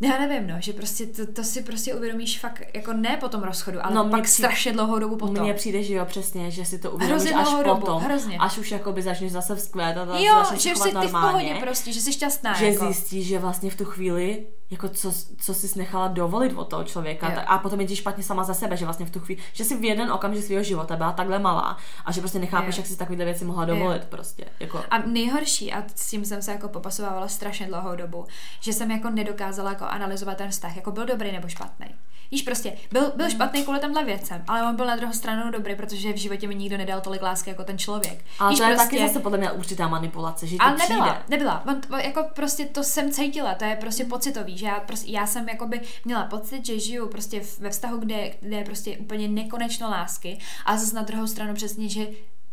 já 0.02 0.20
nevím, 0.20 0.48
no, 0.48 0.56
že 0.60 0.74
prostě 0.74 1.06
to, 1.06 1.26
to 1.34 1.44
si 1.44 1.64
prostě 1.64 1.96
uvědomíš 1.96 2.40
fakt, 2.40 2.62
jako 2.74 2.94
ne 2.94 3.18
po 3.18 3.30
tom 3.30 3.44
rozchodu, 3.44 3.86
ale 3.86 3.96
no, 3.96 4.10
pak 4.10 4.24
přijde, 4.24 4.48
strašně 4.48 4.74
dlouhou 4.74 5.00
dobu 5.00 5.16
potom. 5.16 5.44
Mně 5.44 5.54
přijde, 5.54 5.84
že 5.84 5.94
jo, 5.94 6.06
přesně, 6.06 6.52
že 6.52 6.66
si 6.66 6.80
to 6.80 6.92
uvědomíš 6.92 7.24
hrozně 7.32 7.42
až 7.42 7.64
dobu, 7.64 7.82
potom, 7.82 8.04
hrozně. 8.04 8.38
až 8.38 8.58
už 8.58 8.72
jakoby 8.72 9.02
začneš 9.02 9.32
zase 9.32 9.56
vzkvétat 9.56 10.10
a 10.10 10.18
jo, 10.18 10.44
že 10.58 10.74
už 10.74 10.80
jsi 10.80 10.92
ty 11.02 11.08
v 11.08 11.12
pohodě 11.12 11.56
prostě, 11.62 11.94
že 11.94 12.02
jsi 12.02 12.14
šťastná. 12.14 12.54
Že 12.54 12.66
jako. 12.66 12.86
zjistíš, 12.86 13.28
že 13.28 13.40
vlastně 13.40 13.70
v 13.70 13.76
tu 13.76 13.86
chvíli 13.86 14.46
jako 14.74 14.90
co, 14.90 15.14
co 15.38 15.54
jsi 15.54 15.80
nechala 15.80 16.08
dovolit 16.08 16.54
od 16.56 16.70
toho 16.70 16.84
člověka 16.84 17.34
jo. 17.34 17.40
a 17.48 17.58
potom 17.58 17.82
je 17.82 17.88
ti 17.88 17.96
špatně 17.96 18.24
sama 18.24 18.44
za 18.44 18.54
sebe, 18.54 18.78
že 18.78 18.86
vlastně 18.86 19.06
v 19.06 19.12
tu 19.12 19.20
chvíli, 19.20 19.42
že 19.54 19.64
si 19.64 19.78
v 19.78 19.84
jeden 19.84 20.12
okamžik 20.12 20.44
svého 20.44 20.64
života 20.64 20.96
byla 20.96 21.12
takhle 21.12 21.40
malá 21.40 21.78
a 22.06 22.12
že 22.12 22.22
prostě 22.22 22.40
nechápeš, 22.40 22.78
jo. 22.78 22.82
jak 22.82 22.88
si 22.88 22.98
takovéhle 22.98 23.26
věci 23.26 23.46
mohla 23.46 23.66
dovolit 23.66 24.02
jo. 24.02 24.08
prostě. 24.10 24.46
Jako. 24.60 24.84
A 24.90 24.98
nejhorší, 24.98 25.74
a 25.74 25.84
s 25.96 26.10
tím 26.10 26.26
jsem 26.26 26.42
se 26.42 26.52
jako 26.52 26.70
popasovala 26.70 27.28
strašně 27.28 27.68
dlouhou 27.68 27.96
dobu, 27.96 28.26
že 28.60 28.74
jsem 28.74 28.92
jako 28.92 29.10
nedokázala 29.10 29.70
jako 29.70 29.86
analyzovat 29.86 30.38
ten 30.38 30.50
vztah, 30.50 30.76
jako 30.76 30.92
byl 30.92 31.06
dobrý 31.06 31.32
nebo 31.32 31.48
špatný. 31.48 31.88
Víš, 32.34 32.42
prostě 32.42 32.74
byl, 32.92 33.12
byl 33.16 33.30
špatný 33.30 33.64
kvůli 33.64 33.80
tomhle 33.80 34.04
věcem, 34.04 34.44
ale 34.48 34.70
on 34.70 34.76
byl 34.76 34.86
na 34.86 34.96
druhou 34.96 35.14
stranu 35.14 35.52
dobrý, 35.52 35.76
protože 35.76 36.14
v 36.14 36.18
životě 36.18 36.48
mi 36.48 36.56
nikdo 36.56 36.78
nedal 36.78 37.02
tolik 37.02 37.22
lásky 37.22 37.50
jako 37.50 37.64
ten 37.64 37.78
člověk. 37.78 38.26
Ale 38.40 38.50
Víš, 38.50 38.60
to 38.60 38.66
je 38.66 38.76
prostě... 38.76 38.98
taky 38.98 39.08
zase 39.08 39.20
podle 39.20 39.38
mě 39.38 39.52
určitá 39.52 39.88
manipulace, 39.88 40.48
že 40.48 40.58
ale 40.60 40.78
nebyla, 40.78 41.06
přijde. 41.06 41.24
nebyla. 41.30 41.64
On, 41.68 42.02
jako 42.02 42.26
prostě 42.34 42.66
to 42.66 42.84
jsem 42.84 43.12
cítila, 43.12 43.54
to 43.54 43.66
je 43.66 43.76
prostě 43.76 44.06
pocitový, 44.06 44.58
že 44.58 44.66
já, 44.66 44.80
prostě, 44.80 45.12
já 45.12 45.28
jsem 45.28 45.50
jakoby 45.50 45.82
měla 46.06 46.24
pocit, 46.24 46.66
že 46.66 46.80
žiju 46.80 47.08
prostě 47.08 47.42
ve 47.60 47.70
vztahu, 47.70 47.98
kde, 47.98 48.32
kde 48.42 48.58
je 48.58 48.64
prostě 48.64 48.98
úplně 48.98 49.28
nekonečno 49.28 49.90
lásky 49.90 50.40
a 50.66 50.78
zase 50.78 50.96
na 50.96 51.02
druhou 51.02 51.28
stranu 51.28 51.54
přesně, 51.54 51.90
že 51.90 52.08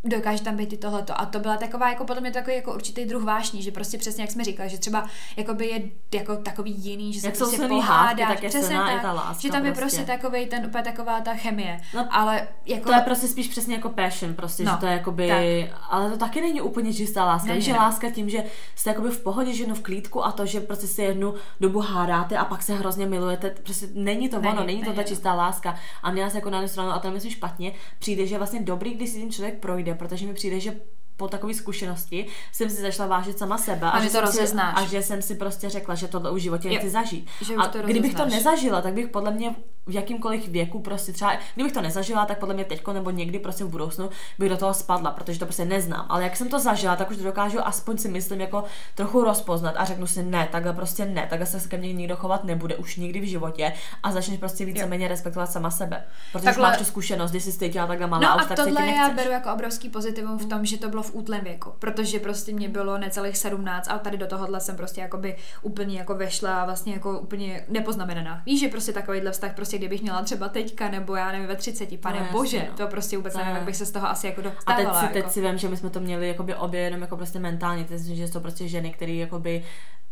dokáže 0.04 0.42
tam 0.42 0.56
být 0.56 0.72
i 0.72 0.76
tohleto. 0.76 1.20
A 1.20 1.26
to 1.26 1.38
byla 1.38 1.56
taková, 1.56 1.90
jako 1.90 2.04
podle 2.04 2.20
mě 2.20 2.30
takový 2.30 2.56
jako 2.56 2.74
určitý 2.74 3.04
druh 3.04 3.22
vášní, 3.22 3.62
že 3.62 3.72
prostě 3.72 3.98
přesně 3.98 4.24
jak 4.24 4.30
jsme 4.30 4.44
říkali, 4.44 4.68
že 4.68 4.78
třeba 4.78 5.06
jakoby 5.36 5.66
je 5.66 5.82
jako 6.18 6.36
takový 6.36 6.70
jiný, 6.70 7.12
že 7.12 7.20
jak 7.24 7.36
se 7.36 7.44
prostě 7.44 7.68
pohádá, 7.68 8.26
tak 8.26 8.44
přesně 8.44 8.76
tak, 8.76 9.02
ta 9.02 9.12
láska, 9.12 9.42
že 9.42 9.50
tam 9.50 9.66
je 9.66 9.72
prostě, 9.72 9.96
prostě 9.96 10.12
takový 10.12 10.46
ten 10.46 10.66
úplně 10.66 10.84
taková 10.84 11.20
ta 11.20 11.34
chemie. 11.34 11.80
No, 11.94 12.08
ale 12.10 12.48
jako... 12.66 12.88
To 12.88 12.94
je 12.94 13.00
prostě 13.00 13.28
spíš 13.28 13.48
přesně 13.48 13.74
jako 13.74 13.88
passion, 13.88 14.34
prostě, 14.34 14.64
no, 14.64 14.72
že 14.72 14.78
to 14.78 14.86
je 14.86 14.92
jakoby, 14.92 15.28
tak. 15.28 15.80
ale 15.90 16.10
to 16.10 16.16
taky 16.16 16.40
není 16.40 16.60
úplně 16.60 16.94
čistá 16.94 17.24
láska, 17.24 17.48
ne, 17.48 17.60
že 17.60 17.72
láska 17.72 18.10
tím, 18.10 18.30
že 18.30 18.44
jste 18.74 18.90
jakoby 18.90 19.10
v 19.10 19.20
pohodě, 19.20 19.54
že 19.54 19.66
v 19.66 19.82
klídku 19.82 20.24
a 20.24 20.32
to, 20.32 20.46
že 20.46 20.60
prostě 20.60 20.86
si 20.86 21.02
jednu 21.02 21.34
dobu 21.60 21.80
hádáte 21.80 22.36
a 22.36 22.44
pak 22.44 22.62
se 22.62 22.74
hrozně 22.74 23.06
milujete, 23.06 23.50
prostě 23.50 23.88
není 23.94 24.28
to 24.28 24.38
ono, 24.38 24.64
není, 24.64 24.84
to 24.84 24.92
ta 24.92 25.02
čistá 25.02 25.34
láska. 25.34 25.76
A 26.02 26.10
mě 26.10 26.30
se 26.30 26.36
jako 26.36 26.50
na 26.50 26.58
jednu 26.58 26.68
stranu, 26.68 26.90
a 26.90 26.98
to 26.98 27.10
myslím 27.10 27.32
špatně, 27.32 27.72
přijde, 27.98 28.26
že 28.26 28.38
vlastně 28.38 28.62
dobrý, 28.62 28.94
když 28.94 29.10
si 29.10 29.20
ten 29.20 29.30
člověk 29.30 29.58
projde, 29.58 29.89
protože 29.94 30.26
mi 30.26 30.34
přijde, 30.34 30.60
že 30.60 30.80
po 31.16 31.28
takové 31.28 31.54
zkušenosti 31.54 32.26
jsem 32.52 32.70
si 32.70 32.82
začala 32.82 33.08
vážit 33.08 33.38
sama 33.38 33.58
sebe 33.58 33.86
a, 33.86 33.90
a, 33.90 34.02
že, 34.02 34.10
to 34.10 34.26
si, 34.26 34.56
a 34.56 34.84
že 34.84 35.02
jsem 35.02 35.22
si 35.22 35.34
prostě 35.34 35.68
řekla, 35.68 35.94
že 35.94 36.08
tohle 36.08 36.30
už 36.30 36.40
v 36.40 36.42
životě 36.42 36.68
nechci 36.68 36.90
zažít. 36.90 37.28
Že 37.40 37.54
a 37.54 37.68
to 37.68 37.78
kdybych 37.82 38.14
to 38.14 38.26
nezažila, 38.26 38.82
tak 38.82 38.94
bych 38.94 39.08
podle 39.08 39.30
mě 39.30 39.54
v 39.90 39.94
jakýmkoliv 39.94 40.48
věku 40.48 40.80
prostě 40.80 41.12
třeba, 41.12 41.32
kdybych 41.54 41.72
to 41.72 41.80
nezažila, 41.80 42.26
tak 42.26 42.38
podle 42.38 42.54
mě 42.54 42.64
teďko 42.64 42.92
nebo 42.92 43.10
někdy 43.10 43.38
prostě 43.38 43.64
v 43.64 43.68
budoucnu 43.68 44.10
bych 44.38 44.48
do 44.48 44.56
toho 44.56 44.74
spadla, 44.74 45.10
protože 45.10 45.38
to 45.38 45.44
prostě 45.44 45.64
neznám. 45.64 46.06
Ale 46.08 46.22
jak 46.22 46.36
jsem 46.36 46.48
to 46.48 46.58
zažila, 46.58 46.96
tak 46.96 47.10
už 47.10 47.16
to 47.16 47.22
dokážu 47.22 47.66
aspoň 47.66 47.98
si 47.98 48.08
myslím 48.08 48.40
jako 48.40 48.64
trochu 48.94 49.24
rozpoznat 49.24 49.74
a 49.76 49.84
řeknu 49.84 50.06
si 50.06 50.22
ne, 50.22 50.48
takhle 50.52 50.72
prostě 50.72 51.04
ne, 51.04 51.26
takhle 51.30 51.46
se 51.46 51.68
ke 51.68 51.76
mně 51.76 51.92
nikdo 51.92 52.16
chovat 52.16 52.44
nebude 52.44 52.76
už 52.76 52.96
nikdy 52.96 53.20
v 53.20 53.28
životě 53.28 53.72
a 54.02 54.12
začneš 54.12 54.38
prostě 54.38 54.64
víceméně 54.64 55.08
respektovat 55.08 55.52
sama 55.52 55.70
sebe. 55.70 56.04
Protože 56.32 56.44
takhle... 56.44 56.68
máš 56.68 56.78
tu 56.78 56.84
zkušenost, 56.84 57.30
když 57.30 57.44
jsi 57.44 57.52
cítila 57.52 57.86
takhle 57.86 58.06
malá 58.06 58.20
no 58.20 58.30
a 58.30 58.42
už 58.42 58.48
tak 58.48 58.56
tohle 58.56 58.86
já 58.86 59.10
beru 59.10 59.30
jako 59.30 59.52
obrovský 59.52 59.88
pozitivum 59.88 60.38
v 60.38 60.46
tom, 60.46 60.64
že 60.64 60.78
to 60.78 60.88
bylo 60.88 61.02
v 61.02 61.14
útlém 61.14 61.44
věku, 61.44 61.72
protože 61.78 62.20
prostě 62.20 62.52
mě 62.52 62.68
bylo 62.68 62.98
necelých 62.98 63.36
17 63.36 63.88
a 63.90 63.98
tady 63.98 64.16
do 64.16 64.26
tohohle 64.26 64.60
jsem 64.60 64.76
prostě 64.76 65.00
jakoby 65.00 65.36
úplně 65.62 65.98
jako 65.98 66.14
vešla 66.14 66.62
a 66.62 66.64
vlastně 66.64 66.92
jako 66.92 67.18
úplně 67.18 67.64
nepoznamenaná. 67.68 68.42
Víš, 68.46 68.60
že 68.60 68.68
prostě 68.68 68.92
takovýhle 68.92 69.30
vztah, 69.30 69.54
prostě 69.54 69.78
kdybych 69.80 70.02
měla 70.02 70.22
třeba 70.22 70.48
teďka, 70.48 70.88
nebo 70.88 71.14
já 71.14 71.32
nevím, 71.32 71.46
ve 71.46 71.56
30, 71.56 72.00
pane 72.00 72.20
no, 72.20 72.26
bože, 72.32 72.66
no. 72.70 72.76
to 72.76 72.86
prostě 72.86 73.16
vůbec 73.16 73.36
nevím, 73.36 73.54
jak 73.54 73.62
bych 73.62 73.76
se 73.76 73.86
z 73.86 73.90
toho 73.90 74.08
asi 74.08 74.26
jako 74.26 74.40
dostávala. 74.40 74.90
A 74.90 74.92
teď 74.92 74.98
si, 74.98 75.04
jako. 75.04 75.14
teď 75.14 75.32
si 75.32 75.40
vím, 75.40 75.58
že 75.58 75.68
my 75.68 75.76
jsme 75.76 75.90
to 75.90 76.00
měli 76.00 76.28
jakoby 76.28 76.54
obě 76.54 76.80
jenom 76.80 77.00
jako 77.00 77.16
prostě 77.16 77.38
mentálně, 77.38 77.84
teď, 77.84 78.00
že 78.00 78.28
jsou 78.28 78.40
prostě 78.40 78.68
ženy, 78.68 78.90
které 78.90 79.12
jakoby 79.12 79.64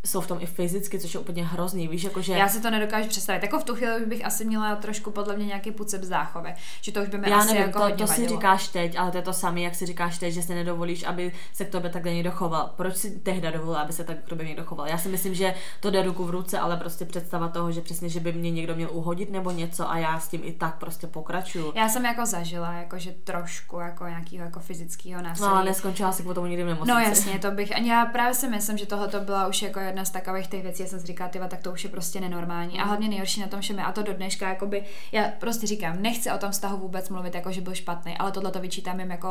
jsou 0.09 0.21
v 0.21 0.27
tom 0.27 0.39
i 0.41 0.47
fyzicky, 0.47 0.99
což 0.99 1.15
je 1.15 1.21
úplně 1.21 1.45
hrozný, 1.45 1.89
víš, 1.89 2.05
jakože... 2.05 2.33
Já 2.33 2.49
si 2.49 2.61
to 2.61 2.71
nedokážu 2.71 3.09
představit. 3.09 3.43
Jako 3.43 3.59
v 3.59 3.65
tu 3.65 3.75
chvíli 3.75 4.07
bych 4.07 4.25
asi 4.25 4.45
měla 4.45 4.77
trošku 4.77 5.11
podle 5.11 5.37
mě 5.37 5.47
nějaký 5.47 5.71
puceb 5.71 6.03
záchove, 6.03 6.55
že 6.81 6.93
to 6.93 7.03
už 7.03 7.09
by 7.09 7.19
mi 7.19 7.31
Já 7.31 7.39
asi 7.39 7.47
nevím, 7.47 7.63
jako 7.63 7.91
to, 7.91 7.97
to 7.97 8.07
si 8.07 8.29
říkáš 8.29 8.69
teď, 8.69 8.99
ale 8.99 9.11
to 9.11 9.17
je 9.17 9.23
to 9.23 9.33
samé, 9.33 9.61
jak 9.61 9.75
si 9.75 9.87
říkáš 9.87 10.19
teď, 10.19 10.35
že 10.35 10.43
si 10.43 10.55
nedovolíš, 10.55 11.05
aby 11.05 11.33
se 11.53 11.65
k 11.65 11.71
tobě 11.71 11.91
takhle 11.91 12.15
někdo 12.15 12.31
choval. 12.31 12.71
Proč 12.77 12.97
si 12.97 13.11
tehda 13.11 13.51
dovolila, 13.51 13.81
aby 13.81 13.93
se 13.93 14.05
tak 14.05 14.19
k 14.19 14.29
tobě 14.29 14.47
někdo 14.47 14.65
choval? 14.65 14.89
Já 14.89 14.99
si 14.99 15.09
myslím, 15.09 15.35
že 15.35 15.55
to 15.81 15.91
jde 15.91 16.03
ruku 16.03 16.25
v 16.25 16.31
ruce, 16.31 16.59
ale 16.59 16.77
prostě 16.77 17.05
představa 17.05 17.49
toho, 17.49 17.73
že 17.73 17.81
přesně, 17.81 18.09
že 18.09 18.21
by 18.21 18.33
mě 18.33 18.51
někdo 18.51 18.75
měl 18.75 18.89
uhodit 18.93 19.31
nebo 19.31 19.51
něco 19.51 19.91
a 19.91 19.99
já 19.99 20.21
s 20.21 20.29
tím 20.29 20.41
i 20.45 20.53
tak 20.53 20.79
prostě 20.79 21.07
pokračuju. 21.07 21.73
Já 21.77 21.89
jsem 21.89 22.05
jako 22.05 22.27
zažila, 22.27 22.73
jakože 22.73 23.15
trošku 23.25 23.79
jako 23.79 24.07
nějakého 24.07 24.45
jako 24.45 24.61
fyzického 24.61 25.23
násilí. 25.23 25.49
No 25.49 25.55
ale 25.55 25.65
neskončila 25.65 26.13
si 26.13 26.23
k 26.23 26.35
tomu 26.35 26.47
nikdy 26.47 26.65
v 26.65 26.67
nemocnici. 26.67 26.95
No 26.95 27.01
jasně, 27.01 27.39
to 27.39 27.51
bych, 27.51 27.77
ani 27.77 27.91
já 27.91 28.07
právě 28.07 28.35
si 28.35 28.49
myslím, 28.49 28.79
že 28.79 28.87
tohle 28.87 29.09
to 29.09 29.21
byla 29.21 29.47
už 29.47 29.63
jako 29.63 29.81
jedna 29.81 29.98
z 30.05 30.11
takových 30.11 30.47
těch 30.47 30.63
věcí, 30.63 30.83
já 30.83 30.89
jsem 30.89 31.01
si 31.01 31.07
říkala, 31.07 31.31
tyva, 31.31 31.49
tak 31.49 31.63
to 31.63 31.73
už 31.73 31.85
je 31.85 31.91
prostě 31.91 32.21
nenormální. 32.21 32.81
A 32.81 32.85
hlavně 32.85 33.09
nejhorší 33.09 33.41
na 33.41 33.47
tom 33.47 33.61
všem 33.61 33.79
je, 33.79 33.85
a 33.85 33.93
to 33.93 34.03
do 34.03 34.13
dneška, 34.13 34.49
jakoby, 34.49 34.85
já 35.13 35.29
prostě 35.39 35.67
říkám, 35.67 36.03
nechci 36.03 36.31
o 36.31 36.39
tom 36.39 36.51
vztahu 36.51 36.79
vůbec 36.79 37.09
mluvit, 37.09 37.35
jako 37.35 37.53
že 37.53 37.61
byl 37.61 37.75
špatný, 37.75 38.19
ale 38.19 38.33
tohle 38.33 38.51
to 38.51 38.61
vyčítám 38.61 39.01
jim 39.01 39.11
jako 39.11 39.29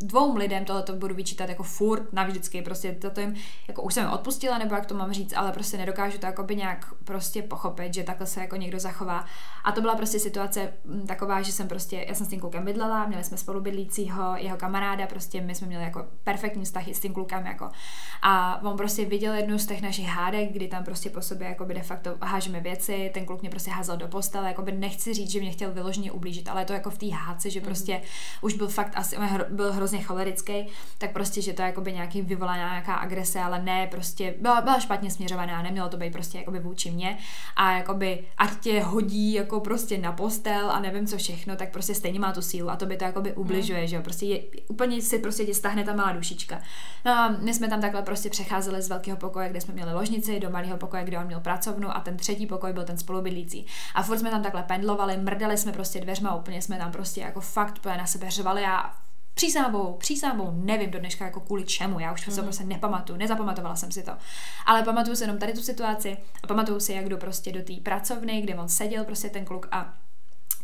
dvou 0.00 0.36
lidem 0.36 0.64
tohle 0.64 0.82
to 0.82 0.92
budu 0.92 1.14
vyčítat 1.14 1.48
jako 1.48 1.62
furt 1.62 2.12
navždycky, 2.12 2.62
prostě 2.62 2.92
to 2.92 3.20
jim, 3.20 3.34
jako 3.68 3.82
už 3.82 3.94
jsem 3.94 4.04
jim 4.04 4.12
odpustila, 4.12 4.58
nebo 4.58 4.74
jak 4.74 4.86
to 4.86 4.94
mám 4.94 5.12
říct, 5.12 5.32
ale 5.36 5.52
prostě 5.52 5.78
nedokážu 5.78 6.18
to 6.18 6.26
jako 6.26 6.42
by 6.42 6.56
nějak 6.56 6.94
prostě 7.04 7.42
pochopit, 7.42 7.94
že 7.94 8.02
takhle 8.02 8.26
se 8.26 8.40
jako 8.40 8.56
někdo 8.56 8.78
zachová. 8.78 9.24
A 9.64 9.72
to 9.72 9.80
byla 9.80 9.96
prostě 9.96 10.18
situace 10.18 10.72
mm, 10.84 11.06
taková, 11.06 11.42
že 11.42 11.52
jsem 11.52 11.68
prostě, 11.68 12.04
já 12.08 12.14
jsem 12.14 12.26
s 12.26 12.28
tím 12.28 12.40
klukem 12.40 12.64
bydlela, 12.64 13.06
měli 13.06 13.24
jsme 13.24 13.36
spolubydlícího, 13.36 14.36
jeho 14.36 14.56
kamaráda, 14.56 15.06
prostě 15.06 15.40
my 15.40 15.54
jsme 15.54 15.66
měli 15.66 15.84
jako 15.84 16.06
perfektní 16.24 16.64
vztahy 16.64 16.94
s 16.94 17.00
tím 17.00 17.14
klukem, 17.14 17.46
jako. 17.46 17.70
A 18.22 18.62
on 18.62 18.76
prostě 18.76 19.04
viděl 19.04 19.34
jednu 19.34 19.58
z 19.58 19.66
těch 19.66 19.82
našich 19.82 20.06
hádek, 20.06 20.52
kdy 20.52 20.68
tam 20.68 20.84
prostě 20.84 21.10
po 21.10 21.22
sobě 21.22 21.48
jako 21.48 21.64
by 21.64 21.74
de 21.74 21.82
facto 21.82 22.16
hážeme 22.22 22.60
věci, 22.60 23.10
ten 23.14 23.26
kluk 23.26 23.40
mě 23.40 23.50
prostě 23.50 23.70
házel 23.70 23.96
do 23.96 24.08
postele, 24.08 24.48
jako 24.48 24.62
by 24.62 24.72
nechci 24.72 25.14
říct, 25.14 25.30
že 25.30 25.40
mě 25.40 25.50
chtěl 25.50 25.72
vyloženě 25.72 26.12
ublížit, 26.12 26.48
ale 26.48 26.64
to 26.64 26.72
jako 26.72 26.90
v 26.90 26.98
té 26.98 27.06
hádce, 27.10 27.50
že 27.50 27.60
mhm. 27.60 27.66
prostě 27.66 27.94
mm. 27.94 28.02
už 28.40 28.54
byl 28.54 28.68
fakt 28.68 28.92
asi, 28.94 29.16
byl 29.48 29.72
hrozně 29.72 29.87
hrozně 29.88 30.04
cholerický, 30.04 30.66
tak 30.98 31.12
prostě, 31.12 31.42
že 31.42 31.52
to 31.52 31.62
jakoby 31.62 31.92
nějaký 31.92 32.22
vyvolá 32.22 32.56
nějaká 32.56 32.94
agrese, 32.94 33.40
ale 33.40 33.62
ne, 33.62 33.86
prostě 33.86 34.34
byla, 34.40 34.60
byla 34.60 34.80
špatně 34.80 35.10
směřovaná, 35.10 35.62
nemělo 35.62 35.88
to 35.88 35.96
být 35.96 36.12
prostě 36.12 36.38
jakoby 36.38 36.58
vůči 36.58 36.90
mě 36.90 37.18
a 37.56 37.72
jakoby 37.72 38.24
ať 38.38 38.60
tě 38.60 38.82
hodí 38.82 39.32
jako 39.32 39.60
prostě 39.60 39.98
na 39.98 40.12
postel 40.12 40.70
a 40.70 40.80
nevím 40.80 41.06
co 41.06 41.16
všechno, 41.16 41.56
tak 41.56 41.70
prostě 41.70 41.94
stejně 41.94 42.20
má 42.20 42.32
tu 42.32 42.42
sílu 42.42 42.70
a 42.70 42.76
to 42.76 42.86
by 42.86 42.96
to 42.96 43.04
jakoby 43.04 43.32
ubližuje, 43.32 43.78
hmm. 43.78 43.88
že 43.88 43.96
jo, 43.96 44.02
prostě 44.02 44.26
je, 44.26 44.42
úplně 44.68 45.02
si 45.02 45.18
prostě 45.18 45.46
tě 45.46 45.54
stahne 45.54 45.84
ta 45.84 45.94
malá 45.94 46.12
dušička. 46.12 46.60
No 47.04 47.12
a 47.12 47.28
my 47.28 47.54
jsme 47.54 47.68
tam 47.68 47.80
takhle 47.80 48.02
prostě 48.02 48.30
přecházeli 48.30 48.82
z 48.82 48.88
velkého 48.88 49.16
pokoje, 49.16 49.48
kde 49.48 49.60
jsme 49.60 49.74
měli 49.74 49.94
ložnici, 49.94 50.40
do 50.40 50.50
malého 50.50 50.76
pokoje, 50.76 51.04
kde 51.04 51.18
on 51.18 51.26
měl 51.26 51.40
pracovnu 51.40 51.96
a 51.96 52.00
ten 52.00 52.16
třetí 52.16 52.46
pokoj 52.46 52.72
byl 52.72 52.84
ten 52.84 52.98
spolubydlící. 52.98 53.66
A 53.94 54.02
furt 54.02 54.18
jsme 54.18 54.30
tam 54.30 54.42
takhle 54.42 54.62
pendlovali, 54.62 55.16
mrdali 55.16 55.58
jsme 55.58 55.72
prostě 55.72 56.00
dveřma, 56.00 56.34
úplně 56.34 56.62
jsme 56.62 56.78
tam 56.78 56.92
prostě 56.92 57.20
jako 57.20 57.40
fakt 57.40 57.86
na 57.86 58.06
sebe 58.06 58.30
řvali 58.30 58.64
a 58.64 58.90
Přísáhou, 59.38 59.92
přísáhou, 59.92 60.52
nevím 60.54 60.90
do 60.90 60.98
dneška 60.98 61.24
jako 61.24 61.40
kvůli 61.40 61.64
čemu, 61.64 62.00
já 62.00 62.12
už 62.12 62.26
mm. 62.26 62.34
se 62.34 62.42
prostě 62.42 62.64
nepamatuju, 62.64 63.18
nezapamatovala 63.18 63.76
jsem 63.76 63.92
si 63.92 64.02
to. 64.02 64.12
Ale 64.66 64.82
pamatuju 64.82 65.16
si 65.16 65.22
jenom 65.22 65.38
tady 65.38 65.52
tu 65.52 65.62
situaci 65.62 66.16
a 66.42 66.46
pamatuju 66.46 66.80
si, 66.80 66.92
jak 66.92 67.08
jdu 67.08 67.16
prostě 67.16 67.52
do 67.52 67.62
té 67.62 67.72
pracovny, 67.82 68.42
kde 68.42 68.54
on 68.54 68.68
seděl, 68.68 69.04
prostě 69.04 69.28
ten 69.28 69.44
kluk 69.44 69.68
a 69.70 69.94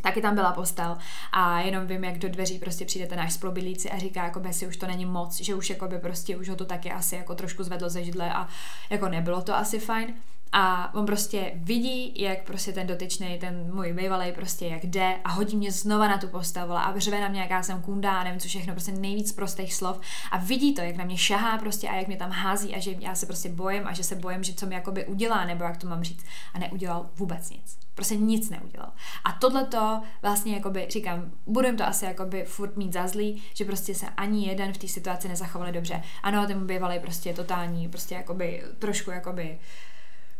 taky 0.02 0.20
tam 0.20 0.34
byla 0.34 0.52
postel 0.52 0.98
a 1.32 1.60
jenom 1.60 1.86
vím, 1.86 2.04
jak 2.04 2.18
do 2.18 2.28
dveří 2.28 2.58
prostě 2.58 2.84
přijde 2.84 3.06
ten 3.06 3.18
náš 3.18 3.32
spolubydlící 3.32 3.90
a 3.90 3.98
říká, 3.98 4.24
jako 4.24 4.42
si 4.50 4.66
už 4.66 4.76
to 4.76 4.86
není 4.86 5.06
moc, 5.06 5.40
že 5.40 5.54
už 5.54 5.70
jako 5.70 5.88
by 5.88 5.98
prostě 5.98 6.36
už 6.36 6.48
ho 6.48 6.56
to 6.56 6.64
taky 6.64 6.92
asi 6.92 7.16
jako 7.16 7.34
trošku 7.34 7.62
zvedlo 7.62 7.90
ze 7.90 8.04
židle 8.04 8.32
a 8.32 8.48
jako 8.90 9.08
nebylo 9.08 9.42
to 9.42 9.54
asi 9.54 9.78
fajn. 9.78 10.14
A 10.56 10.94
on 10.94 11.06
prostě 11.06 11.52
vidí, 11.54 12.22
jak 12.22 12.42
prostě 12.42 12.72
ten 12.72 12.86
dotyčný, 12.86 13.38
ten 13.38 13.74
můj 13.74 13.92
bývalý 13.92 14.32
prostě 14.32 14.66
jak 14.66 14.84
jde 14.84 15.14
a 15.24 15.30
hodí 15.30 15.56
mě 15.56 15.72
znova 15.72 16.08
na 16.08 16.18
tu 16.18 16.28
postavu 16.28 16.72
a 16.72 16.94
řve 16.96 17.20
na 17.20 17.28
mě, 17.28 17.40
jaká 17.40 17.62
jsem 17.62 17.82
kundá, 17.82 18.24
nevím 18.24 18.40
co 18.40 18.48
všechno, 18.48 18.72
prostě 18.72 18.92
nejvíc 18.92 19.32
prostých 19.32 19.74
slov 19.74 20.00
a 20.30 20.38
vidí 20.38 20.74
to, 20.74 20.80
jak 20.80 20.96
na 20.96 21.04
mě 21.04 21.18
šahá 21.18 21.58
prostě 21.58 21.88
a 21.88 21.94
jak 21.94 22.06
mě 22.06 22.16
tam 22.16 22.30
hází 22.30 22.74
a 22.74 22.78
že 22.78 22.90
já 23.00 23.14
se 23.14 23.26
prostě 23.26 23.48
bojím 23.48 23.82
a 23.86 23.92
že 23.92 24.04
se 24.04 24.14
bojím, 24.14 24.44
že 24.44 24.54
co 24.54 24.66
mi 24.66 24.74
jakoby 24.74 25.06
udělá, 25.06 25.44
nebo 25.44 25.64
jak 25.64 25.76
to 25.76 25.86
mám 25.86 26.04
říct 26.04 26.24
a 26.54 26.58
neudělal 26.58 27.06
vůbec 27.16 27.50
nic. 27.50 27.78
Prostě 27.94 28.16
nic 28.16 28.50
neudělal. 28.50 28.92
A 29.24 29.32
tohle 29.32 29.64
to 29.64 30.00
vlastně 30.22 30.54
jakoby, 30.54 30.86
říkám, 30.90 31.32
budeme 31.46 31.78
to 31.78 31.86
asi 31.86 32.04
jakoby 32.04 32.44
furt 32.44 32.76
mít 32.76 32.92
za 32.92 33.08
zlý, 33.08 33.42
že 33.54 33.64
prostě 33.64 33.94
se 33.94 34.06
ani 34.16 34.46
jeden 34.46 34.72
v 34.72 34.78
té 34.78 34.88
situaci 34.88 35.28
nezachovali 35.28 35.72
dobře. 35.72 36.02
Ano, 36.22 36.46
ten 36.46 36.66
bývalý 36.66 36.98
prostě 36.98 37.32
totální, 37.32 37.88
prostě 37.88 38.14
jakoby 38.14 38.62
trošku 38.78 39.10
jakoby 39.10 39.58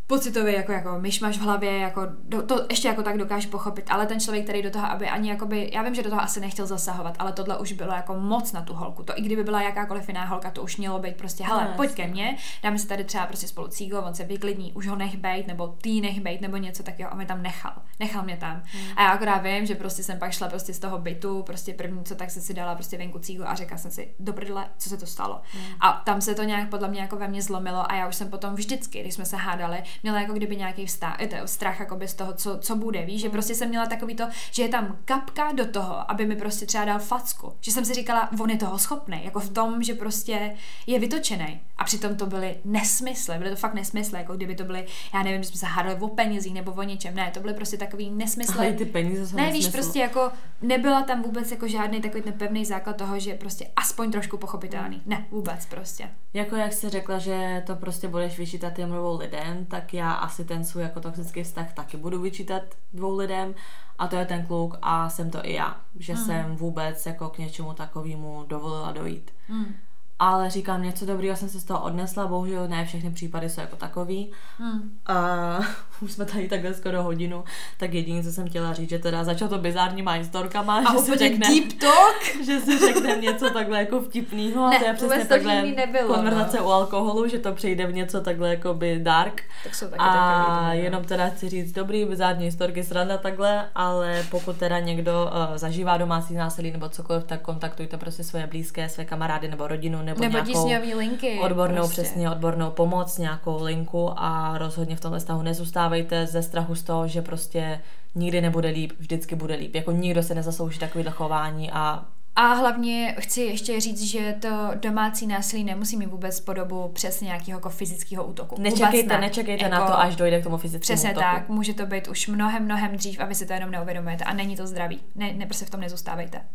pocitově 0.07 0.57
jako, 0.57 0.73
jako 0.73 0.99
myšmaš 1.01 1.39
v 1.39 1.41
hlavě, 1.41 1.79
jako 1.79 2.01
do, 2.23 2.43
to 2.43 2.67
ještě 2.71 2.89
jako 2.89 3.03
tak 3.03 3.19
dokáže 3.19 3.49
pochopit, 3.49 3.85
ale 3.89 4.07
ten 4.07 4.21
člověk, 4.21 4.45
který 4.45 4.63
do 4.63 4.71
toho, 4.71 4.87
aby 4.87 5.09
ani 5.09 5.31
jakoby, 5.31 5.71
já 5.73 5.83
vím, 5.83 5.95
že 5.95 6.03
do 6.03 6.11
toho 6.11 6.23
asi 6.23 6.41
nechtěl 6.41 6.67
zasahovat, 6.67 7.17
ale 7.19 7.33
tohle 7.33 7.59
už 7.59 7.73
bylo 7.73 7.93
jako 7.93 8.15
moc 8.15 8.53
na 8.53 8.63
tu 8.63 8.75
holku. 8.75 9.03
To 9.03 9.19
i 9.19 9.23
kdyby 9.23 9.45
byla 9.45 9.63
jakákoliv 9.63 10.09
jiná 10.09 10.25
holka, 10.25 10.51
to 10.51 10.63
už 10.63 10.77
mělo 10.77 10.99
být 10.99 11.17
prostě, 11.17 11.45
hele, 11.45 11.65
no, 11.65 11.77
pojď 11.77 11.95
ke 11.95 12.07
mně, 12.07 12.37
dáme 12.63 12.79
si 12.79 12.87
tady 12.87 13.05
třeba 13.05 13.27
prostě 13.27 13.49
spolu 13.49 13.69
cígo, 13.69 14.03
on 14.03 14.15
se 14.15 14.25
vyklidní, 14.25 14.73
už 14.73 14.87
ho 14.87 14.97
nech 14.97 15.17
bejt, 15.17 15.47
nebo 15.47 15.69
ty 15.69 16.01
nech 16.01 16.21
bejt, 16.21 16.41
nebo 16.41 16.57
něco 16.57 16.83
takového, 16.83 17.13
a 17.13 17.17
mě 17.17 17.27
tam 17.27 17.43
nechal. 17.43 17.73
Nechal 18.01 18.23
mě 18.23 18.37
tam. 18.37 18.63
Hmm. 18.65 18.85
A 18.97 19.03
já 19.03 19.09
akorát 19.09 19.39
vím, 19.39 19.67
že 19.67 19.75
prostě 19.75 20.03
jsem 20.03 20.19
pak 20.19 20.33
šla 20.33 20.49
prostě 20.49 20.75
z 20.75 20.79
toho 20.79 20.99
bytu, 20.99 21.43
prostě 21.43 21.75
první, 21.75 22.05
co 22.05 22.15
tak 22.15 22.31
jsem 22.31 22.43
si 22.43 22.55
dala 22.55 22.75
prostě 22.75 22.99
venku 22.99 23.19
cígo 23.19 23.45
a 23.47 23.55
řekla 23.55 23.79
jsem 23.79 23.91
si, 23.91 24.15
do 24.19 24.33
prdele, 24.33 24.67
co 24.79 24.89
se 24.89 24.97
to 24.97 25.07
stalo. 25.07 25.41
Hmm. 25.53 25.65
A 25.81 25.93
tam 25.93 26.21
se 26.21 26.35
to 26.35 26.43
nějak 26.43 26.69
podle 26.69 26.89
mě 26.89 27.01
jako 27.01 27.17
ve 27.17 27.29
mně 27.29 27.43
zlomilo 27.43 27.93
a 27.93 27.95
já 27.95 28.09
už 28.09 28.15
jsem 28.15 28.31
potom 28.31 28.55
vždycky, 28.55 29.01
když 29.01 29.15
jsme 29.15 29.25
se 29.25 29.37
hádali, 29.37 29.83
měla 30.03 30.21
jako 30.21 30.33
kdyby 30.33 30.57
nějaký 30.57 30.87
vztah, 30.87 31.17
strach 31.45 31.81
jakoby 31.81 32.09
z 32.09 32.15
toho, 32.15 32.33
co, 32.35 32.59
co 32.59 32.77
bude, 32.77 33.05
víš, 33.05 33.21
že 33.21 33.29
prostě 33.29 33.55
jsem 33.55 33.69
měla 33.69 33.87
takový 33.87 34.15
to, 34.15 34.25
že 34.51 34.63
je 34.63 34.69
tam 34.69 34.97
kapka 35.05 35.53
do 35.53 35.67
toho, 35.67 36.11
aby 36.11 36.27
mi 36.27 36.37
prostě 36.37 36.67
třeba 36.67 36.85
dal 36.85 36.99
facku, 36.99 37.53
že 37.61 37.73
jsem 37.73 37.85
si 37.85 37.95
říkala, 37.95 38.31
on 38.41 38.51
je 38.51 38.57
toho 38.57 38.79
schopný, 38.79 39.21
jako 39.25 39.41
v 39.41 39.49
tom, 39.49 39.83
že 39.83 39.95
prostě 39.95 40.57
je 40.87 40.99
vytočený 40.99 41.61
a 41.79 41.85
přitom 41.85 42.17
to 42.17 42.27
byly 42.27 42.57
nesmysly, 42.65 43.39
byly 43.39 43.51
to 43.51 43.57
fakt 43.57 43.75
nesmysly, 43.75 44.19
jako 44.19 44.37
kdyby 44.37 44.55
to 44.55 44.65
byly, 44.65 44.87
já 45.15 45.23
nevím, 45.23 45.43
že 45.43 45.49
jsme 45.49 45.59
se 45.59 45.67
hádali 45.67 46.01
o 46.01 46.09
penězích 46.09 46.55
nebo 46.55 46.73
o 46.73 46.83
něčem, 46.83 47.15
ne, 47.15 47.31
to 47.35 47.41
byly 47.41 47.55
prostě 47.55 47.77
takový 47.77 48.11
nesmysly. 48.11 48.59
Ale 48.59 48.73
ty 48.73 48.85
peníze 48.85 49.27
jsou 49.27 49.37
Ne, 49.37 49.53
víš, 49.53 49.69
prostě 49.69 49.99
jako 49.99 50.31
nebyla 50.63 51.03
tam 51.03 51.23
vůbec 51.23 51.51
jako 51.51 51.69
žádný 51.69 52.01
takový 52.01 52.23
ten 52.23 52.33
pevný 52.33 52.65
základ 52.65 52.97
toho, 52.97 53.19
že 53.19 53.35
prostě 53.35 53.67
aspoň 53.77 54.13
trošku 54.13 54.37
pochopitelný. 54.37 55.03
Ne, 55.07 55.27
vůbec 55.31 55.67
prostě. 55.67 56.11
Jako 56.35 56.57
jak 56.57 56.73
jsi 56.73 56.89
řekla, 56.89 57.19
že 57.19 57.63
to 57.67 57.77
prostě 57.77 58.09
budeš 58.09 58.39
vyčítat 58.39 58.73
těm 58.73 58.95
lidem, 59.19 59.67
tak 59.67 59.84
já 59.93 60.13
asi 60.13 60.45
ten 60.45 60.65
svůj 60.65 60.83
jako 60.83 61.01
toxický 61.01 61.43
vztah 61.43 61.73
taky 61.73 61.97
budu 61.97 62.21
vyčítat 62.21 62.63
dvou 62.93 63.17
lidem 63.17 63.55
a 63.99 64.09
to 64.09 64.17
je 64.17 64.27
ten 64.27 64.47
kluk 64.47 64.79
a 64.83 65.11
jsem 65.11 65.31
to 65.31 65.45
i 65.47 65.53
já, 65.53 65.81
že 65.99 66.15
mm. 66.15 66.25
jsem 66.25 66.57
vůbec 66.57 67.07
jako 67.07 67.29
k 67.29 67.39
něčemu 67.39 67.75
takovému 67.75 68.45
dovolila 68.49 68.93
dojít. 68.93 69.31
Mm 69.49 69.75
ale 70.19 70.51
říkám, 70.51 70.83
něco 70.83 71.07
dobrého 71.07 71.37
jsem 71.37 71.49
se 71.49 71.61
z 71.61 71.65
toho 71.65 71.83
odnesla, 71.83 72.27
bohužel 72.27 72.69
ne 72.69 72.85
všechny 72.85 73.11
případy 73.11 73.51
jsou 73.51 73.61
jako 73.61 73.77
takový. 73.77 74.33
Hmm. 74.59 74.99
A 75.07 75.59
už 76.01 76.13
jsme 76.13 76.25
tady 76.25 76.49
takhle 76.49 76.75
skoro 76.75 77.03
hodinu, 77.03 77.45
tak 77.79 77.95
jediné, 77.95 78.23
co 78.23 78.33
jsem 78.33 78.49
chtěla 78.49 78.73
říct, 78.73 78.91
že 78.91 78.99
teda 78.99 79.25
začal 79.25 79.49
to 79.49 79.59
bizárníma 79.59 80.13
historkama, 80.13 80.77
a 80.77 80.93
že 80.93 80.99
si 80.99 81.19
řekne, 81.19 81.49
deep 81.49 81.81
talk, 81.81 82.23
že 82.45 82.61
si 82.61 82.79
řekne 82.79 83.17
něco 83.17 83.51
takhle 83.51 83.79
jako 83.79 84.01
vtipného, 84.01 84.65
a 84.65 84.79
to 84.79 84.85
je 84.85 84.95
přesně 84.95 85.25
takhle 85.25 85.63
nebylo, 85.63 86.15
konverzace 86.15 86.57
no. 86.57 86.65
u 86.65 86.69
alkoholu, 86.69 87.29
že 87.29 87.39
to 87.39 87.53
přejde 87.53 87.87
v 87.87 87.93
něco 87.93 88.21
takhle 88.21 88.49
jako 88.49 88.75
by 88.75 88.99
dark. 88.99 89.43
Tak 89.65 89.75
jsou 89.75 89.87
taky 89.87 89.99
a 89.99 90.13
takový, 90.13 90.79
no. 90.79 90.85
jenom 90.85 91.05
teda 91.05 91.29
chci 91.29 91.49
říct, 91.49 91.73
dobrý 91.73 92.05
bizární 92.05 92.45
historky, 92.45 92.85
sranda 92.85 93.19
takhle, 93.19 93.69
ale 93.75 94.25
pokud 94.31 94.57
teda 94.57 94.79
někdo 94.79 95.31
uh, 95.51 95.57
zažívá 95.57 95.97
domácí 95.97 96.35
násilí 96.35 96.71
nebo 96.71 96.89
cokoliv, 96.89 97.25
tak 97.25 97.41
kontaktujte 97.41 97.97
prostě 97.97 98.25
svoje 98.25 98.47
blízké, 98.47 98.89
své 98.89 99.05
kamarády 99.05 99.49
nebo 99.49 99.69
rodinu 99.69 100.04
nebo, 100.05 100.23
nebo 100.23 100.39
nějakou 100.39 100.99
linky, 100.99 101.39
odbornou, 101.43 101.83
prostě. 101.83 102.03
přesně 102.03 102.31
odbornou 102.31 102.71
pomoc, 102.71 103.19
nějakou 103.19 103.63
linku 103.63 104.11
a 104.17 104.59
rozhodně 104.59 104.97
v 104.97 105.01
tomhle 105.01 105.21
stavu 105.21 105.43
nezůstávejte 105.43 106.27
ze 106.27 106.43
strachu 106.43 106.75
z 106.75 106.83
toho, 106.83 107.09
že 107.09 107.23
prostě 107.23 107.81
nikdy 108.15 108.41
nebude 108.41 108.69
líp, 108.69 108.93
vždycky 108.99 109.35
bude 109.35 109.55
líp. 109.55 109.75
Jako 109.75 109.93
nikdo 109.93 110.23
se 110.23 110.35
nezaslouží 110.35 110.79
takovýhle 110.79 111.13
chování 111.13 111.71
a 111.71 112.05
a 112.37 112.53
hlavně 112.55 113.17
chci 113.19 113.41
ještě 113.41 113.81
říct, 113.81 114.03
že 114.03 114.35
to 114.41 114.71
domácí 114.75 115.27
násilí 115.27 115.65
nemusí 115.65 115.97
mít 115.97 116.07
vůbec 116.07 116.41
podobu 116.41 116.89
přes 116.89 117.21
nějakého 117.21 117.59
jako 117.59 117.71
fyzického 117.71 118.25
útoku. 118.25 118.57
Nečekejte, 118.59 119.15
ne. 119.15 119.21
nečekejte 119.21 119.65
jako, 119.65 119.75
na 119.75 119.87
to, 119.87 119.99
až 119.99 120.17
dojde 120.17 120.41
k 120.41 120.45
tomu 120.45 120.57
fyzickému 120.57 120.97
Přesně 120.97 121.11
útoku. 121.11 121.25
tak, 121.25 121.49
může 121.49 121.75
to 121.75 121.87
být 121.87 122.09
už 122.09 122.29
mnohem, 122.29 122.65
mnohem 122.65 122.97
dřív 122.97 123.21
a 123.21 123.25
vy 123.25 123.35
si 123.35 123.47
to 123.47 123.53
jenom 123.53 123.71
neuvědomujete 123.71 124.25
a 124.25 124.33
není 124.33 124.57
to 124.57 124.67
zdravý. 124.67 125.01
Ne, 125.15 125.33
ne 125.33 125.47
prostě 125.47 125.65
v 125.65 125.71
tom 125.71 125.81
nezůstávejte. 125.81 126.41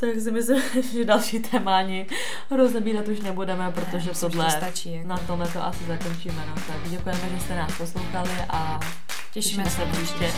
Tak 0.00 0.20
si 0.20 0.30
myslím, 0.30 0.62
že 0.92 1.04
další 1.04 1.40
téma 1.40 1.76
ani 1.76 2.06
rozebírat 2.50 3.08
už 3.08 3.20
nebudeme, 3.20 3.72
protože 3.72 4.08
ne, 4.08 4.14
tohle, 4.20 4.44
to 4.44 4.50
stačí, 4.50 4.94
jako. 4.94 5.08
na 5.08 5.18
tomhle 5.18 5.48
to 5.48 5.64
asi 5.64 5.84
zakončíme. 5.84 6.44
No. 6.48 6.54
Tak 6.54 6.90
děkujeme, 6.90 7.20
že 7.34 7.40
jste 7.40 7.56
nás 7.56 7.78
poslouchali 7.78 8.30
a 8.48 8.80
těšíme, 9.32 9.64
těšíme 9.64 9.70
se 9.70 9.98
příště. 9.98 10.32